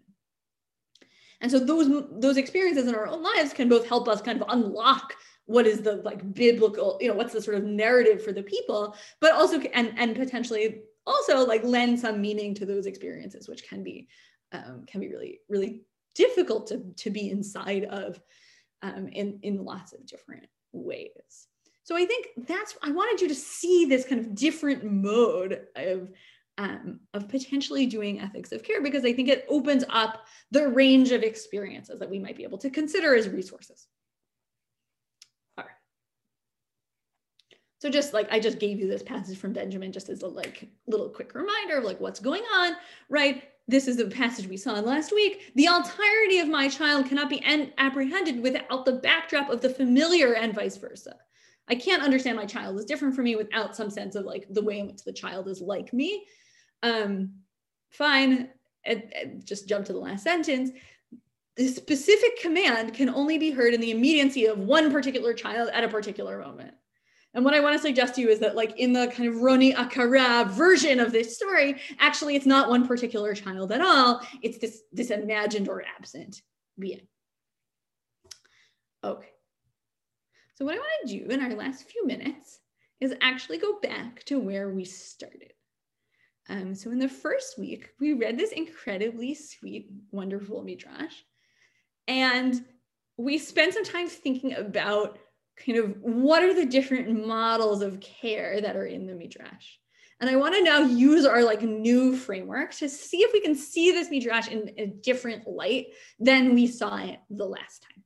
And 1.40 1.50
so 1.50 1.58
those 1.58 1.88
those 2.20 2.36
experiences 2.36 2.86
in 2.86 2.94
our 2.94 3.06
own 3.06 3.22
lives 3.22 3.52
can 3.52 3.68
both 3.68 3.88
help 3.88 4.08
us 4.08 4.20
kind 4.20 4.40
of 4.40 4.48
unlock 4.50 5.14
what 5.46 5.66
is 5.66 5.82
the 5.82 5.96
like 5.96 6.34
biblical 6.34 6.98
you 7.00 7.08
know 7.08 7.14
what's 7.14 7.32
the 7.32 7.42
sort 7.42 7.56
of 7.56 7.64
narrative 7.64 8.22
for 8.22 8.32
the 8.32 8.42
people 8.42 8.96
but 9.20 9.32
also 9.32 9.60
and 9.60 9.92
and 9.96 10.16
potentially 10.16 10.82
also 11.06 11.46
like 11.46 11.62
lend 11.64 11.98
some 12.00 12.20
meaning 12.20 12.54
to 12.54 12.64
those 12.64 12.86
experiences 12.86 13.48
which 13.48 13.68
can 13.68 13.82
be 13.82 14.08
um, 14.52 14.84
can 14.86 15.00
be 15.00 15.08
really 15.08 15.40
really 15.48 15.82
difficult 16.14 16.68
to, 16.68 16.82
to 16.96 17.10
be 17.10 17.30
inside 17.30 17.84
of 17.84 18.20
um, 18.82 19.08
in 19.08 19.38
in 19.42 19.64
lots 19.64 19.92
of 19.92 20.06
different 20.06 20.46
ways. 20.72 21.48
So 21.82 21.96
i 21.96 22.06
think 22.06 22.28
that's 22.48 22.74
i 22.82 22.90
wanted 22.90 23.20
you 23.20 23.28
to 23.28 23.34
see 23.34 23.84
this 23.84 24.06
kind 24.06 24.20
of 24.20 24.34
different 24.34 24.84
mode 24.84 25.66
of 25.76 26.10
um, 26.56 27.00
of 27.12 27.28
potentially 27.28 27.84
doing 27.84 28.20
ethics 28.20 28.52
of 28.52 28.62
care 28.62 28.80
because 28.80 29.04
i 29.04 29.12
think 29.12 29.28
it 29.28 29.44
opens 29.50 29.84
up 29.90 30.24
the 30.50 30.68
range 30.68 31.10
of 31.12 31.22
experiences 31.22 31.98
that 31.98 32.08
we 32.08 32.18
might 32.18 32.36
be 32.36 32.44
able 32.44 32.58
to 32.58 32.70
consider 32.70 33.14
as 33.14 33.28
resources 33.28 33.86
So 37.84 37.90
just 37.90 38.14
like 38.14 38.32
I 38.32 38.40
just 38.40 38.58
gave 38.58 38.80
you 38.80 38.88
this 38.88 39.02
passage 39.02 39.36
from 39.36 39.52
Benjamin 39.52 39.92
just 39.92 40.08
as 40.08 40.22
a 40.22 40.26
like 40.26 40.70
little 40.86 41.10
quick 41.10 41.34
reminder 41.34 41.76
of 41.76 41.84
like 41.84 42.00
what's 42.00 42.18
going 42.18 42.42
on, 42.44 42.76
right? 43.10 43.42
This 43.68 43.88
is 43.88 43.98
the 43.98 44.06
passage 44.06 44.46
we 44.46 44.56
saw 44.56 44.72
last 44.80 45.12
week. 45.12 45.52
The 45.54 45.66
entirety 45.66 46.38
of 46.38 46.48
my 46.48 46.70
child 46.70 47.10
cannot 47.10 47.28
be 47.28 47.44
apprehended 47.76 48.42
without 48.42 48.86
the 48.86 48.94
backdrop 48.94 49.50
of 49.50 49.60
the 49.60 49.68
familiar 49.68 50.32
and 50.32 50.54
vice 50.54 50.78
versa. 50.78 51.16
I 51.68 51.74
can't 51.74 52.02
understand 52.02 52.38
my 52.38 52.46
child 52.46 52.78
is 52.78 52.86
different 52.86 53.14
from 53.14 53.24
me 53.24 53.36
without 53.36 53.76
some 53.76 53.90
sense 53.90 54.14
of 54.14 54.24
like 54.24 54.46
the 54.48 54.64
way 54.64 54.78
in 54.78 54.86
which 54.86 55.04
the 55.04 55.12
child 55.12 55.46
is 55.46 55.60
like 55.60 55.92
me. 55.92 56.24
Um, 56.82 57.32
fine. 57.90 58.48
And, 58.86 59.12
and 59.14 59.46
just 59.46 59.68
jump 59.68 59.84
to 59.84 59.92
the 59.92 59.98
last 59.98 60.24
sentence. 60.24 60.70
The 61.56 61.68
specific 61.68 62.40
command 62.40 62.94
can 62.94 63.10
only 63.10 63.36
be 63.36 63.50
heard 63.50 63.74
in 63.74 63.82
the 63.82 63.90
immediacy 63.90 64.46
of 64.46 64.56
one 64.56 64.90
particular 64.90 65.34
child 65.34 65.68
at 65.74 65.84
a 65.84 65.88
particular 65.88 66.38
moment. 66.38 66.72
And 67.34 67.44
what 67.44 67.54
I 67.54 67.60
want 67.60 67.76
to 67.76 67.82
suggest 67.82 68.14
to 68.14 68.20
you 68.20 68.28
is 68.28 68.38
that, 68.38 68.54
like 68.54 68.78
in 68.78 68.92
the 68.92 69.08
kind 69.08 69.28
of 69.28 69.36
Roni 69.36 69.74
Akara 69.74 70.48
version 70.48 71.00
of 71.00 71.10
this 71.10 71.34
story, 71.34 71.80
actually, 71.98 72.36
it's 72.36 72.46
not 72.46 72.68
one 72.68 72.86
particular 72.86 73.34
child 73.34 73.72
at 73.72 73.80
all. 73.80 74.20
It's 74.40 74.58
this 74.58 74.82
this 74.92 75.10
imagined 75.10 75.68
or 75.68 75.84
absent 75.98 76.40
being. 76.78 77.06
Okay. 79.02 79.28
So 80.54 80.64
what 80.64 80.76
I 80.76 80.78
want 80.78 81.08
to 81.08 81.18
do 81.18 81.26
in 81.26 81.42
our 81.42 81.54
last 81.54 81.90
few 81.90 82.06
minutes 82.06 82.60
is 83.00 83.14
actually 83.20 83.58
go 83.58 83.80
back 83.80 84.22
to 84.26 84.38
where 84.38 84.70
we 84.70 84.84
started. 84.84 85.52
Um, 86.48 86.74
so 86.76 86.90
in 86.90 87.00
the 87.00 87.08
first 87.08 87.58
week, 87.58 87.88
we 87.98 88.12
read 88.12 88.38
this 88.38 88.52
incredibly 88.52 89.34
sweet, 89.34 89.90
wonderful 90.12 90.62
midrash, 90.62 91.14
and 92.06 92.64
we 93.16 93.38
spent 93.38 93.74
some 93.74 93.84
time 93.84 94.08
thinking 94.08 94.54
about 94.54 95.18
kind 95.56 95.78
of 95.78 95.96
what 96.00 96.42
are 96.42 96.54
the 96.54 96.66
different 96.66 97.26
models 97.26 97.82
of 97.82 98.00
care 98.00 98.60
that 98.60 98.76
are 98.76 98.86
in 98.86 99.06
the 99.06 99.14
midrash? 99.14 99.78
And 100.20 100.30
i 100.30 100.36
want 100.36 100.54
to 100.54 100.62
now 100.62 100.80
use 100.80 101.26
our 101.26 101.42
like 101.42 101.62
new 101.62 102.16
framework 102.16 102.72
to 102.76 102.88
see 102.88 103.18
if 103.18 103.32
we 103.32 103.40
can 103.40 103.54
see 103.54 103.90
this 103.90 104.10
midrash 104.10 104.48
in 104.48 104.70
a 104.78 104.86
different 104.86 105.46
light 105.46 105.88
than 106.18 106.54
we 106.54 106.66
saw 106.66 106.96
it 106.96 107.18
the 107.30 107.46
last 107.46 107.82
time. 107.82 108.02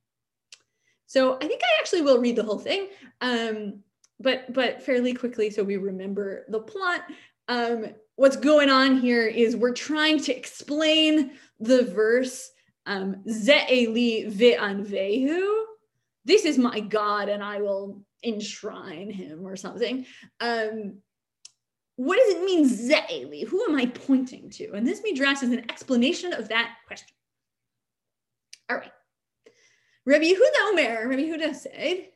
So 1.07 1.37
i 1.37 1.47
think 1.47 1.61
i 1.63 1.81
actually 1.81 2.03
will 2.03 2.19
read 2.19 2.37
the 2.37 2.43
whole 2.43 2.59
thing 2.59 2.89
um, 3.21 3.81
but 4.21 4.53
but 4.53 4.83
fairly 4.83 5.15
quickly 5.15 5.51
so 5.51 5.63
we 5.63 5.77
remember 5.77 6.45
the 6.49 6.61
plot. 6.61 7.03
Um, 7.47 7.87
what's 8.17 8.37
going 8.37 8.69
on 8.69 8.99
here 8.99 9.27
is 9.27 9.57
we're 9.57 9.73
trying 9.73 10.21
to 10.25 10.37
explain 10.37 11.33
the 11.61 11.85
verse 11.85 12.51
um, 12.85 13.23
Ze'eli 13.29 14.31
ve'anvehu, 14.31 15.63
this 16.29 16.45
is 16.45 16.59
my 16.59 16.79
God 16.79 17.29
and 17.29 17.43
I 17.43 17.61
will 17.61 18.03
enshrine 18.23 19.11
him 19.11 19.47
or 19.47 19.57
something. 19.57 20.05
Um, 20.41 20.99
what 21.97 22.19
does 22.19 22.35
it 22.35 22.45
mean, 22.45 22.69
Ze'eli? 22.69 23.49
Who 23.49 23.65
am 23.65 23.75
I 23.75 23.87
pointing 23.87 24.51
to? 24.51 24.73
And 24.73 24.87
this 24.87 25.01
midrash 25.03 25.43
is 25.43 25.51
an 25.51 25.69
explanation 25.71 26.33
of 26.33 26.49
that 26.51 26.77
question. 26.87 27.09
All 28.71 28.77
right. 28.77 28.93
Rabbi 30.05 30.27
Yehuda 30.27 30.69
Omer, 30.69 31.09
Rabbi 31.09 31.23
Yehuda 31.23 31.55
said, 31.55 32.09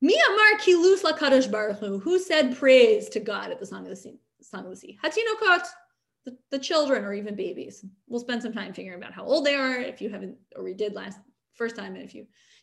Mi 0.00 0.20
Amar 0.28 0.60
Kilus 0.60 1.02
LaKadosh 1.02 1.50
Baruch 1.50 1.78
Hu, 1.78 1.98
who 1.98 2.18
said 2.18 2.56
praise 2.56 3.08
to 3.08 3.20
God 3.20 3.50
at 3.50 3.58
the 3.58 3.66
Song 3.66 3.84
of 3.84 3.88
the 3.88 3.96
Sea? 3.96 4.20
Song 4.42 4.64
of 4.64 4.70
the 4.70 4.76
Sea. 4.76 4.98
Hatinokot, 5.02 5.64
the, 6.26 6.36
the 6.50 6.58
children 6.58 7.04
or 7.04 7.14
even 7.14 7.34
babies. 7.34 7.84
We'll 8.06 8.20
spend 8.20 8.42
some 8.42 8.52
time 8.52 8.74
figuring 8.74 9.02
out 9.02 9.12
how 9.14 9.24
old 9.24 9.46
they 9.46 9.54
are 9.54 9.78
if 9.78 10.02
you 10.02 10.10
haven't, 10.10 10.36
or 10.54 10.62
we 10.62 10.74
did 10.74 10.94
last 10.94 11.18
first 11.54 11.76
time, 11.76 11.94
and 11.94 12.04
if 12.04 12.14
you 12.14 12.26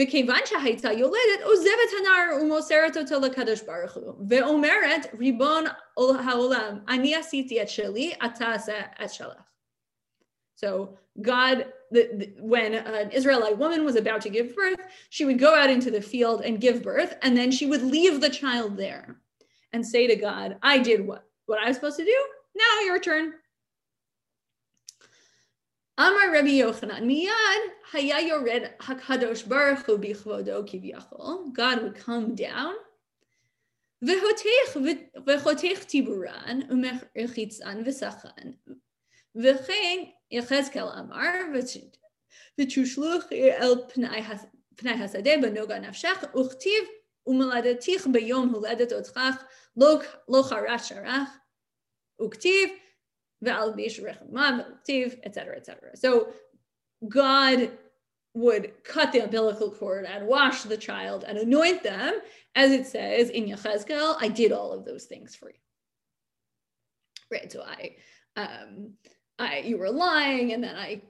וכיוון 0.00 0.40
שהייתה 0.44 0.92
יולדת, 0.92 1.42
עוזבת 1.44 1.90
הנער 2.00 2.42
ומוסרת 2.42 2.96
אותו 2.96 3.26
לקדוש 3.26 3.60
ברוך 3.62 3.94
הוא, 3.94 4.14
ואומרת, 4.28 5.14
ריבון 5.18 5.64
העולם, 5.96 6.78
אני 6.88 7.14
עשיתי 7.14 7.62
את 7.62 7.68
שלי, 7.68 8.12
אתה 8.26 8.52
עשה 8.52 8.80
את 9.04 9.12
שלך. 9.12 9.42
So 10.56 10.96
God, 11.20 11.66
the, 11.90 12.02
the, 12.18 12.26
when 12.38 12.72
an 12.74 13.10
Israelite 13.10 13.58
woman 13.58 13.84
was 13.84 13.96
about 13.96 14.20
to 14.22 14.30
give 14.30 14.54
birth, 14.54 14.80
she 15.10 15.24
would 15.24 15.38
go 15.38 15.54
out 15.54 15.70
into 15.70 15.90
the 15.90 16.00
field 16.00 16.42
and 16.42 16.60
give 16.60 16.82
birth, 16.82 17.16
and 17.22 17.36
then 17.36 17.50
she 17.50 17.66
would 17.66 17.82
leave 17.82 18.20
the 18.20 18.30
child 18.30 18.76
there 18.76 19.16
and 19.72 19.84
say 19.84 20.06
to 20.06 20.16
God, 20.16 20.56
I 20.62 20.78
did 20.78 21.06
what, 21.06 21.24
what 21.46 21.58
I 21.58 21.68
was 21.68 21.76
supposed 21.76 21.98
to 21.98 22.04
do. 22.04 22.20
Now 22.54 22.86
your 22.86 23.00
turn. 23.00 23.32
Amar 25.99 26.31
Rabbi 26.31 26.59
Yochanan, 26.59 27.05
miyad 27.05 27.71
haya 27.91 28.19
yored 28.27 28.77
hakadosh 28.79 29.47
baruch 29.49 29.83
hu 29.87 29.97
bichvodo 29.97 30.63
kivyachol. 30.63 31.51
God 31.53 31.81
would 31.81 31.95
come 31.95 32.35
down. 32.35 32.75
V'chotech 34.03 34.75
tiburan 35.89 36.69
umechitzan 36.69 37.83
v'sachan. 37.83 38.53
V'chein 39.35 40.13
Yechezkel 40.31 40.95
Amar 40.95 41.51
v'tushluch 41.51 43.31
el 43.31 43.87
pnai 43.87 44.21
hasadeh 44.21 45.41
b'noga 45.41 45.79
nafshach 45.83 46.31
uchtiv 46.33 46.83
umeladetich 47.27 48.05
b'yom 48.05 48.51
huledet 48.53 48.91
otchach 48.91 49.39
lo 49.75 50.43
charat 50.43 51.27
sharach 53.43 54.17
uktiv 54.31 55.19
etc., 55.23 55.57
etc. 55.57 55.95
So 55.95 56.29
God 57.07 57.71
would 58.33 58.71
cut 58.83 59.11
the 59.11 59.19
umbilical 59.19 59.71
cord 59.71 60.05
and 60.05 60.27
wash 60.27 60.61
the 60.63 60.77
child 60.77 61.25
and 61.27 61.37
anoint 61.39 61.81
them, 61.81 62.19
as 62.55 62.71
it 62.71 62.85
says 62.85 63.29
in 63.29 63.45
Yechezkel, 63.45 64.15
I 64.21 64.27
did 64.27 64.51
all 64.51 64.73
of 64.73 64.85
those 64.85 65.05
things 65.05 65.35
for 65.35 65.49
you. 65.49 65.55
Right. 67.31 67.51
So 67.51 67.63
I 67.63 67.95
um 68.35 68.93
I 69.39 69.59
you 69.59 69.77
were 69.77 69.89
lying 69.89 70.53
and 70.53 70.63
then 70.63 70.75
I 70.75 71.01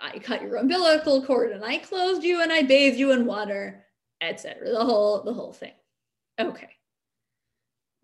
I 0.00 0.18
cut 0.18 0.42
your 0.42 0.56
umbilical 0.56 1.24
cord 1.24 1.52
and 1.52 1.64
I 1.64 1.78
clothed 1.78 2.22
you 2.22 2.42
and 2.42 2.52
I 2.52 2.62
bathed 2.62 2.98
you 2.98 3.12
in 3.12 3.26
water, 3.26 3.84
etc. 4.20 4.70
The 4.70 4.84
whole 4.84 5.22
the 5.22 5.32
whole 5.32 5.52
thing. 5.52 5.72
Okay. 6.38 6.70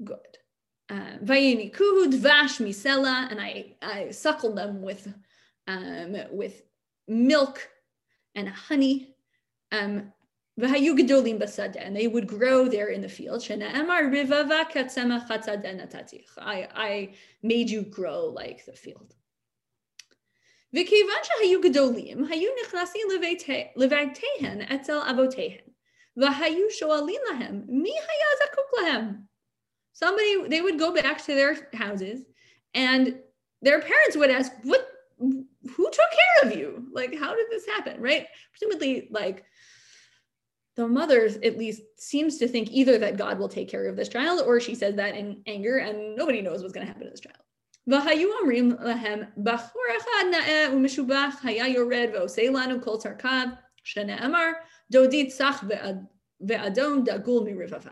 Good. 0.03 0.38
Vayinikuhu 0.92 2.06
uh, 2.06 2.12
dvash 2.12 2.60
misela, 2.62 3.30
and 3.32 3.40
I, 3.40 3.76
I 3.82 4.12
suckled 4.12 4.58
them 4.58 4.82
with, 4.82 5.08
um, 5.68 6.16
with 6.32 6.62
milk 7.08 7.70
and 8.36 8.50
honey. 8.50 9.16
Um, 9.72 10.12
and 10.56 11.96
they 11.96 12.08
would 12.08 12.28
grow 12.28 12.68
there 12.68 12.90
in 12.90 13.02
the 13.02 13.10
field. 13.10 13.44
I, 16.38 16.68
I 16.76 17.10
made 17.42 17.70
you 17.72 17.82
grow 17.82 18.26
like 18.28 18.66
the 18.66 18.74
field. 18.74 19.16
וכיוון 20.76 21.24
שהיו 21.24 21.62
גדולים, 21.62 22.24
היו 22.30 22.50
נכנסים 22.64 23.08
לבתיהן 23.78 24.62
אצל 24.62 24.98
אבותיהן, 25.12 25.74
V'hayu 26.18 26.70
sho'alin 26.70 27.24
lahem, 27.30 27.68
mi 27.68 27.92
haya 27.92 28.30
zakuk 28.42 28.70
lahem. 28.78 29.27
Somebody, 29.98 30.48
they 30.48 30.62
would 30.62 30.80
go 30.80 30.94
back 30.94 31.24
to 31.26 31.36
their 31.36 31.70
houses 31.74 32.26
and 32.74 33.20
their 33.62 33.80
parents 33.80 34.18
would 34.18 34.32
ask, 34.32 34.52
what, 34.64 34.88
who 35.20 35.90
took 35.92 36.12
care 36.20 36.52
of 36.52 36.58
you? 36.58 36.88
Like, 36.92 37.18
how 37.18 37.36
did 37.36 37.46
this 37.50 37.66
happen, 37.66 38.02
right? 38.02 38.28
Presumably, 38.52 39.08
like, 39.12 39.46
the 40.76 40.88
mother 40.88 41.30
at 41.44 41.58
least 41.58 41.82
seems 41.98 42.38
to 42.40 42.48
think 42.48 42.72
either 42.72 42.98
that 42.98 43.18
God 43.18 43.38
will 43.38 43.48
take 43.48 43.70
care 43.70 43.88
of 43.88 43.96
this 43.96 44.10
child 44.10 44.42
or 44.46 44.60
she 44.60 44.74
says 44.74 44.96
that 44.96 45.16
in 45.16 45.44
anger 45.46 45.78
and 45.78 46.16
nobody 46.16 46.42
knows 46.42 46.62
what's 46.62 46.74
going 46.74 46.86
to 46.86 46.92
happen 46.92 47.06
to 47.06 47.12
this 47.12 47.22
child. 47.22 47.38
והיו 47.88 48.30
אומרים 48.42 48.72
להם, 48.80 49.20
בחור 49.44 49.82
אחד 49.98 50.26
נאה 50.32 50.68
ומשובח 50.74 51.42
היה 51.44 51.68
יורד 51.68 52.10
ועושה 52.14 52.42
לנו 52.50 52.82
כל 52.82 52.98
צרכיו, 52.98 53.48
שנאמר, 53.84 54.52
דודי 54.92 55.28
צח 55.28 55.64
ואדום 56.42 57.04
דגול 57.04 57.44
מרבבה. 57.44 57.92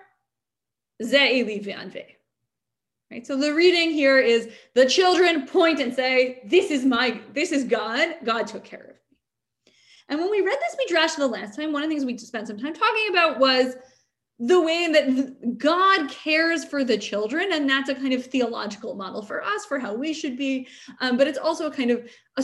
Right? 3.11 3.27
So 3.27 3.37
the 3.37 3.53
reading 3.53 3.91
here 3.91 4.19
is 4.19 4.49
the 4.73 4.85
children 4.85 5.45
point 5.45 5.79
and 5.79 5.93
say, 5.93 6.41
This 6.45 6.71
is 6.71 6.85
my, 6.85 7.19
this 7.33 7.51
is 7.51 7.65
God. 7.65 8.15
God 8.23 8.47
took 8.47 8.63
care 8.63 8.81
of 8.81 8.87
me. 8.87 9.73
And 10.07 10.19
when 10.19 10.29
we 10.29 10.41
read 10.41 10.57
this 10.59 10.75
midrash 10.77 11.15
the 11.15 11.27
last 11.27 11.55
time, 11.55 11.71
one 11.71 11.83
of 11.83 11.89
the 11.89 11.95
things 11.95 12.05
we 12.05 12.17
spent 12.17 12.47
some 12.47 12.57
time 12.57 12.73
talking 12.73 13.07
about 13.09 13.39
was 13.39 13.75
the 14.39 14.59
way 14.59 14.91
that 14.91 15.57
God 15.57 16.09
cares 16.09 16.65
for 16.65 16.83
the 16.83 16.97
children. 16.97 17.49
And 17.53 17.69
that's 17.69 17.89
a 17.89 17.95
kind 17.95 18.13
of 18.13 18.25
theological 18.25 18.95
model 18.95 19.21
for 19.21 19.43
us 19.43 19.65
for 19.65 19.77
how 19.77 19.93
we 19.93 20.13
should 20.13 20.37
be. 20.37 20.67
Um, 20.99 21.15
but 21.15 21.27
it's 21.27 21.37
also 21.37 21.67
a 21.67 21.71
kind 21.71 21.91
of 21.91 22.09
a, 22.37 22.43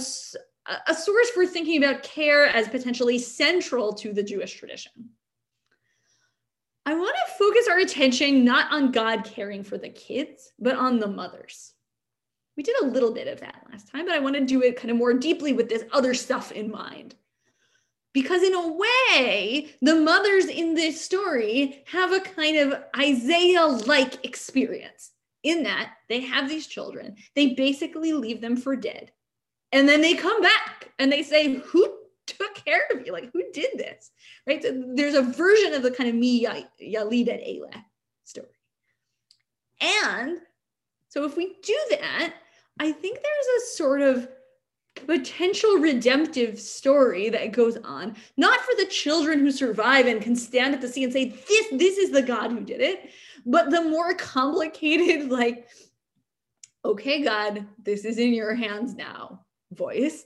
a 0.87 0.93
source 0.93 1.29
for 1.31 1.45
thinking 1.45 1.83
about 1.83 2.03
care 2.03 2.45
as 2.45 2.67
potentially 2.67 3.19
central 3.19 3.93
to 3.95 4.13
the 4.13 4.23
Jewish 4.23 4.53
tradition. 4.53 4.91
I 6.87 6.93
want 6.93 7.17
to 7.17 7.33
focus 7.33 7.67
our 7.67 7.79
attention 7.79 8.45
not 8.45 8.71
on 8.71 8.93
God 8.93 9.25
caring 9.25 9.65
for 9.65 9.77
the 9.77 9.89
kids, 9.89 10.53
but 10.57 10.77
on 10.77 10.99
the 10.99 11.07
mothers. 11.09 11.73
We 12.55 12.63
did 12.63 12.77
a 12.81 12.85
little 12.85 13.13
bit 13.13 13.27
of 13.27 13.41
that 13.41 13.65
last 13.69 13.91
time, 13.91 14.05
but 14.05 14.15
I 14.15 14.19
want 14.19 14.35
to 14.35 14.45
do 14.45 14.63
it 14.63 14.77
kind 14.77 14.89
of 14.89 14.95
more 14.95 15.13
deeply 15.13 15.51
with 15.51 15.67
this 15.67 15.83
other 15.91 16.13
stuff 16.13 16.53
in 16.53 16.71
mind. 16.71 17.13
Because, 18.13 18.41
in 18.41 18.53
a 18.53 18.71
way, 18.71 19.75
the 19.81 19.95
mothers 19.95 20.45
in 20.45 20.75
this 20.75 21.01
story 21.01 21.83
have 21.87 22.13
a 22.13 22.21
kind 22.21 22.55
of 22.55 22.81
Isaiah 22.97 23.65
like 23.65 24.23
experience 24.25 25.11
in 25.43 25.63
that 25.63 25.91
they 26.07 26.21
have 26.21 26.47
these 26.47 26.67
children, 26.67 27.17
they 27.35 27.47
basically 27.47 28.13
leave 28.13 28.39
them 28.39 28.55
for 28.55 28.77
dead. 28.77 29.11
And 29.73 29.89
then 29.89 29.99
they 29.99 30.13
come 30.13 30.41
back 30.41 30.89
and 30.99 31.11
they 31.11 31.21
say, 31.21 31.55
Who 31.55 31.96
took 32.27 32.55
care 32.55 32.83
of 32.93 33.05
you? 33.05 33.13
Like, 33.13 33.29
who 33.33 33.43
did 33.53 33.71
this? 33.75 34.11
Right? 34.45 34.61
So 34.61 34.83
there's 34.93 35.15
a 35.15 35.21
version 35.21 35.73
of 35.73 35.83
the 35.83 35.91
kind 35.91 36.09
of 36.09 36.15
me 36.15 36.45
Yalid 36.45 37.27
at 37.29 37.41
Elah 37.41 37.85
story. 38.25 38.47
And 39.81 40.39
so 41.09 41.23
if 41.25 41.37
we 41.37 41.55
do 41.63 41.77
that, 41.91 42.33
I 42.79 42.91
think 42.91 43.19
there's 43.21 43.63
a 43.63 43.75
sort 43.75 44.01
of 44.01 44.27
potential 45.05 45.77
redemptive 45.77 46.59
story 46.59 47.29
that 47.29 47.51
goes 47.51 47.77
on, 47.77 48.15
not 48.35 48.59
for 48.61 48.73
the 48.77 48.85
children 48.85 49.39
who 49.39 49.51
survive 49.51 50.07
and 50.07 50.21
can 50.21 50.35
stand 50.35 50.73
at 50.73 50.81
the 50.81 50.87
sea 50.87 51.03
and 51.03 51.13
say, 51.13 51.29
this, 51.29 51.67
this 51.71 51.97
is 51.97 52.11
the 52.11 52.21
God 52.21 52.51
who 52.51 52.61
did 52.61 52.81
it, 52.81 53.11
but 53.45 53.69
the 53.69 53.81
more 53.81 54.13
complicated, 54.15 55.29
like, 55.31 55.67
okay, 56.83 57.21
God, 57.23 57.65
this 57.83 58.05
is 58.05 58.17
in 58.17 58.33
your 58.33 58.55
hands 58.55 58.95
now 58.95 59.41
voice. 59.71 60.25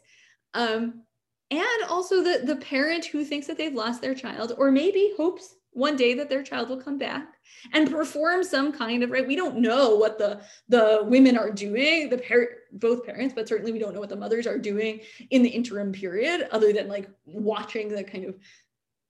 Um, 0.53 1.03
and 1.51 1.83
also 1.89 2.23
the 2.23 2.41
the 2.45 2.55
parent 2.55 3.05
who 3.05 3.23
thinks 3.23 3.47
that 3.47 3.57
they've 3.57 3.73
lost 3.73 4.01
their 4.01 4.15
child 4.15 4.53
or 4.57 4.71
maybe 4.71 5.13
hopes 5.17 5.55
one 5.73 5.95
day 5.95 6.13
that 6.15 6.29
their 6.29 6.43
child 6.43 6.67
will 6.67 6.81
come 6.81 6.97
back 6.97 7.35
and 7.73 7.89
perform 7.89 8.43
some 8.43 8.73
kind 8.73 9.03
of 9.03 9.11
right? 9.11 9.27
We 9.27 9.35
don't 9.35 9.57
know 9.57 9.95
what 9.95 10.17
the 10.17 10.41
the 10.69 11.01
women 11.03 11.37
are 11.37 11.51
doing 11.51 12.09
the 12.09 12.17
parent 12.17 12.49
both 12.73 13.05
parents 13.05 13.33
but 13.35 13.47
certainly 13.47 13.71
we 13.71 13.79
don't 13.79 13.93
know 13.93 13.99
what 13.99 14.09
the 14.09 14.15
mothers 14.15 14.47
are 14.47 14.57
doing 14.57 15.01
in 15.29 15.43
the 15.43 15.49
interim 15.49 15.91
period 15.91 16.47
other 16.51 16.73
than 16.73 16.87
like 16.87 17.09
watching 17.25 17.89
the 17.89 18.03
kind 18.03 18.25
of 18.25 18.35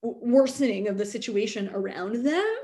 worsening 0.02 0.88
of 0.88 0.98
the 0.98 1.06
situation 1.06 1.70
around 1.72 2.24
them. 2.24 2.54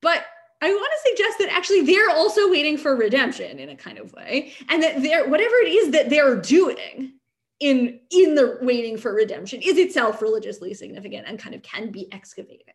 But 0.00 0.24
I 0.60 0.70
want 0.70 0.92
to 0.92 1.10
suggest 1.10 1.38
that 1.38 1.48
actually 1.52 1.82
they're 1.82 2.10
also 2.10 2.50
waiting 2.50 2.76
for 2.76 2.96
redemption 2.96 3.58
in 3.58 3.68
a 3.68 3.76
kind 3.76 3.98
of 3.98 4.12
way, 4.12 4.52
and 4.68 4.82
that 4.82 5.02
they're 5.02 5.28
whatever 5.28 5.54
it 5.56 5.70
is 5.70 5.90
that 5.92 6.10
they're 6.10 6.36
doing 6.36 7.14
in 7.62 8.00
in 8.10 8.34
the 8.34 8.58
waiting 8.60 8.96
for 8.96 9.14
redemption 9.14 9.62
is 9.62 9.78
itself 9.78 10.20
religiously 10.20 10.74
significant 10.74 11.26
and 11.26 11.38
kind 11.38 11.54
of 11.54 11.62
can 11.62 11.90
be 11.90 12.12
excavated. 12.12 12.74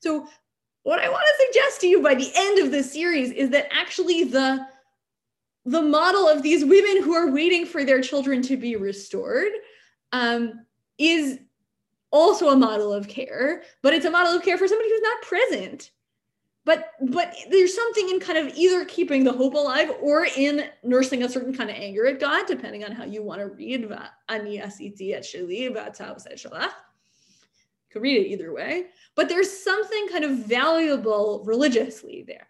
So 0.00 0.26
what 0.86 1.00
i 1.00 1.08
want 1.08 1.24
to 1.26 1.46
suggest 1.46 1.80
to 1.80 1.88
you 1.88 2.00
by 2.00 2.14
the 2.14 2.30
end 2.36 2.60
of 2.60 2.70
this 2.70 2.92
series 2.92 3.32
is 3.32 3.50
that 3.50 3.66
actually 3.72 4.22
the 4.22 4.64
the 5.64 5.82
model 5.82 6.28
of 6.28 6.44
these 6.44 6.64
women 6.64 7.02
who 7.02 7.12
are 7.12 7.32
waiting 7.32 7.66
for 7.66 7.84
their 7.84 8.00
children 8.00 8.40
to 8.40 8.56
be 8.56 8.76
restored 8.76 9.50
um, 10.12 10.64
is 10.96 11.40
also 12.12 12.50
a 12.50 12.56
model 12.56 12.92
of 12.92 13.08
care 13.08 13.64
but 13.82 13.92
it's 13.94 14.06
a 14.06 14.10
model 14.10 14.32
of 14.32 14.44
care 14.44 14.56
for 14.56 14.68
somebody 14.68 14.88
who's 14.88 15.02
not 15.02 15.22
present 15.22 15.90
but 16.66 16.90
but 17.00 17.34
there's 17.48 17.74
something 17.74 18.10
in 18.10 18.18
kind 18.18 18.36
of 18.36 18.54
either 18.56 18.84
keeping 18.84 19.22
the 19.22 19.32
hope 19.32 19.54
alive 19.54 19.92
or 20.02 20.26
in 20.36 20.64
nursing 20.82 21.22
a 21.22 21.28
certain 21.28 21.54
kind 21.56 21.70
of 21.70 21.76
anger 21.76 22.06
at 22.06 22.18
God, 22.18 22.46
depending 22.46 22.84
on 22.84 22.90
how 22.90 23.04
you 23.04 23.22
want 23.22 23.40
to 23.40 23.46
read 23.46 23.88
Ani 24.28 24.58
asiti 24.58 25.00
You 25.00 26.70
could 27.92 28.02
read 28.02 28.26
it 28.26 28.30
either 28.30 28.52
way, 28.52 28.86
but 29.14 29.28
there's 29.28 29.50
something 29.50 30.08
kind 30.08 30.24
of 30.24 30.38
valuable 30.44 31.44
religiously 31.46 32.24
there 32.26 32.48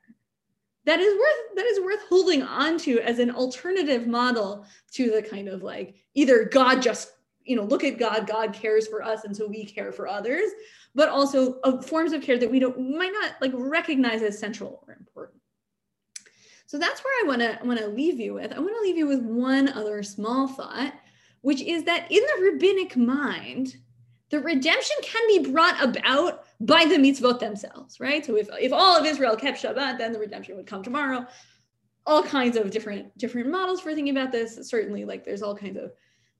that 0.86 0.98
is 0.98 1.14
worth 1.18 1.56
that 1.56 1.66
is 1.66 1.80
worth 1.80 2.00
holding 2.08 2.42
on 2.42 2.78
to 2.78 2.98
as 3.00 3.18
an 3.18 3.30
alternative 3.30 4.06
model 4.06 4.64
to 4.92 5.10
the 5.10 5.20
kind 5.20 5.48
of 5.48 5.62
like 5.62 5.94
either 6.14 6.46
God 6.46 6.80
just 6.80 7.12
you 7.44 7.54
know 7.54 7.64
look 7.64 7.84
at 7.84 7.98
God, 7.98 8.26
God 8.26 8.54
cares 8.54 8.88
for 8.88 9.02
us, 9.02 9.24
and 9.24 9.36
so 9.36 9.46
we 9.46 9.66
care 9.66 9.92
for 9.92 10.08
others, 10.08 10.50
but 10.96 11.10
also 11.10 11.60
uh, 11.60 11.80
forms 11.82 12.12
of 12.12 12.22
care 12.22 12.38
that 12.38 12.50
we 12.50 12.58
don't 12.58 12.96
might 12.96 13.12
not 13.12 13.34
like 13.40 13.52
recognize 13.54 14.22
as 14.22 14.36
central 14.36 14.82
or 14.88 14.94
important. 14.94 15.40
So 16.66 16.78
that's 16.78 17.04
where 17.04 17.12
I 17.22 17.28
want 17.28 17.42
to 17.42 17.58
want 17.64 17.78
to 17.78 17.86
leave 17.86 18.18
you 18.18 18.34
with. 18.34 18.52
I 18.52 18.58
want 18.58 18.74
to 18.74 18.80
leave 18.80 18.96
you 18.96 19.06
with 19.06 19.20
one 19.20 19.68
other 19.68 20.02
small 20.02 20.48
thought, 20.48 20.94
which 21.42 21.60
is 21.60 21.84
that 21.84 22.10
in 22.10 22.22
the 22.22 22.50
rabbinic 22.50 22.96
mind, 22.96 23.76
the 24.30 24.40
redemption 24.40 24.96
can 25.02 25.22
be 25.28 25.50
brought 25.50 25.80
about 25.84 26.44
by 26.60 26.86
the 26.86 26.96
mitzvot 26.96 27.38
themselves, 27.38 28.00
right? 28.00 28.24
So 28.24 28.34
if, 28.36 28.48
if 28.54 28.72
all 28.72 28.98
of 28.98 29.06
Israel 29.06 29.36
kept 29.36 29.62
Shabbat, 29.62 29.98
then 29.98 30.12
the 30.12 30.18
redemption 30.18 30.56
would 30.56 30.66
come 30.66 30.82
tomorrow. 30.82 31.26
All 32.06 32.22
kinds 32.22 32.56
of 32.56 32.70
different 32.70 33.16
different 33.18 33.50
models 33.50 33.82
for 33.82 33.94
thinking 33.94 34.16
about 34.16 34.32
this. 34.32 34.58
Certainly, 34.68 35.04
like 35.04 35.24
there's 35.24 35.42
all 35.42 35.54
kinds 35.54 35.76
of 35.76 35.92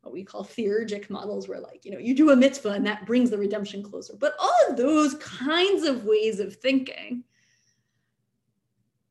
what 0.07 0.13
we 0.13 0.23
call 0.23 0.45
theurgic 0.45 1.11
models 1.11 1.49
where 1.49 1.59
like 1.59 1.85
you 1.85 1.91
know 1.91 1.99
you 1.99 2.15
do 2.15 2.31
a 2.31 2.37
mitzvah 2.37 2.71
and 2.71 2.87
that 2.87 3.05
brings 3.07 3.29
the 3.29 3.37
redemption 3.37 3.83
closer 3.83 4.15
but 4.19 4.35
all 4.39 4.55
of 4.69 4.77
those 4.77 5.15
kinds 5.15 5.85
of 5.85 6.05
ways 6.05 6.39
of 6.39 6.55
thinking 6.55 7.25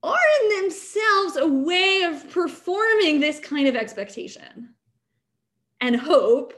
are 0.01 0.15
in 0.41 0.61
themselves 0.61 1.35
a 1.35 1.47
way 1.47 2.03
of 2.03 2.29
performing 2.29 3.19
this 3.19 3.39
kind 3.39 3.67
of 3.67 3.75
expectation 3.75 4.73
and 5.81 5.97
hope 5.97 6.53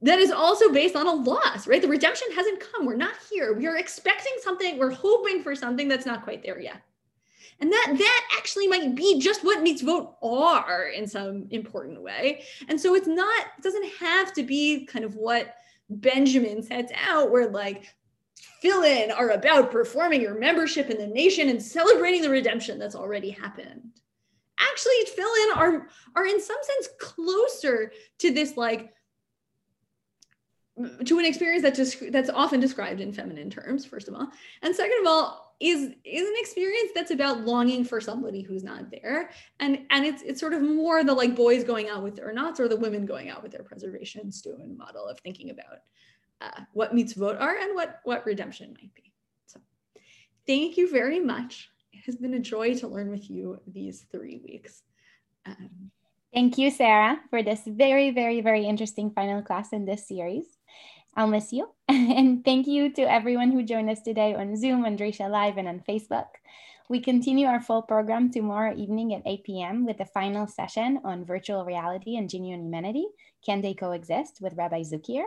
that 0.00 0.18
is 0.18 0.30
also 0.30 0.70
based 0.70 0.96
on 0.96 1.06
a 1.06 1.12
loss, 1.12 1.66
right? 1.66 1.80
The 1.80 1.88
redemption 1.88 2.28
hasn't 2.34 2.60
come. 2.60 2.84
We're 2.84 2.94
not 2.94 3.14
here. 3.30 3.54
We 3.54 3.66
are 3.66 3.78
expecting 3.78 4.34
something. 4.42 4.78
We're 4.78 4.90
hoping 4.90 5.42
for 5.42 5.54
something 5.54 5.88
that's 5.88 6.04
not 6.04 6.24
quite 6.24 6.42
there 6.42 6.60
yet. 6.60 6.82
And 7.60 7.72
that 7.72 7.94
that 7.96 8.28
actually 8.36 8.66
might 8.66 8.94
be 8.94 9.20
just 9.20 9.44
what 9.44 9.64
mitzvot 9.64 10.14
are 10.22 10.88
in 10.88 11.06
some 11.06 11.46
important 11.50 12.02
way. 12.02 12.42
And 12.68 12.80
so 12.80 12.94
it's 12.94 13.06
not, 13.06 13.46
it 13.58 13.62
doesn't 13.62 13.88
have 14.00 14.32
to 14.34 14.42
be 14.42 14.86
kind 14.86 15.04
of 15.04 15.14
what 15.14 15.54
Benjamin 15.88 16.62
sets 16.62 16.92
out, 17.06 17.30
where 17.30 17.48
like 17.48 17.94
tefillin 18.62 19.16
are 19.16 19.30
about 19.30 19.70
performing 19.70 20.20
your 20.20 20.38
membership 20.38 20.90
in 20.90 20.98
the 20.98 21.06
nation 21.06 21.48
and 21.48 21.62
celebrating 21.62 22.22
the 22.22 22.30
redemption 22.30 22.78
that's 22.78 22.94
already 22.94 23.30
happened. 23.30 23.82
Actually, 24.58 25.04
fill 25.14 25.34
in 25.44 25.58
are, 25.58 25.88
are 26.16 26.26
in 26.26 26.40
some 26.40 26.56
sense 26.62 26.88
closer 26.98 27.92
to 28.18 28.32
this 28.32 28.56
like 28.56 28.92
to 31.04 31.18
an 31.18 31.24
experience 31.24 31.62
that 31.62 31.74
just 31.74 32.10
that's 32.10 32.30
often 32.30 32.58
described 32.58 33.00
in 33.00 33.12
feminine 33.12 33.48
terms 33.48 33.84
first 33.84 34.08
of 34.08 34.14
all 34.14 34.28
and 34.62 34.74
second 34.74 34.98
of 35.00 35.06
all 35.06 35.43
is 35.60 35.92
is 36.04 36.28
an 36.28 36.34
experience 36.38 36.90
that's 36.94 37.10
about 37.10 37.40
longing 37.40 37.84
for 37.84 38.00
somebody 38.00 38.42
who's 38.42 38.64
not 38.64 38.90
there. 38.90 39.30
And 39.60 39.80
and 39.90 40.04
it's 40.04 40.22
it's 40.22 40.40
sort 40.40 40.52
of 40.52 40.62
more 40.62 41.04
the 41.04 41.14
like 41.14 41.34
boys 41.34 41.64
going 41.64 41.88
out 41.88 42.02
with 42.02 42.16
their 42.16 42.32
knots 42.32 42.60
or 42.60 42.68
the 42.68 42.76
women 42.76 43.06
going 43.06 43.30
out 43.30 43.42
with 43.42 43.52
their 43.52 43.62
preservation 43.62 44.30
stone 44.32 44.76
model 44.76 45.06
of 45.06 45.18
thinking 45.20 45.50
about 45.50 45.78
uh, 46.40 46.62
what 46.72 46.94
mitzvot 46.94 47.40
are 47.40 47.56
and 47.56 47.74
what 47.74 48.00
what 48.04 48.26
redemption 48.26 48.74
might 48.80 48.94
be. 48.94 49.12
So 49.46 49.60
thank 50.46 50.76
you 50.76 50.90
very 50.90 51.20
much. 51.20 51.70
It 51.92 52.04
has 52.06 52.16
been 52.16 52.34
a 52.34 52.40
joy 52.40 52.74
to 52.76 52.88
learn 52.88 53.10
with 53.10 53.30
you 53.30 53.60
these 53.66 54.06
three 54.10 54.40
weeks. 54.44 54.82
Um, 55.46 55.90
Thank 56.34 56.58
you, 56.58 56.72
Sarah, 56.72 57.20
for 57.30 57.44
this 57.44 57.60
very, 57.64 58.10
very, 58.10 58.40
very 58.40 58.66
interesting 58.66 59.12
final 59.12 59.40
class 59.40 59.72
in 59.72 59.84
this 59.84 60.08
series. 60.08 60.53
I'll 61.16 61.28
miss 61.28 61.52
you. 61.52 61.68
and 61.88 62.44
thank 62.44 62.66
you 62.66 62.92
to 62.94 63.02
everyone 63.02 63.52
who 63.52 63.62
joined 63.62 63.90
us 63.90 64.02
today 64.02 64.34
on 64.34 64.56
Zoom, 64.56 64.84
on 64.84 64.96
Drisha 64.96 65.30
Live, 65.30 65.58
and 65.58 65.68
on 65.68 65.82
Facebook. 65.88 66.26
We 66.88 67.00
continue 67.00 67.46
our 67.46 67.60
full 67.60 67.82
program 67.82 68.30
tomorrow 68.30 68.74
evening 68.76 69.14
at 69.14 69.22
8 69.24 69.44
p.m. 69.44 69.86
with 69.86 69.98
the 69.98 70.04
final 70.04 70.46
session 70.46 71.00
on 71.04 71.24
virtual 71.24 71.64
reality 71.64 72.16
and 72.16 72.28
genuine 72.28 72.64
humanity. 72.64 73.06
Can 73.46 73.60
they 73.60 73.74
coexist 73.74 74.38
with 74.40 74.56
Rabbi 74.56 74.82
Zuckier? 74.82 75.24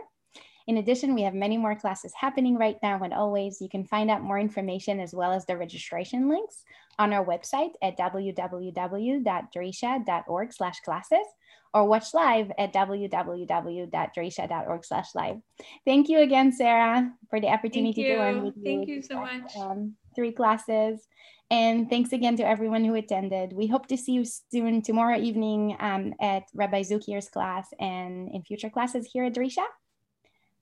In 0.68 0.76
addition, 0.76 1.14
we 1.14 1.22
have 1.22 1.34
many 1.34 1.56
more 1.56 1.74
classes 1.74 2.12
happening 2.14 2.56
right 2.58 2.76
now 2.82 3.02
and 3.02 3.14
always. 3.14 3.60
You 3.60 3.70
can 3.70 3.84
find 3.84 4.10
out 4.10 4.22
more 4.22 4.38
information 4.38 5.00
as 5.00 5.14
well 5.14 5.32
as 5.32 5.46
the 5.46 5.56
registration 5.56 6.28
links 6.28 6.62
on 6.98 7.14
our 7.14 7.24
website 7.24 7.72
at 7.82 7.96
www.drisha.org 7.96 10.52
slash 10.52 10.80
classes 10.80 11.26
or 11.74 11.86
watch 11.86 12.14
live 12.14 12.50
at 12.58 12.72
www.drisha.org 12.72 14.84
slash 14.84 15.14
live. 15.14 15.36
Thank 15.84 16.08
you 16.08 16.20
again, 16.20 16.52
Sarah, 16.52 17.12
for 17.30 17.40
the 17.40 17.48
opportunity 17.48 18.04
to 18.04 18.18
learn 18.18 18.44
with 18.44 18.56
you. 18.56 18.64
Thank 18.64 18.88
you 18.88 19.02
so 19.02 19.20
much. 19.20 19.56
Um, 19.56 19.94
three 20.14 20.32
classes. 20.32 21.06
And 21.50 21.88
thanks 21.88 22.12
again 22.12 22.36
to 22.36 22.46
everyone 22.46 22.84
who 22.84 22.94
attended. 22.94 23.54
We 23.54 23.66
hope 23.66 23.86
to 23.88 23.96
see 23.96 24.12
you 24.12 24.24
soon 24.24 24.82
tomorrow 24.82 25.18
evening 25.18 25.76
um, 25.80 26.12
at 26.20 26.42
Rabbi 26.54 26.82
Zuckier's 26.82 27.30
class 27.30 27.68
and 27.80 28.28
in 28.34 28.42
future 28.42 28.68
classes 28.68 29.08
here 29.10 29.24
at 29.24 29.34
Drisha. 29.34 29.64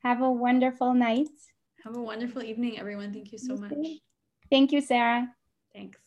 Have 0.04 0.22
a 0.22 0.30
wonderful 0.30 0.94
night. 0.94 1.28
Have 1.84 1.96
a 1.96 2.02
wonderful 2.02 2.42
evening, 2.42 2.78
everyone. 2.78 3.12
Thank 3.12 3.32
you 3.32 3.38
so 3.38 3.56
much. 3.56 3.72
Thank 4.50 4.70
you, 4.70 4.80
Sarah. 4.80 5.28
Thanks. 5.74 5.98